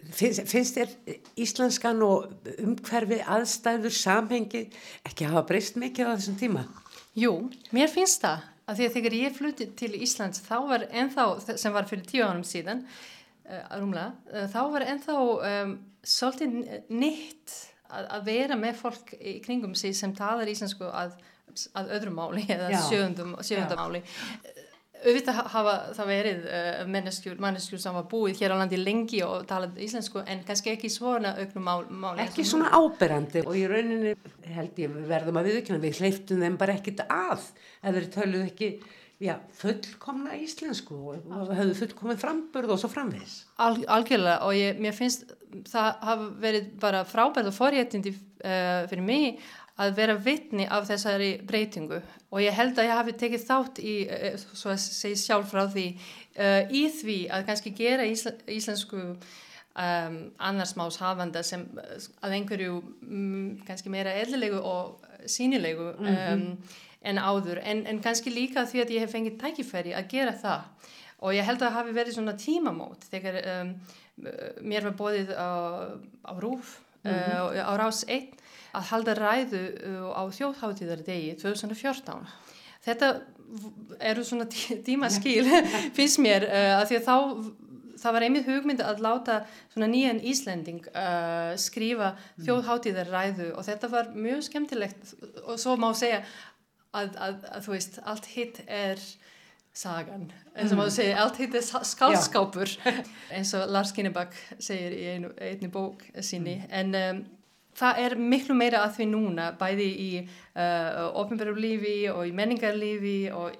Finnst, 0.09 0.41
finnst 0.49 0.77
þér 0.77 0.93
íslenskan 1.37 1.99
og 2.01 2.31
umhverfi 2.57 3.19
aðstæður, 3.29 3.93
samhengi 3.93 4.63
ekki 5.05 5.27
hafa 5.29 5.43
breyst 5.51 5.77
mikið 5.77 6.09
á 6.09 6.11
þessum 6.15 6.39
tíma? 6.39 6.63
Jú, 7.17 7.33
mér 7.75 7.89
finnst 7.91 8.21
það 8.25 8.45
að 8.69 8.77
því 8.77 8.85
að 8.85 8.95
þegar 8.97 9.15
ég 9.17 9.37
flutti 9.37 9.67
til 9.79 9.93
Íslands 9.97 10.43
þá 10.45 10.55
var 10.69 10.85
ennþá, 10.89 11.25
sem 11.57 11.73
var 11.73 11.87
fyrir 11.89 12.05
tíu 12.09 12.25
ánum 12.25 12.45
síðan 12.45 12.83
uh, 12.85 13.63
rúmlega, 13.79 14.11
uh, 14.29 14.45
þá 14.51 14.61
var 14.75 14.85
ennþá 14.93 15.17
um, 15.23 15.73
svolítið 16.05 16.85
nýtt 16.93 17.55
að, 17.89 18.05
að 18.05 18.29
vera 18.29 18.59
með 18.59 18.79
fólk 18.83 19.13
í 19.17 19.39
kringum 19.45 19.73
sig 19.77 19.97
sem 19.97 20.13
talar 20.15 20.49
íslensku 20.51 20.85
að, 20.85 21.17
að 21.79 21.95
öðru 21.97 22.13
máli 22.13 22.45
eða 22.45 22.83
sjöundum 22.85 23.33
máli 23.73 24.03
auðvitað 24.99 25.39
hafa 25.53 25.73
það 25.95 26.11
verið 26.11 26.45
uh, 26.49 26.81
manneskjur, 26.89 27.79
sem 27.81 27.95
var 27.95 28.05
búið 28.11 28.41
hér 28.41 28.55
á 28.55 28.59
landi 28.59 28.79
lengi 28.79 29.21
og 29.25 29.47
talað 29.49 29.79
íslensku 29.85 30.23
en 30.25 30.43
kannski 30.47 30.73
ekki 30.73 30.91
svona 30.91 31.35
auknum 31.39 31.67
mál, 31.67 31.83
máli 31.89 32.25
ekki 32.25 32.45
svona 32.47 32.71
áberandi. 32.75 33.43
Og 33.47 33.57
í 33.57 33.65
rauninni 33.69 34.15
held 34.55 34.79
ég 34.83 35.01
verðum 35.09 35.41
að 35.41 35.51
viðkjöna 35.53 35.83
við 35.83 36.01
hleyftum 36.03 36.45
þeim 36.45 36.57
bara 36.59 36.77
ekkit 36.79 37.05
að. 37.07 37.49
Eða 37.83 37.95
þeir 37.97 38.09
töluðu 38.15 38.45
ekki 38.49 38.71
já, 39.19 39.35
fullkomna 39.59 40.37
íslensku 40.39 40.95
og, 41.11 41.27
höfðu 41.51 41.75
fullkomin 41.81 42.19
framburð 42.19 42.75
og 42.75 42.81
svo 42.81 42.89
framvis 42.91 43.41
Al, 43.59 43.75
algjörlega. 43.91 44.39
Og 44.47 44.55
ég, 44.55 44.79
mér 44.81 44.95
finnst 44.95 45.33
það 45.69 45.89
hafa 46.05 46.27
verið 46.43 46.73
bara 46.81 47.05
frábært 47.07 47.49
og 47.49 47.55
forréttindi 47.55 48.13
uh, 48.15 48.85
fyrir 48.89 49.05
mig 49.05 49.39
að 49.79 49.93
vera 49.97 50.15
vitni 50.19 50.65
af 50.69 50.87
þessari 50.89 51.29
breytingu. 51.47 51.99
Og 52.29 52.43
ég 52.43 52.55
held 52.55 52.77
að 52.77 52.89
ég 52.89 52.97
hafi 52.99 53.15
tekið 53.19 53.45
þátt 53.47 53.81
í, 53.81 53.93
uh, 54.05 54.39
svo 54.53 54.73
að 54.73 54.81
segja 54.85 55.21
sjálf 55.23 55.53
frá 55.53 55.65
því, 55.71 55.85
uh, 56.37 56.63
í 56.69 56.83
því 56.93 57.19
að 57.35 57.45
kannski 57.49 57.75
gera 57.77 58.07
ísl 58.09 58.33
íslensku 58.49 58.99
um, 59.03 60.17
annarsmás 60.49 60.99
hafanda 61.01 61.43
sem 61.45 61.65
að 62.21 62.35
einhverju 62.37 62.81
um, 62.81 63.55
kannski 63.67 63.91
meira 63.93 64.17
eðlilegu 64.21 64.59
og 64.59 65.07
sýnilegu 65.29 65.93
um, 65.99 66.45
en 66.99 67.21
áður. 67.21 67.63
En, 67.63 67.85
en 67.87 68.03
kannski 68.03 68.33
líka 68.33 68.67
því 68.67 68.83
að 68.83 68.93
ég 68.95 69.05
hef 69.05 69.15
fengið 69.15 69.39
tækifæri 69.41 69.95
að 69.95 70.11
gera 70.11 70.35
það. 70.35 70.91
Og 71.19 71.35
ég 71.35 71.47
held 71.47 71.63
að 71.63 71.75
hafi 71.75 71.95
verið 71.95 72.15
svona 72.15 72.35
tímamót 72.39 73.03
þegar 73.11 73.41
mér 74.63 74.85
var 74.87 74.95
bóðið 74.99 75.33
á, 75.35 75.51
á 76.27 76.31
rúf 76.39 76.77
uh, 77.07 77.55
á 77.55 77.73
rás 77.79 78.03
1 78.07 78.35
að 78.77 78.89
halda 78.91 79.17
ræðu 79.17 79.63
uh, 79.65 80.11
á 80.13 80.23
þjóðháttíðar 80.35 81.05
degi 81.07 81.33
2014 81.41 82.27
þetta 82.85 83.13
eru 84.11 84.23
svona 84.25 84.45
tí 84.51 84.77
tímaskil 84.85 85.47
finnst 85.97 86.21
mér 86.21 86.45
uh, 86.47 86.77
að 86.81 86.91
því 86.91 86.99
að 87.01 87.09
þá 87.09 87.17
það 87.99 88.15
var 88.15 88.25
einmitt 88.25 88.49
hugmynd 88.49 88.83
að 88.83 89.01
láta 89.03 89.39
svona 89.73 89.89
nýjan 89.91 90.21
Íslending 90.31 90.85
uh, 90.91 91.53
skrifa 91.59 92.13
þjóðháttíðar 92.45 93.11
ræðu 93.13 93.49
og 93.55 93.65
þetta 93.67 93.89
var 93.91 94.11
mjög 94.15 94.45
skemmtilegt. 94.47 95.15
Og 95.45 95.59
svo 95.61 95.75
má 95.79 95.89
segja 95.97 96.21
að, 96.95 97.17
að, 97.17 97.41
að 97.51 97.65
þú 97.65 97.75
veist, 97.75 97.99
allt 98.09 98.29
hitt 98.33 98.61
er 98.65 99.01
sagan, 99.79 100.29
eins 100.57 100.73
og 100.73 100.79
maður 100.79 100.95
segir 100.95 101.19
allt 101.21 101.37
hitt 101.39 101.53
er 101.55 101.65
skálskápur 101.87 102.71
eins 103.35 103.51
og 103.55 103.69
Lars 103.71 103.93
Kinnebak 103.95 104.33
segir 104.57 104.95
í 104.97 105.03
einu, 105.13 105.33
einni 105.37 105.69
bók 105.71 106.07
sinni. 106.25 106.57
En 106.69 106.95
um, 106.99 107.21
það 107.77 108.03
er 108.05 108.15
miklu 108.19 108.57
meira 108.57 108.83
að 108.85 108.99
því 108.99 109.09
núna 109.13 109.49
bæði 109.59 109.89
í 109.89 110.11
uh, 110.21 111.09
ofnbærum 111.21 111.59
lífi 111.59 111.97
og 112.11 112.23
í 112.27 112.35
menningarlífi 112.35 113.17
og 113.35 113.57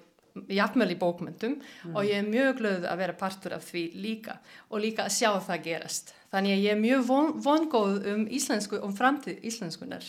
jafnvel 0.49 0.93
í 0.93 0.97
bókmyndum 0.99 1.57
og 1.91 2.05
ég 2.05 2.21
er 2.21 2.27
mjög 2.29 2.61
glöð 2.61 2.87
að 2.87 3.01
vera 3.01 3.17
partur 3.17 3.57
af 3.57 3.65
því 3.65 3.83
líka 3.99 4.37
og 4.69 4.81
líka 4.83 5.07
að 5.07 5.15
sjá 5.17 5.31
það 5.43 5.63
gerast. 5.65 6.13
Þannig 6.29 6.55
að 6.55 6.63
ég 6.63 6.75
er 6.75 6.81
mjög 6.83 7.05
von, 7.09 7.31
vongóð 7.43 8.09
um 8.13 8.25
íslensku, 8.29 8.79
um 8.85 8.93
framtíð 8.95 9.41
íslenskunar 9.49 10.05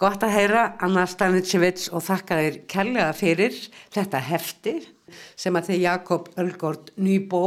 Gott 0.00 0.24
að 0.26 0.34
heyra 0.34 0.62
Anna 0.82 1.04
Stanitsevits 1.06 1.90
og 1.94 2.02
þakka 2.06 2.38
þér 2.40 2.56
kærlega 2.70 3.10
fyrir 3.16 3.58
þetta 3.94 4.22
hefti 4.26 4.74
sem 5.38 5.54
að 5.54 5.70
þið 5.70 5.82
Jakob 5.84 6.30
Ölgård 6.40 6.90
Nýbó 6.98 7.44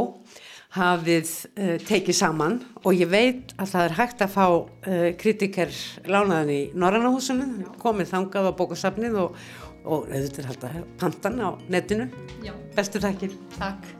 hafið 0.76 1.30
uh, 1.30 1.76
tekið 1.88 2.18
saman 2.18 2.58
og 2.82 2.90
ég 2.92 3.08
veit 3.12 3.54
að 3.56 3.72
það 3.72 3.86
er 3.86 3.96
hægt 4.00 4.24
að 4.24 4.34
fá 4.34 4.46
uh, 4.48 5.06
kritiker 5.20 5.72
lánaðan 6.08 6.52
í 6.52 6.60
Norrannahúsinu, 6.76 7.70
komið 7.80 8.12
þangað 8.12 8.50
á 8.50 8.58
bókasafnið 8.58 9.22
og, 9.24 9.38
og 9.84 10.10
auðvitað 10.10 10.50
halda 10.52 10.74
pantan 11.00 11.40
á 11.40 11.48
netinu. 11.72 12.10
Já. 12.44 12.52
Bestu 12.76 13.00
takkir. 13.02 13.32
Takk 13.56 13.96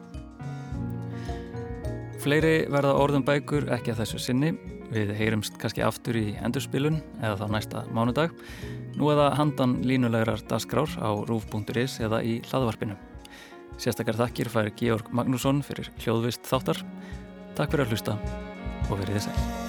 Fleiri 2.19 2.67
verða 2.67 2.97
orðum 2.99 3.23
bækur 3.23 3.69
ekki 3.77 3.93
að 3.93 4.03
þessu 4.03 4.19
sinni. 4.21 4.51
Við 4.89 5.13
heyrumst 5.19 5.59
kannski 5.61 5.85
aftur 5.85 6.17
í 6.19 6.33
endurspilun 6.43 6.99
eða 7.21 7.37
þá 7.39 7.47
næsta 7.55 7.83
mánudag. 7.95 8.35
Nú 8.99 9.13
eða 9.13 9.31
handan 9.39 9.79
línulegar 9.87 10.43
dasgrár 10.51 10.91
á 10.99 11.15
rúf.is 11.29 12.01
eða 12.03 12.25
í 12.25 12.41
hlaðvarpinu. 12.49 12.99
Sérstakar 13.79 14.19
þakkir 14.19 14.51
fær 14.51 14.73
Georg 14.79 15.13
Magnússon 15.15 15.63
fyrir 15.67 15.93
hljóðvist 16.03 16.51
þáttar. 16.51 16.83
Takk 17.55 17.75
fyrir 17.75 17.87
að 17.87 17.95
hlusta 17.95 18.19
og 18.89 18.95
verið 18.99 19.21
þið 19.21 19.27
sæl. 19.29 19.68